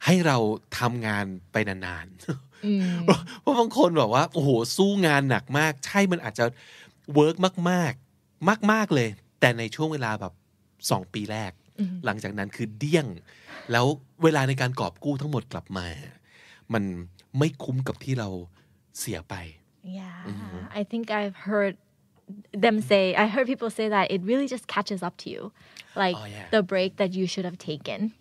[0.05, 0.37] ให้เรา
[0.79, 6.45] ทำงานไปนานๆเพราะบางคนแบบว่า โอ้โห สู้งานหนักมาก ใช่มันอาจจะ
[7.15, 7.37] เวิร์ก
[7.71, 9.09] มากๆ มาก ๆเลย
[9.41, 10.33] แต่ในช่วงเวลาแบบ
[10.91, 11.53] สองปีแรก
[12.05, 13.07] หลังจากนั้นคือเดี้ยง
[13.73, 13.87] แล้ว
[14.23, 15.87] เวลาในการกอบกู้ทั้งหมดกลับมา
[16.75, 16.85] มัน
[17.39, 18.29] ไม่คุ้มกับที่เรา
[19.01, 19.35] เสียไป
[19.85, 20.11] Yeah,
[20.75, 21.77] I think I've heard
[22.53, 25.53] them say, I heard people say that it really just catches up to you.
[25.95, 26.47] Like Oh, yeah.
[26.51, 28.15] the break that you should have taken,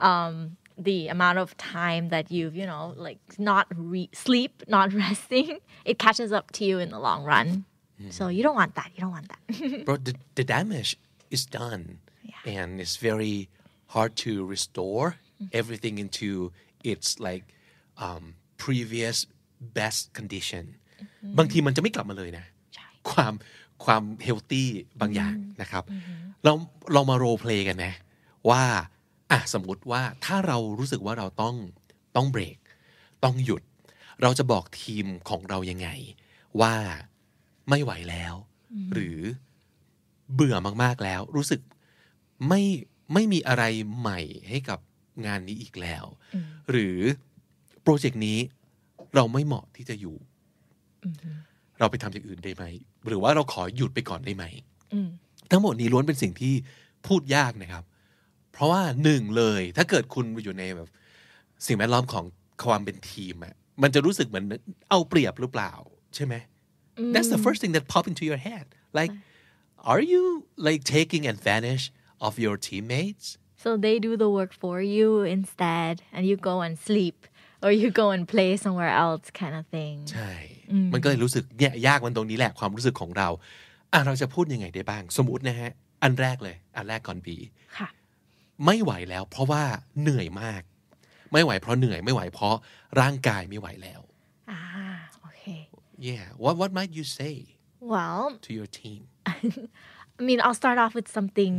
[0.00, 5.58] um, the amount of time that you've, you know, like not re- sleep, not resting,
[5.84, 7.64] it catches up to you in the long run.
[8.10, 8.92] So you don't want that.
[8.94, 9.84] You don't want that.
[9.84, 10.96] but the, the damage
[11.32, 11.98] is done
[12.46, 13.48] and it's very
[13.88, 15.16] hard to restore
[15.52, 16.52] everything into
[16.84, 17.42] its like
[17.96, 19.26] um, previous
[19.60, 20.76] best condition
[21.38, 22.44] บางทีมันจะไม่กลับมาเลยนะ
[23.10, 23.32] ความ
[23.84, 24.68] ความเฮลตี้
[25.00, 25.84] บางอย่างนะครับ
[26.44, 26.52] เรา
[26.92, 27.92] เรามาโรเพลย์กันนะ
[28.50, 28.62] ว่า
[29.30, 31.56] อะสมมติว่าถ้าเรารู้สึกว่าเราต้อง
[32.16, 32.58] ต้องเบรก
[33.24, 33.62] ต้องหยุด
[34.22, 35.88] เราจะบอกทีมของเรายังไง
[36.60, 36.74] ว่า
[37.68, 38.34] ไม่ไหวแล้ว
[38.92, 39.18] หรือ
[40.34, 41.60] เบื่อมากๆแล้ว รู้สึก
[42.48, 42.62] ไม่
[43.12, 43.64] ไม่มีอะไร
[43.98, 44.78] ใหม่ให้กับ
[45.26, 46.04] งานนี้อีกแล้ว
[46.70, 46.98] หรือ
[47.82, 48.38] โปรเจกต์นี้
[49.14, 50.16] เราไม่เหมาะที่จะอยู่
[51.78, 52.64] เราไปทำอย่างอื่นได้ไหม
[53.06, 54.44] หรือว่าเราขอหยุดไปก่อนได้ไหม
[55.50, 56.54] ทั้งหมดนี้ล้วนเป็นสิ่งที่
[57.06, 57.84] พูดยากนะครับ
[58.52, 60.88] เพราะว่าหนึ่งเลยถ้าเกิดคุณอยู่ในแบบ
[61.66, 62.24] สิ่งแวดล้อมของ
[62.64, 64.44] ความเป็นทีมอะมันจะรู้สึกเหมือน
[64.90, 65.72] เอาเปรียบหรือเปล่า
[66.14, 66.34] ใช่ไหม
[67.14, 68.66] That's the first thing that pop into your head
[68.98, 69.12] like
[69.90, 70.22] are you
[70.68, 71.84] like taking advantage
[72.26, 73.26] of your teammates
[73.62, 77.18] so they do the work for you instead, and you go and sleep,
[77.64, 79.96] or you go and play somewhere else, kind of thing.
[80.12, 80.32] ใช่
[80.92, 83.28] มันก็เลยรู้สึกเนี่ยยากมันตรงนี้แหละความรู้สึกของเรา
[83.92, 85.70] อะเราจะพูดยังไงได้บ้าง สมมตินะฮะ
[86.02, 87.36] อันแรกเลย อันแรกก่อนบี
[87.78, 87.88] ค่ะ
[88.64, 89.62] ไม่ไหวแล้ว เพราะว่า
[90.00, 90.62] เหนื่อยมาก
[91.32, 92.56] ไม่ไหวเพราะเหนื่อยไม่ไหวเพราะ
[93.00, 94.00] ร่างกายไม่ไหวแล้ว
[94.58, 94.98] Ah,
[95.28, 95.60] okay.
[96.08, 97.36] yeah what what might you say
[97.94, 99.00] Well, to your team
[100.20, 101.54] I mean, I'll start off with something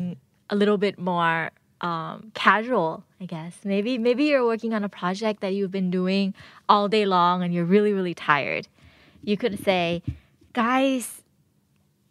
[0.54, 1.39] a little bit more
[1.81, 3.55] um, casual, I guess.
[3.64, 6.27] Maybe maybe you're working on a project that you've been doing
[6.68, 8.64] all day long and you're really really tired.
[9.22, 10.03] You could say,
[10.53, 11.05] "Guys,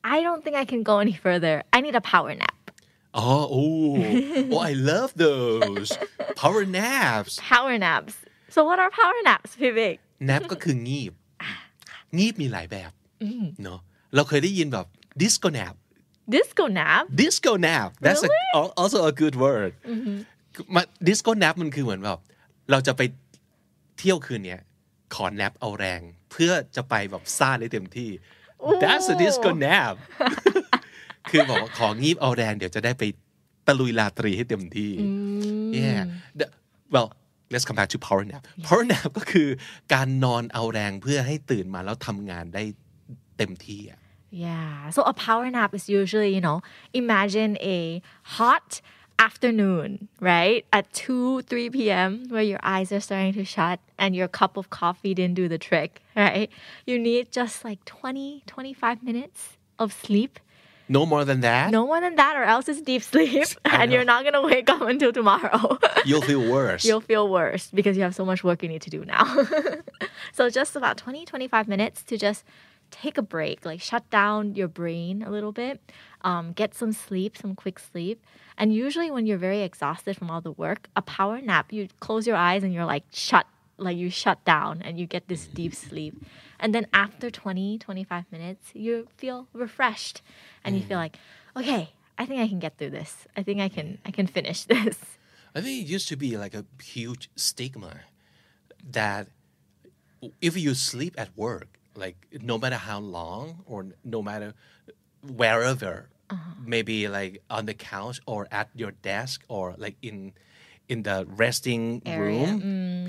[0.04, 1.56] I don't think I can go any further.
[1.76, 2.60] I need a power nap."
[3.18, 3.66] อ๋อโอ้
[4.54, 5.90] oh I love those
[6.42, 8.16] power naps Power naps.
[8.54, 9.98] So what are power naps, Vivek?
[10.30, 11.14] nap ก็คืองีบ
[12.18, 12.92] งีบมีหลายแบบ
[13.64, 13.80] เนาะ
[14.16, 14.86] เราเคยได้ยินแบบ
[15.22, 15.76] disco nap
[16.37, 17.03] Disco nap.
[17.23, 18.29] disco nap that's a,
[18.59, 19.73] al- also a good word
[20.75, 22.19] มา disco nap มันคือเหมือนแบบ
[22.71, 23.03] เราจะไป
[23.99, 24.61] เที่ยวคืนเนี้ย
[25.15, 26.01] ขอ nap เอาแรง
[26.33, 28.11] เพื่อจะไปแบบซ่าได้เต็มที่
[28.83, 29.95] that's a disco nap
[31.31, 33.05] คือบอกว่าของีบเอาแรงเดี๋ยวจะได้ไป
[33.67, 34.93] ตะลุยลาตรีให้เต็มที่
[35.79, 36.01] yeah
[36.41, 36.53] The-
[36.95, 37.09] well
[37.53, 39.49] let's come back to power nap power nap ก็คือ
[39.95, 42.65] การนอนเอาแรงเพื่อให้ตื่นมาแล้วทำงานได้
[43.39, 43.98] เต็มที่อะ
[44.31, 44.91] Yeah.
[44.91, 48.81] So a power nap is usually, you know, imagine a hot
[49.19, 50.65] afternoon, right?
[50.73, 54.71] At 2, 3 p.m., where your eyes are starting to shut and your cup of
[54.71, 56.51] coffee didn't do the trick, right?
[56.87, 60.39] You need just like 20, 25 minutes of sleep.
[60.91, 64.05] no more than that No more than that, or else it's deep sleep, and you're
[64.05, 65.79] not going to wake up until tomorrow.
[66.07, 68.91] you'll feel worse You'll feel worse because you have so much work you need to
[68.91, 69.25] do now.
[70.33, 72.45] so just about 20, 25 minutes to just
[72.91, 75.81] take a break, like shut down your brain a little bit,
[76.23, 78.25] um, get some sleep, some quick sleep.
[78.57, 82.27] And usually, when you're very exhausted from all the work, a power nap, you close
[82.27, 83.47] your eyes and you're like shut,
[83.77, 86.15] like you shut down and you get this deep sleep.
[86.59, 90.23] And then after 20, 25 minutes, you feel refreshed
[90.65, 91.17] and you feel like,
[91.57, 93.29] okay, I think I can get through this.
[93.37, 94.99] I think I can, I can finish this.
[95.55, 98.01] I think it used to be like a huge stigma
[98.91, 99.29] that
[100.41, 102.18] if you sleep at work, like
[102.52, 103.80] no matter how long or
[104.16, 104.50] no matter
[105.42, 106.10] wherever,
[106.66, 110.34] maybe like on the couch or at your desk or like in
[110.90, 112.52] in the resting Area, room,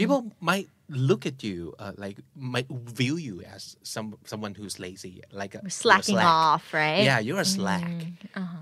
[0.00, 0.68] people might
[1.08, 2.16] look at you uh, like
[2.54, 2.68] might
[3.00, 6.26] view you as some someone who's lazy, like a, you're Slacking slack.
[6.26, 7.04] off, right?
[7.10, 7.96] Yeah you're a slack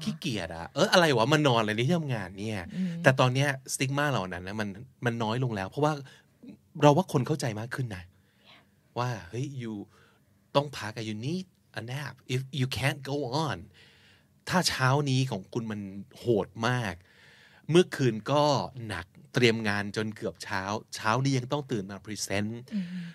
[0.02, 2.60] ขี้เกียจอะเอออะไรวะมันนอนอะไรในที่ทำงานเนี่ย
[3.02, 4.68] แต่ตอนเนี้ยสติ๊กมาเหล่านั้นนะมัน
[5.04, 5.92] มันน้อยลงแล้ว เพราะว่า
[6.82, 8.02] เราว่าคนเข้าใจมากขึ้นนะ
[8.98, 9.74] ว่าเฮ้ย you
[10.55, 11.45] ต้องพักอะ you need
[11.79, 13.57] a nap if you can't go on
[14.49, 15.81] ถ้าเช้านี้ของคุณมัน
[16.17, 16.93] โหดมาก
[17.69, 18.43] เมื่อคืนก็
[18.87, 20.61] หนักเตรียมงานจนเกือบเช้า
[20.95, 22.61] เช้านี้ยังต้องตื่นมาพรีเซนต์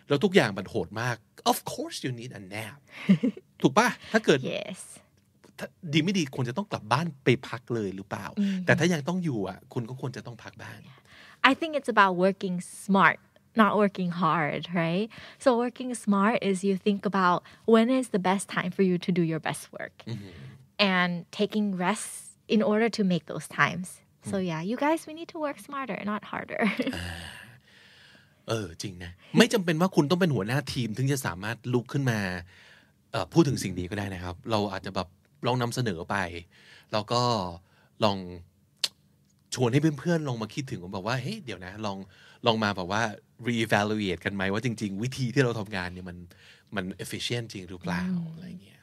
[0.09, 1.17] แล้วทุกอย่างมันโหดมาก
[1.51, 2.79] of course you need a nap
[3.61, 4.81] ถูกปะถ้าเกิด Yes.
[5.59, 8.27] ถ้าดีไม่ดีควรจะต้องกลับบ้านไปพักเลยหรือเปล่า
[8.67, 10.81] แต่ถ้ายังต้องอยู่อะ คุณก็ควรจะต้องพักบ้าง
[11.51, 13.19] I think it's about working smart,
[13.55, 15.09] not working hard, right?
[15.39, 19.11] So working smart is you think about when is the best time for you to
[19.13, 20.05] do your best work
[20.79, 23.87] and taking rests in order to make those times.
[24.31, 26.63] So yeah, you guys, we need to work smarter, not harder.
[28.49, 32.19] เออจริงนะไม่จำเป็นว่าคุณต้องเป็นหัวหน้าทีม ถึงจะสามารถลุกขึ้นมา
[33.13, 35.09] เอ่อพูดถึงสิ่งนี้ก็ได้นะครับ เราอาจจะแบบ
[35.47, 36.17] ลองนำเสนอไป
[36.93, 37.23] แล้วก็
[38.05, 38.19] ลอง
[39.55, 41.99] ชวนให้เพื่อนๆลองมาคิดถึงแบบว่าเฮ้ยเดี๋ยวนะลอง
[42.46, 43.04] ลองมาแบบว่า
[43.48, 46.18] reevaluate กันไหมว่าจริง ๆ วิธีที่เราทำงานเนี่ยมัน
[46.76, 48.82] มัน efficient จริงหรือเปล่าอะไรเงี้ย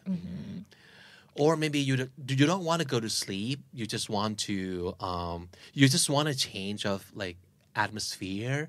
[1.43, 4.59] or maybe you don't- you don't want to go to sleep you just want to
[5.11, 5.39] um
[5.79, 7.39] you just want a change of like
[7.85, 8.61] atmosphere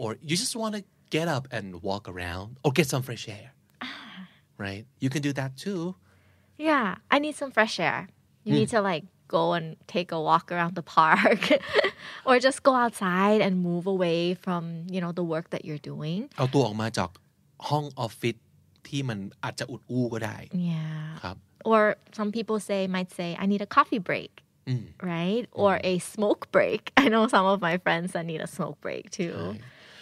[0.00, 0.82] or you just want to
[1.16, 3.48] get up and walk around or get some fresh air
[4.64, 5.82] right you can do that too
[6.70, 7.98] yeah, I need some fresh air.
[8.44, 9.04] You need to like
[9.38, 11.42] go and take a walk around the park
[12.28, 14.62] or just go outside and move away from,
[14.94, 16.20] you know, the work that you're doing.
[16.38, 17.10] เอาตัวออกมาจาก
[17.68, 18.36] ห้องออฟฟิศ
[18.88, 20.36] ที่มันอาจจะอุดอู้ก็ได้
[20.70, 21.02] Yeah.
[21.22, 21.36] ครับ
[21.70, 21.80] or
[22.18, 24.32] some people say might say i need a coffee break
[25.14, 28.78] right or a smoke break i know some of my friends that need a smoke
[28.84, 29.36] break too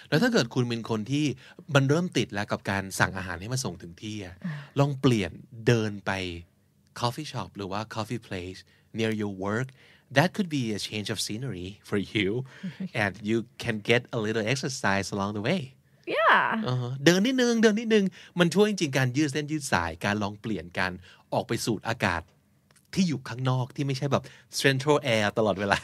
[0.09, 1.27] แล้วถ้าเกิดคุณเป็นคนที่
[1.75, 4.35] มันเริ่มติดแล้วกับการสั่งอาหารให้มาส่งถึงที่อะ
[4.79, 5.33] ลองเปลี่ยน
[5.67, 6.13] เดินไป
[7.01, 8.61] coffee shop หรือว่า coffee place
[9.00, 9.68] near your work
[10.18, 12.28] that could be a change of scenery for you
[13.04, 15.62] and you can get a little exercise along the way
[16.18, 18.06] yeah อ่าฮะเดินนิดนึงเดินนิดนึง
[18.40, 20.92] มันช่วยจริงๆการยืดเส้นยืดสายการลองเปลี่ยนการ
[21.34, 22.22] ออกไปสูดอากาศ
[22.94, 24.24] ที่อยู่ข้างนอกที่ไม่ใช่แบบ
[24.62, 25.80] central air ตลอดเวลา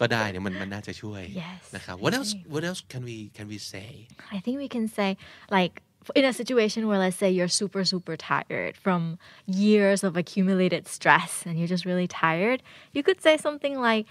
[0.00, 3.90] ก็ได้เนี่ยมันมันน่าจะช่วย Yes, นะครับ what else what else can we can we say
[4.36, 5.10] i think we can say
[5.56, 5.74] like
[6.15, 11.43] in a situation where let's say you're super super tired from years of accumulated stress
[11.45, 14.05] and you're just really tired you could say something like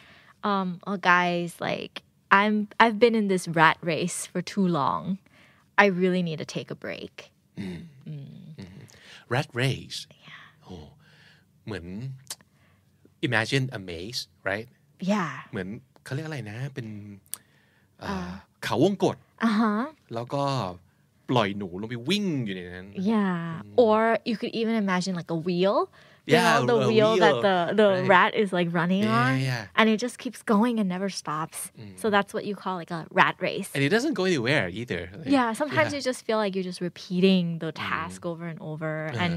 [0.44, 5.18] um oh guys like i'm i've been in this rat race for too long
[5.76, 7.30] i really need to take a break
[9.28, 10.06] rat race
[10.64, 10.76] โอ้
[11.64, 11.86] เหมือน
[13.26, 14.68] imagine a maze right
[15.12, 15.68] yeah เหมือน
[16.04, 16.86] เขาเรียกอะไรนะ เป็น
[18.02, 18.30] อ่า
[18.64, 19.16] เขาวงกต
[19.48, 19.82] uh-huh
[20.14, 20.44] แล้วก็
[21.30, 23.82] ปล่อยหนูลงไปวิ่งอยู่ในนั้น Yeah.
[23.84, 24.00] Or
[24.30, 25.76] you could even imagine like a wheel.
[26.30, 28.08] You Yeah, know, the a wheel, that wheel, the, the right.
[28.14, 29.32] rat is like running Yeah, on.
[29.38, 29.78] yeah, yeah.
[29.78, 31.58] And it just keeps going and never stops.
[32.02, 33.70] So that's what you call like a rat race.
[33.74, 35.96] and it doesn't go anywhere either Like, Yeah, sometimes yeah.
[35.96, 38.92] you just feel like you're just repeating the task over and over.
[39.22, 39.32] And,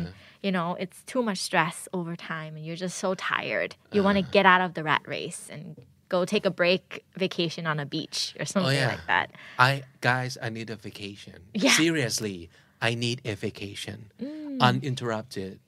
[0.45, 3.71] you know, it's too much stress over time and you're just so tired.
[3.95, 5.63] You want to get out of the rat race and
[6.08, 8.88] go take a break vacation on a beach or oh, something yeah.
[8.88, 9.32] like that.
[9.58, 11.42] I guys, I need a vacation.
[11.54, 11.72] Yeah.
[11.72, 12.50] Seriously,
[12.80, 14.10] I need a vacation.
[14.20, 14.60] Mm.
[14.60, 15.60] Uninterrupted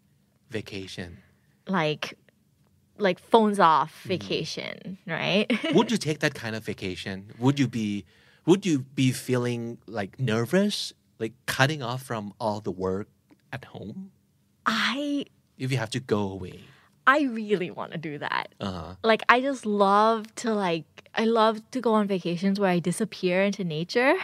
[0.50, 1.18] vacation.
[1.66, 2.18] Like,
[2.98, 4.08] like phones off mm.
[4.08, 5.50] vacation, right?
[5.74, 7.32] Would you take that kind of vacation?
[7.38, 8.04] Would you be
[8.46, 13.08] would you be feeling like nervous, like cutting off from all the work
[13.52, 14.10] at home
[14.64, 15.26] I
[15.58, 16.60] if you have to go away?
[17.07, 18.45] I really want to do that.
[18.61, 18.95] Uh-huh.
[19.03, 20.85] Like I just love to like
[21.15, 24.15] I love to go on vacations where I disappear into nature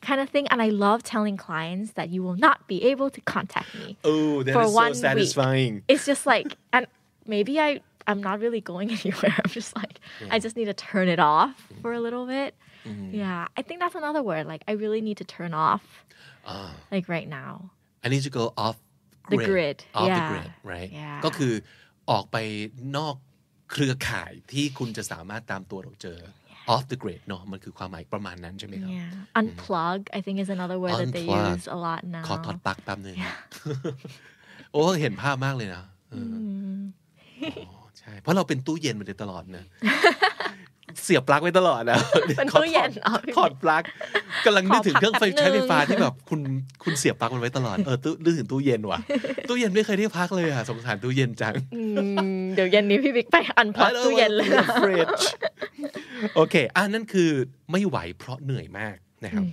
[0.00, 3.20] kind of thing and I love telling clients that you will not be able to
[3.20, 3.96] contact me.
[4.04, 5.02] Oh, that For is one so week.
[5.08, 5.82] satisfying.
[5.88, 6.86] It's just like and
[7.26, 9.34] maybe I I'm not really going anywhere.
[9.44, 10.00] I'm just like
[10.30, 12.54] I just need to turn it off for a little bit.
[13.12, 14.44] Yeah, I think that's another word.
[14.46, 15.84] Like I really need to turn off.
[16.90, 17.70] Like right now.
[18.04, 18.76] I need to go off
[19.32, 21.52] The grid off the yeah grid right Yeah ก็คือ
[22.11, 22.37] ออกไป
[22.97, 23.15] นอก
[23.71, 26.19] เครือข่ายที่คุณจะสามารถตามตัวเราเจอ
[26.73, 31.67] off the grid เนาะมันคือความหมายประมาณนั้นใช่ไหมครับ yeah unplug I think is another word that they Unplug use
[31.75, 33.17] a lot now ขอถอดปลั๊กแป๊บหนึ่ง
[34.73, 36.79] โอ้เห็นภาพมากเลยนะเอออ
[37.65, 39.65] โอ้ใช่ เพราะเราเป็นตู้เย็นมาโดยตลอดเนอะ
[41.03, 41.99] เสียบปลั๊กไว้ตลอดนะ
[42.37, 43.83] เป็นขอตู้เย็นถอดอ๋อพี่ถอดปลั๊ก
[44.45, 46.41] กำลังนึกถึงเครื่องไฟขอพักแป๊บใช้ไฟฟ้านึงที่แบบคุณ
[46.83, 48.99] คุณเสียบปลั๊กมันไว้ตลอดเออตู้นึกถึงตู้เย็นว่ะ
[49.49, 51.81] ตู้เย็นไม่เคยได้พักเลยอะสงสารตู้เย็นจังอื
[52.39, 55.07] มเดี๋ยวเย็นนี้พี่บิ๊กไป unplug ตู้เย็นเลยนะฟริจ
[56.35, 57.29] โอเคอันนั้นคือ
[57.71, 59.45] ไม่ไหวเพราะเหนื่อยมากนะครับ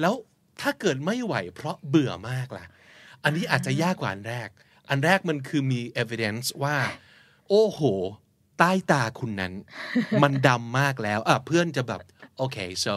[0.00, 0.14] แล้ว
[0.60, 2.64] ถ้าเกิดไม่ไหวเพราะเบื่อมากล่ะ
[3.24, 4.48] อันนี้อาจจะยากกว่าอันแรก
[4.90, 6.76] อันแรกมันคือมี evidence ว่า
[7.48, 7.80] โอ้โห
[8.60, 9.52] ใต้ตาคุณนั้น
[10.22, 12.00] มันดำมากแล้วอะเพื่อนจะแบบ
[12.38, 12.94] โอเค so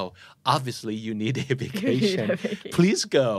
[0.54, 2.28] obviously you need a vacation
[2.76, 3.30] please go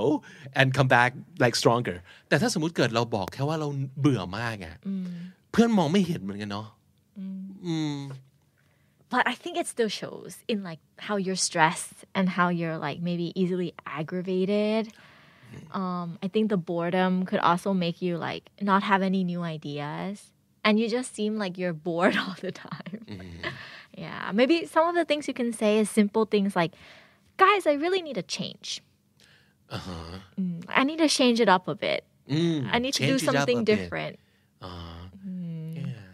[0.58, 1.10] and come back
[1.42, 1.98] like stronger
[2.28, 3.68] แต่ถ้าสมมติเกิดเราบอกแค่ว่าเรา
[4.00, 4.76] เบื่อมากอะ
[5.52, 6.66] เพื่อนมองไม่เห็นเหมือนกันเนาะ
[7.18, 7.98] อืม
[9.12, 12.98] but I think it still shows in like how you're stressed and how you're like
[13.08, 14.84] maybe easily aggravated.
[15.80, 20.16] Um, I think the boredom could also make you like not have any new ideas,
[20.64, 23.04] and you just seem like you're bored all the time.
[23.06, 23.48] Mm-hmm.
[23.96, 26.72] yeah, maybe some of the things you can say is simple things like,
[27.36, 28.82] "Guys, I really need a change.
[29.70, 30.18] Uh-huh.
[30.38, 32.04] Mm, I need to change it up a bit.
[32.32, 33.76] อืม I need to do change it up something a bit.
[33.76, 34.14] different."
[34.60, 35.28] Uh-huh.
[35.28, 35.76] Mm.
[35.76, 36.04] Yeah.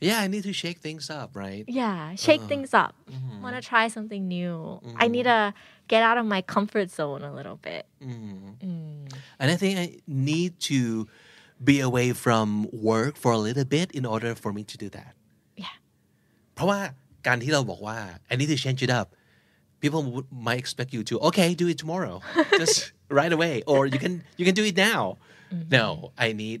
[0.00, 1.64] Yeah, I need to shake things up, right?
[1.66, 2.48] Yeah, shake uh-huh.
[2.48, 2.94] things up.
[3.10, 3.42] Mm-hmm.
[3.42, 4.80] Want to try something new.
[4.96, 5.50] I need mm-hmm.
[5.50, 5.54] to
[5.88, 7.86] get out of my comfort zone a little bit.
[8.02, 9.10] Mm.
[9.40, 11.08] And I think I need to
[11.69, 15.13] be away from work for a little bit in order for me to do that.
[15.63, 15.75] Yeah.
[16.53, 16.79] เพราะว่า
[17.27, 17.99] การที่เราบอกว่า
[18.31, 19.07] I need to change it up
[19.83, 22.15] people would, might expect you to okay do it tomorrow
[22.61, 22.77] just
[23.19, 25.01] right away or you can you can do it now
[25.79, 25.85] no
[26.25, 26.59] I need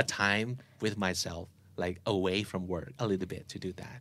[0.00, 0.48] a time
[0.84, 1.44] with myself
[1.82, 4.00] like away from work a little bit to do that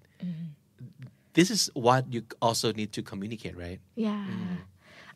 [1.37, 4.25] this is what you also need to communicate right Yeah.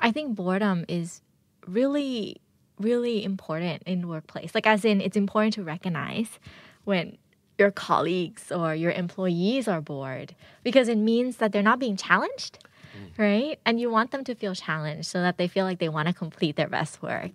[0.08, 1.10] I think boredom is
[1.78, 2.38] really,
[2.80, 4.52] really important in workplace.
[4.56, 6.30] Like as in it's important to recognize
[6.90, 7.18] when
[7.58, 10.30] your colleagues or your employees are bored
[10.64, 12.54] because it means that they're not being challenged.
[13.18, 13.60] Right?
[13.66, 16.14] And you want them to feel challenged so that they feel like they want to
[16.14, 17.34] complete their best work.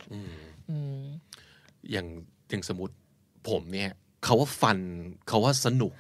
[1.92, 2.06] อย่าง
[2.50, 2.94] อย่างสมมติ
[3.48, 3.90] ผมเนี่ย
[4.24, 4.78] เขาว่าฟัน
[5.28, 5.92] เขาว่าสนุก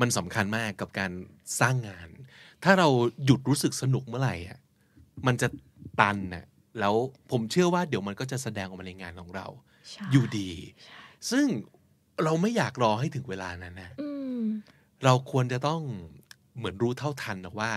[0.00, 1.12] มันสำคัญมากกับการ
[1.60, 2.08] สร้างงาน
[2.64, 2.88] ถ้าเรา
[3.24, 4.58] หยุดรู้สึกสนุกเมื่อไหร่อ่ะ
[5.26, 5.48] มันจะ
[6.00, 6.44] ตันน่ะ
[6.79, 6.95] แล้ว
[7.31, 9.47] ผมเชื่อว่าเดี๋ยวมันก็จะแสดงออกมาในงานของเรา
[9.89, 10.51] ใช่อยู่ดี
[11.31, 11.45] ซึ่ง
[12.23, 13.91] เราไม่อยากรอให้ถึงเวลานั้นนะ
[15.05, 15.81] เราควรจะต้อง
[16.57, 17.71] เหมือนรู้เท่าทันนะว่า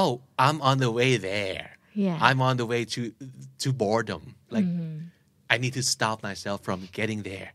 [0.00, 0.12] oh
[0.44, 1.66] I'm on the way there
[2.06, 2.18] Yeah.
[2.26, 3.00] I'm on the way to
[3.62, 4.22] to boredom
[4.54, 4.70] like
[5.52, 7.50] I need to stop myself from getting there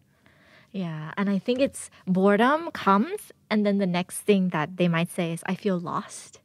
[0.72, 5.10] Yeah, and I think it's boredom comes, and then the next thing that they might
[5.10, 6.40] say is, I feel lost.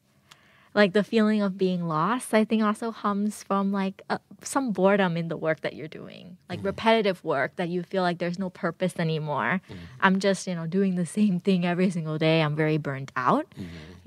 [0.76, 4.20] Like the feeling of being lost, I think also comes from like uh,
[4.54, 8.20] some boredom in the work that you're doing, like repetitive work that you feel like
[8.20, 9.62] there's no purpose anymore.
[10.00, 12.38] I'm just, you know, doing the same thing every single day.
[12.44, 13.48] I'm very burnt out.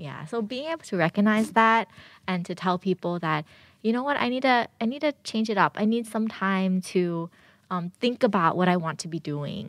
[0.06, 1.88] Yeah, so being able to recognize that
[2.30, 3.44] and to tell people that,
[3.82, 5.72] you know what, I need to, I need to change it up.
[5.82, 7.28] I need some time to
[7.72, 9.64] um, think about what I want to be doing.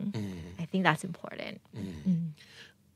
[0.62, 1.56] I think that's important.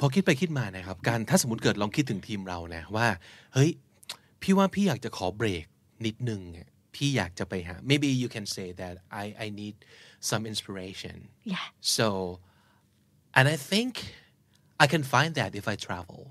[0.00, 3.06] พอคิดไปคิดมานะครับ การถ้าสมมติเกิดลองคิดถึงทีมเรานะว่า
[3.54, 3.70] เฮ้ย
[4.42, 5.66] พี่ว่าพี่อยากจะขอเบรก
[6.06, 9.76] นิดนึงอะพี่อยากจะไปหา maybe you can say that I I need
[10.30, 11.16] some inspiration
[11.52, 11.66] Yeah.
[11.96, 12.06] so
[13.36, 13.92] and I think
[14.84, 16.22] I can find that if I travel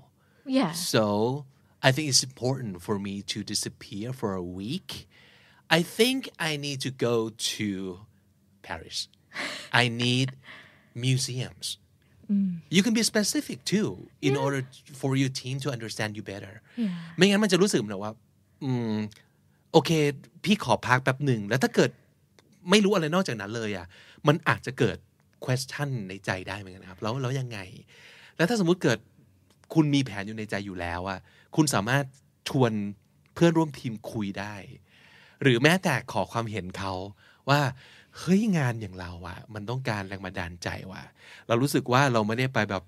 [0.58, 0.72] Yeah.
[0.72, 1.44] So
[1.86, 5.06] I think it's important for me to disappear for a week.
[5.70, 8.00] I think I need to go to
[8.62, 9.08] Paris.
[9.72, 10.28] I need
[10.94, 11.66] museums.
[12.75, 13.89] You can be specific too
[14.27, 14.61] in order
[15.01, 16.53] for your team to understand you better.
[17.17, 18.13] ไม่งั้นมันจะรู้สึกเหมือนว่า
[18.63, 18.95] อืม
[19.71, 19.91] โอเค
[20.43, 21.91] พี่ขอพักแป๊บหนึ่ง แล้วถ้าเกิด
[22.69, 23.87] ไม่รู้อะไรนอกจากนั้นเลยอะ
[24.27, 24.97] มันอาจจะเกิด
[25.45, 27.59] question ในใจได้เหมือนกันนะครับ แล้วแล้วยังไง
[28.37, 28.99] แล้วถ้าสมมุติเกิด
[29.73, 31.19] คุณมีแผนอยู่ในใจอยู่แล้วอะ
[31.55, 32.03] คุณสามารถ
[32.49, 32.71] ชวน
[33.33, 34.55] เพื่อนร่วมทีมคุยได้
[35.41, 36.93] หรือแม้แต่ขอความเห็นเขา
[37.49, 37.61] ว่า
[38.19, 41.03] เฮ้ยงานอย่างเราอะมันต้องการแรงบันดาลใจว่ะ
[41.47, 42.83] เรารู้สึกว่าเราไม่ได้ไปแบบ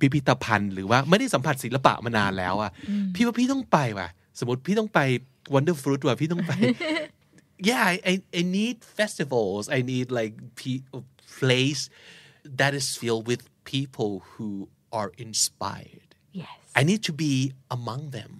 [0.00, 2.70] พิพิธภัณฑ์ หรือว่าไม่ได้สัมผัสศิลปะมานานแล้วอะ
[3.14, 4.08] พี่ว่าพี่ต้องไปว่ะ
[4.38, 5.00] สมมติพี่ต้องไป
[5.54, 6.52] Wonder Fruit ว่ะพี่ต้องไป
[7.68, 11.02] yeah I, I, I need festivals I need like pe- a
[11.38, 11.82] place
[12.60, 13.42] that is filled with
[13.74, 14.48] people who
[14.98, 16.08] are inspired
[16.42, 16.56] Yes.
[16.80, 17.34] I need to be
[17.76, 18.32] among them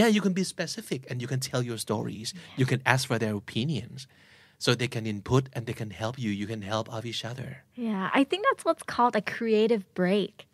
[0.00, 2.28] yeah you can be specific and you can tell your stories
[2.60, 3.98] you can ask for their opinions
[4.58, 7.64] so they can input and they can help you you can help of each other
[7.74, 10.46] Yeah, I think that's what's called a creative break,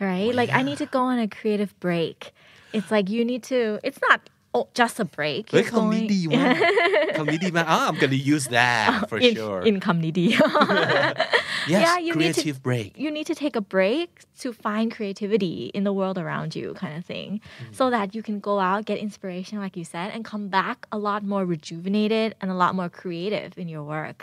[0.00, 0.32] right?
[0.32, 2.32] Oh, like I need to go on a creative break.
[2.72, 3.78] It's like you need to.
[3.84, 4.20] It's not
[4.57, 5.43] oh, just a break.
[5.51, 6.55] เฮ้ย You're คำนี้ going- ดีมาก
[7.17, 10.27] คำนี้ดีมาก oh, I'm gonna use that for in, sure income needy.
[11.73, 14.09] yes yeah, you need to- creative break you need to take a break
[14.43, 17.29] to find creativity in the world around you, kind of thing,
[17.79, 20.99] so that you can go out, get inspiration, like you said, and come back a
[21.07, 24.19] lot more rejuvenated and a lot more creative in your work.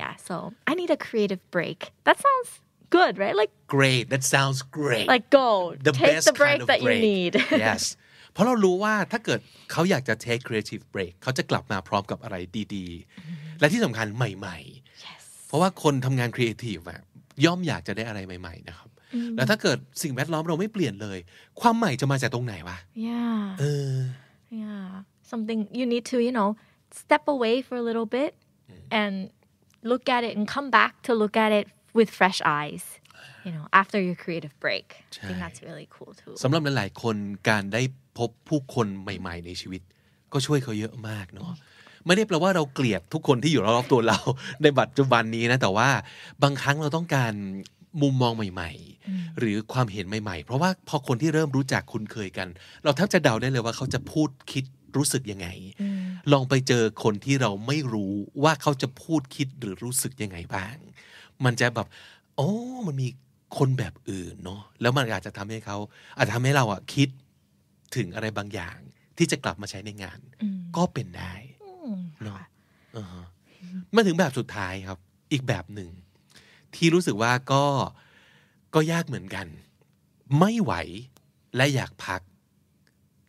[0.00, 0.34] Yeah, so
[0.70, 1.78] I need a creative break.
[2.06, 2.50] That sounds
[2.96, 3.34] good, right?
[3.42, 5.48] Like, great that sounds great like go
[5.88, 7.32] the take best the break kind of that break you need.
[7.66, 7.82] yes
[8.33, 9.39] เพราะเรารู้ว่าถ้าเกิด
[9.71, 12.35] เขาอยากจะ take creative break เขาจะกลับมาพร้อมกับอะไร
[12.75, 14.57] ดีๆ และที่สำคัญใหม่
[15.05, 15.23] yes.
[15.31, 16.99] ๆเพราะว่าคนทำงาน creative อะ
[17.45, 18.89] ย่อมอยากจะได้อะไรใหม่ ๆ นะครับ
[19.35, 21.17] แล้วถ้าเกิดสิ่งแวดล้อมเราไม่เปลี่ยนเลย
[21.61, 22.77] ความใหม่จะมาจากตรงไหนวะ
[23.09, 23.37] Yeah.
[23.59, 23.95] เออ
[24.63, 24.87] Yeah.
[25.31, 26.49] Something you need to, you know,
[27.03, 28.31] step away for a little bit
[28.99, 29.13] and
[29.91, 31.65] look at it and come back to look at it
[31.97, 32.83] with fresh eyes,
[33.45, 34.87] you know, after your creative break.
[34.93, 35.41] I think Right.
[35.43, 36.33] that's really cool too.
[36.43, 37.15] สำหรับหลายๆคน
[37.49, 37.81] การได้
[38.17, 39.81] พบผู้คนใหม่ ๆ ในชีวิต
[40.33, 41.51] ก็ช่วยเขาเยอะมากเนาะ
[42.05, 44.17] ไม่ได้แปลว่าเราเกลียดทุกคนที่อยู่รอบๆตัวเรา
[44.63, 45.89] ในปัจจุบันนี้นะ แต่ว่า
[46.43, 47.33] บางครั้งเราต้องการ
[48.01, 48.71] มุมมองใหม่
[49.05, 52.47] ๆ หรือความเห็นใหม่ ๆ เพราะว่าพอคนที่เริ่มรู้จักคุ้นเคยกัน
[52.83, 54.65] เราแทบจะเดาได้เลยว่าเขาจะพูดคิด
[54.97, 55.47] รู้สึกยังไง
[56.31, 58.13] ลองไปเจอคนที่เราไม่รู้
[58.43, 60.75] ว่าเขาจะพูดคิดหรือรู้สึกยังไงบ้าง
[61.45, 61.87] มันจะแบบ
[62.35, 62.49] โอ้
[62.87, 63.07] มันมี
[63.57, 65.77] คนแบบอื่นเนาะแล้วมันอาจจะทำให้เขา
[66.17, 67.09] อาจจะทำให้เราอะคิด
[67.95, 68.77] ถึงอะไรบางอย่าง
[69.17, 70.19] ที่จะกลับมาใช้ในงาน
[70.77, 71.33] ก็เป็นได้
[72.23, 72.41] เนาะ
[72.97, 73.25] อ่าฮะ
[73.95, 74.99] มาถึงแบบสุดท้ายครับ
[75.31, 75.91] อีกแบบหนึ่ง
[76.75, 77.65] ที่รู้สึกว่าก็
[78.75, 79.47] ก็ยากเหมือนกัน
[80.39, 80.73] ไม่ไหว
[81.55, 82.21] และอยากพัก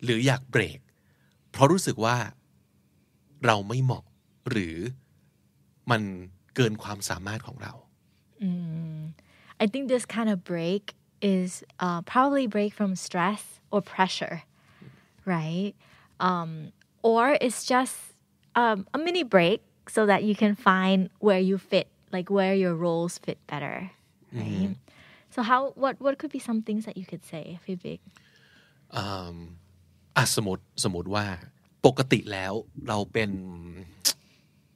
[0.03, 0.79] หรืออยากเบรก
[1.51, 2.17] เพราะรู้สึกว่า
[3.45, 4.03] เราไม่เหมาะ
[4.49, 4.77] หรือ
[5.91, 6.01] มัน
[6.55, 7.73] เกินความสามารถของเรา
[9.63, 10.83] I think this kind of break
[11.35, 11.49] is
[11.85, 13.41] uh, probably break from stress
[13.73, 14.35] or pressure,
[15.25, 15.73] right?
[16.19, 16.71] Um,
[17.01, 17.95] or it's just
[18.55, 22.75] um, a mini break so that you can find where you fit, like where your
[22.75, 23.91] roles fit better,
[24.33, 24.75] right?
[25.29, 27.99] So how what what could be some things that you could say, พี่บิ๊ก?
[30.17, 31.25] อะสมมติสมมติว่า
[31.85, 32.53] ปกติแล้ว
[32.87, 33.29] เราเป็น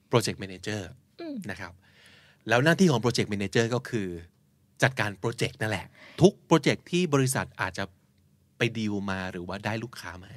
[0.08, 0.88] project manager
[1.50, 1.72] นะครับ
[2.48, 4.08] แล้วหน้าที่ของ project manager ก็คือ
[4.82, 5.86] จัดการโปรเจกต์นั่นแหละ
[6.20, 7.84] ทุกโปรเจกต์ที่บริษัทอาจจะ
[8.58, 10.32] ไปดีลมาหรือว่าได้ลูกค้ามา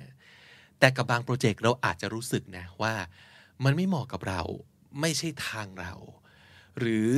[0.80, 2.94] แต่กับบางโปรเจกต์เราอาจจะรู้สึกนะว่า
[3.64, 4.42] มันไม่เหมาะกับเรา
[5.02, 5.94] ไม่ใช่ทางเรา
[6.80, 7.10] หรือ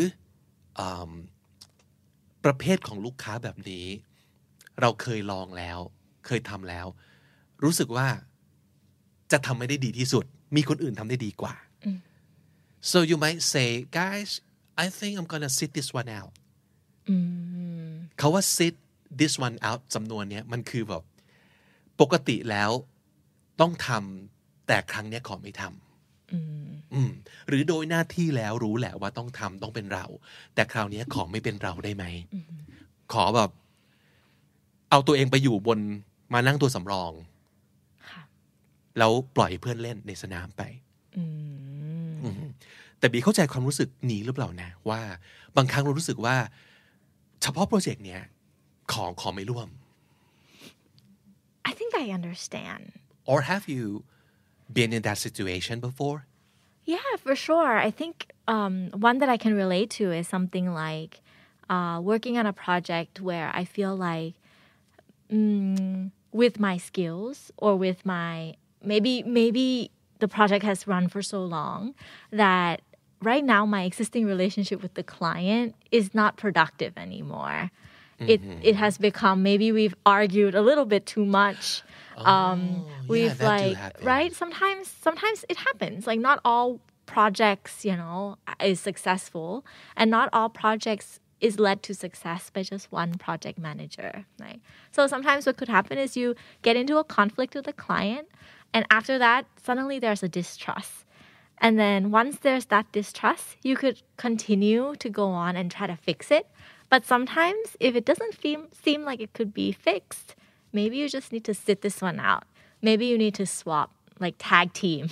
[0.80, 3.86] อำประเภทของลูกค้าแบบนี้
[4.82, 5.80] เราเคยลองแล้ว
[6.26, 6.88] เคยทำแล้ว
[7.64, 8.08] รู้สึกว่า
[9.32, 10.26] จะทำไม่ได้ดีที่สุด
[10.56, 11.56] มีคนอื่นทำได้ดีกว่า
[12.92, 13.70] so you might say
[14.00, 14.32] guys
[14.84, 16.34] I think I'm gonna sit this one out
[18.18, 18.74] เขาว่า sit
[19.20, 21.04] this one out สำนวนเนี้ยมันคือแบบ
[22.02, 22.72] ปกติแล้ว
[23.62, 26.34] ต้องทำแต่ครั้งเนี้ยขอไม่ทำ
[26.94, 27.12] อืม
[27.48, 30.06] หรือโดยหน้าที่แล้วรู้แหละว่าต้องทำต้องเป็นเรา
[30.56, 32.06] แต่คราวเนี้ยขอไม่เป็นเราได้ไหม
[33.14, 33.50] ขอแบบ
[34.90, 35.80] เอาตัวเองไปอยู่บน
[36.34, 37.12] มานั่งตัวสำรอง
[38.98, 40.62] แล้วปล่อยเพื่อนเล่นในสนามไป
[41.18, 41.26] อื
[42.40, 42.42] ม
[43.00, 45.02] แต่บีเข้าใจความรู้สึกนี้หรือเปล่านะ ว่า
[45.58, 46.36] บางครั้งเรารู้สึกว่า
[47.42, 48.22] เฉพาะโปรเจกต์เนี้ย
[48.93, 49.69] ของขอไม่ร่วม
[51.71, 52.85] I think I understand.
[53.33, 53.85] or have you
[54.77, 56.19] been in that situation before
[56.97, 57.73] Yeah, for sure.
[57.89, 58.15] I think
[58.55, 58.75] um,
[59.09, 61.13] one that I can relate to is something like
[61.75, 64.33] uh, working on a project where I feel like
[65.31, 69.91] mm, with my skills or with my maybe maybe
[70.23, 71.95] the project has run for so long
[72.43, 72.81] that
[73.31, 77.71] right now my existing relationship with the client is not productive anymore.
[78.30, 81.84] It it has become maybe we've argued a little bit too much.
[82.18, 84.34] um, yeah, we've that like right?
[84.34, 86.08] Sometimes sometimes it happens.
[86.08, 89.66] Like not all projects you know is successful
[89.98, 94.62] and not all projects is led to success by just one project manager right?
[94.92, 98.28] So sometimes what could happen is you get into a conflict with a client
[98.74, 101.06] and after that suddenly there's a distrust.
[101.60, 105.98] And then once there's that distrust you could continue to go on and try to
[105.98, 106.48] fix it
[106.93, 110.29] but sometimes if it doesn't seem seem like it could be fixed
[110.79, 112.45] maybe you just need to sit this one out.
[112.89, 113.91] Maybe you need to swap,
[114.25, 115.05] like tag team,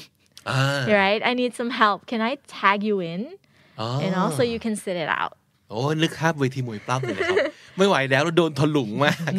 [0.51, 1.21] อ่า right?
[1.31, 1.99] I need some help.
[2.11, 3.23] Can I tag you in?
[3.81, 5.35] อ๋อ You know, so you can sit it out.
[5.71, 7.39] โอ้นึกภาพเวทีมวยปล้ำเลยนะครับ
[7.77, 9.31] ไม่ไหวแล้วเราโดนถลุงมาก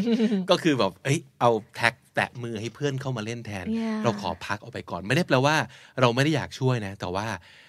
[0.49, 3.97] ก็คือแบบเอ้ยเอาแท็กแตะมือให้เพื่อนเข้ามาเล่นแทน Yeah.
[4.03, 5.55] เราขอพักออกไปก่อน ไม่ได้แปลว่า
[6.01, 7.27] เราไม่ได้อยากช่วยนะ แต่ว่า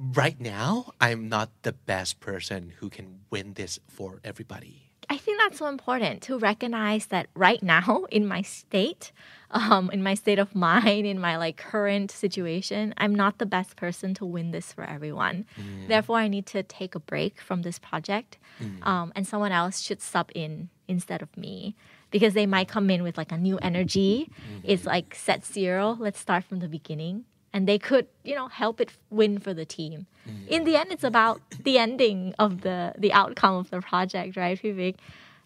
[0.00, 5.38] right now I'm not the best person who can win this for everybody I think
[5.38, 9.10] that's so important to recognize that right now in my state,
[9.50, 13.74] um, in my state of mind, in my like current situation, I'm not the best
[13.74, 15.46] person to win this for everyone.
[15.88, 18.38] Therefore, I need to take a break from this project,
[18.82, 21.74] um, and someone else should sub in instead of me
[22.12, 24.30] because they might come in with like a new energy.
[24.62, 25.96] It's like set zero.
[25.98, 27.24] Let's start from the beginning.
[27.52, 30.06] And they could, you know, help it win for the team.
[30.48, 34.56] In the end, it's about the ending of the the outcome of the project, right,
[34.62, 34.96] Vivek?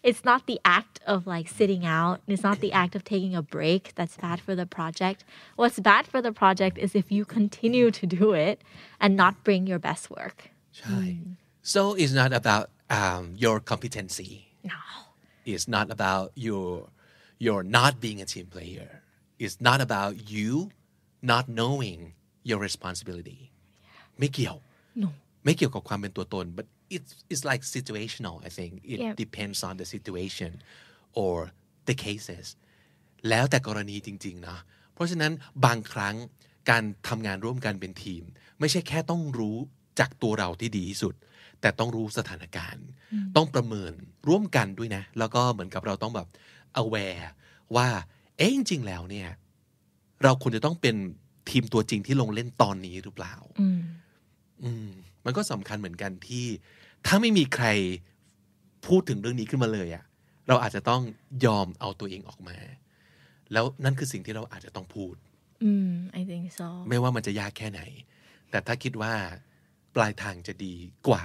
[0.09, 2.17] It's not the act of like sitting out.
[2.27, 5.19] It's not the act of taking a break that's bad for the project.
[5.55, 8.57] What's bad for the project is if you continue to do it
[9.01, 10.37] and not bring your best work.
[10.79, 10.99] ใช่
[11.73, 12.65] so it's not about
[12.99, 14.31] um, your competency
[14.71, 14.81] No.
[15.53, 16.69] it's not about your
[17.45, 18.89] your not being a team player
[19.43, 20.49] it's not about you
[21.31, 21.99] not knowing
[22.49, 23.39] your responsibility
[24.19, 24.57] ไม่เกี่ยว
[25.03, 25.09] No.
[25.45, 26.65] ไม่เกี่ยวกับความเป็นตัวตน but
[26.95, 29.13] it's it's like situational I think it Yeah.
[29.23, 30.51] depends on the situation
[31.21, 31.35] or
[31.89, 32.45] the cases
[33.29, 34.57] แล้วแต่กรณีจริง ๆ นะ
[34.93, 35.31] เพราะฉะนั้น
[35.65, 36.15] บางครั้ง
[36.69, 38.23] การทำงานร่วมกันเป็นทีม
[38.59, 39.57] ไม่ใช่แค่ต้องรู้
[39.99, 41.15] จากตัวเราที่ดีที่สุด
[41.61, 42.85] แต่ต้องรู้สถานการณ์
[43.35, 43.93] ต้องประเมิน
[44.27, 46.27] ร่วมกันด้วยนะ แล้วก็เหมือนกับเราต้องแบบ
[46.83, 47.25] aware
[47.75, 47.87] ว่า
[48.37, 49.29] เอ๊ะจริง ๆ แล้วเนี่ย
[50.23, 50.95] เราควรจะต้องเป็น
[51.49, 53.35] ทีมตัวจริงที่ลงเล่นตอนนี้หรือเปล่า
[53.65, 53.81] Mm.
[54.63, 54.89] อืม
[55.25, 56.45] มันก็สำคัญเหมือนกันที่
[57.05, 57.67] ถ้าไม่มีใคร
[58.87, 60.05] พูดถึงเรื่องนี้ขึ้นมาเลยอะ
[60.47, 61.01] เราอาจจะต้อง
[61.45, 62.57] ยอมเอาตัวเองออกมา
[63.53, 65.15] แล้วนั่นคือสิ่งที่เราอาจจะต้องพูด
[65.69, 66.67] Mm, I think so.
[66.89, 67.81] ไม่ว่ามันจะยากแค่ไหน
[68.49, 69.13] แต่ถ้าคิดว่า
[69.95, 70.75] ปลายทางจะดี
[71.07, 71.23] กว่า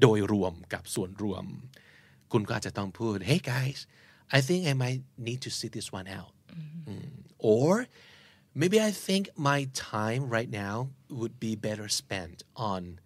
[0.00, 1.44] โดยรวมกับส่วนรวม
[2.32, 3.80] คุณก็อาจจะต้องพูด hey guys
[4.36, 6.32] I think I might need to sit this one out
[6.90, 7.10] Mm.
[7.52, 7.70] or
[8.56, 12.98] maybe I think my time right now would be better spent on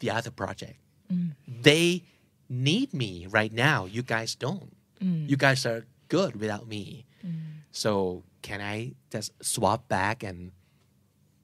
[0.00, 0.78] the other project.
[1.10, 1.30] Mm.
[1.62, 2.02] They
[2.48, 3.86] need me right now.
[3.86, 4.76] You guys don't.
[5.00, 5.30] Mm.
[5.30, 7.06] You guys are good without me.
[7.24, 7.62] Mm.
[7.70, 10.52] So can I just swap back and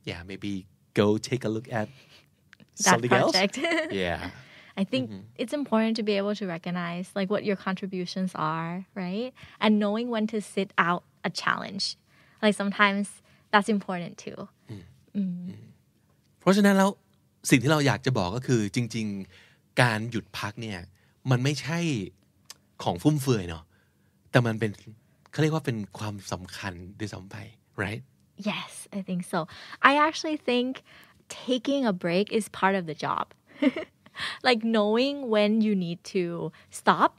[0.04, 1.88] yeah maybe go take a look at
[2.78, 3.58] That something project.
[3.58, 4.30] else yeah.
[4.76, 5.20] I think mm-hmm.
[5.36, 9.32] it's important to be able to recognize like what your contributions are, right?
[9.60, 11.96] And knowing when to sit out a challenge
[12.43, 13.07] Like sometimes
[13.51, 14.39] that's important too.
[16.39, 16.89] เพราะฉะนั้นแล้ว
[17.49, 19.07] สิ่งที่เราอยากจะบอกก็คือจริง
[19.43, 20.79] ๆ การหยุดพักเนี่ย
[21.31, 21.79] มันไม่ใช่
[22.83, 23.63] ของฟุ่มเฟือยเนาะ
[24.31, 24.71] แต่มันเป็น
[25.31, 27.35] เขาเรียกว่าเป็นความสำคัญด้วยซ้ำไป
[27.83, 28.01] right
[28.51, 29.39] Yes, I think so.
[29.89, 30.83] I actually think
[31.29, 33.25] taking a break is part of the job.
[34.47, 37.11] like knowing when you need to stop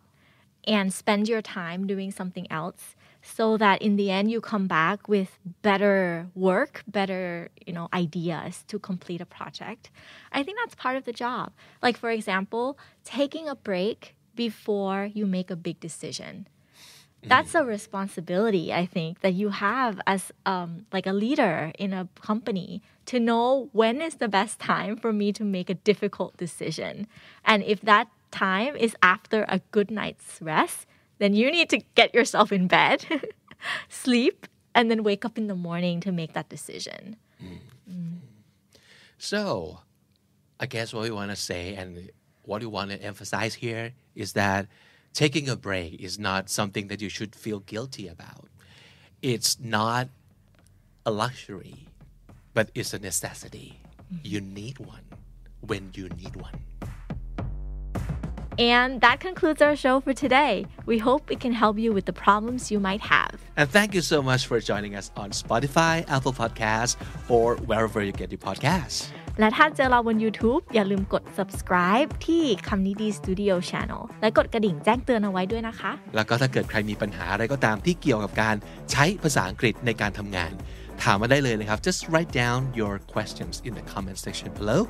[0.66, 2.82] and spend your time doing something else
[3.21, 8.63] so that in the end you come back with better work, better, you know, ideas
[8.67, 9.89] to complete a project.
[10.31, 11.51] I think that's part of the job.
[11.81, 16.47] Like for example, taking a break before you make a big decision
[17.23, 22.07] that's a responsibility i think that you have as um, like a leader in a
[22.21, 27.07] company to know when is the best time for me to make a difficult decision
[27.45, 30.87] and if that time is after a good night's rest
[31.21, 33.05] then you need to get yourself in bed
[33.89, 37.59] sleep and then wake up in the morning to make that decision mm.
[39.21, 39.77] So,
[40.59, 42.09] I guess what we want to say and
[42.41, 44.65] what we want to emphasize here is that
[45.13, 48.49] taking a break is not something that you should feel guilty about.
[49.21, 50.09] It's not
[51.05, 51.85] a luxury,
[52.55, 53.79] but it's a necessity.
[54.11, 54.17] Mm-hmm.
[54.23, 55.05] You need one
[55.59, 56.59] when you need one.
[58.74, 60.54] and that concludes our show for today
[60.90, 64.02] we hope it can help you with the problems you might have And thank you
[64.02, 66.96] so much for joining us on Spotify, Apple Podcasts,
[67.34, 68.98] or wherever you get your podcasts.
[69.40, 78.56] และถ้าเจอเราบน YouTube อย่าลืมกด subscribe ที่คำนี้ดี Studio Channel และกดกระดิ่งแจ้งเตือนเอาไว้ด้วยนะคะ แล้วก็ถ้าเกิดใครมีปัญหาอะไรก็ตามที่เกี่ยวกับการ
[78.92, 80.52] ใช้ภาษาอังกฤษในการทำงาน
[81.02, 84.80] ถามมาได้เลยนะครับ just write down your questions in the comment section below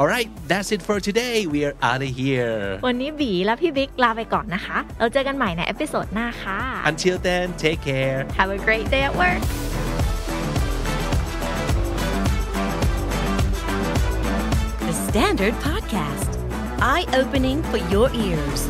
[0.00, 2.56] alright that's it for today we are out of here
[2.86, 9.42] วันนี้บีและพี่บิ๊กลาไปก่อนนะคะ เราเจอกันใหม่ในเอพิโซดหน้าค่ะ until then take care Have a great day at work
[14.88, 16.30] The Standard Podcast,
[16.80, 18.60] eye opening for your ears.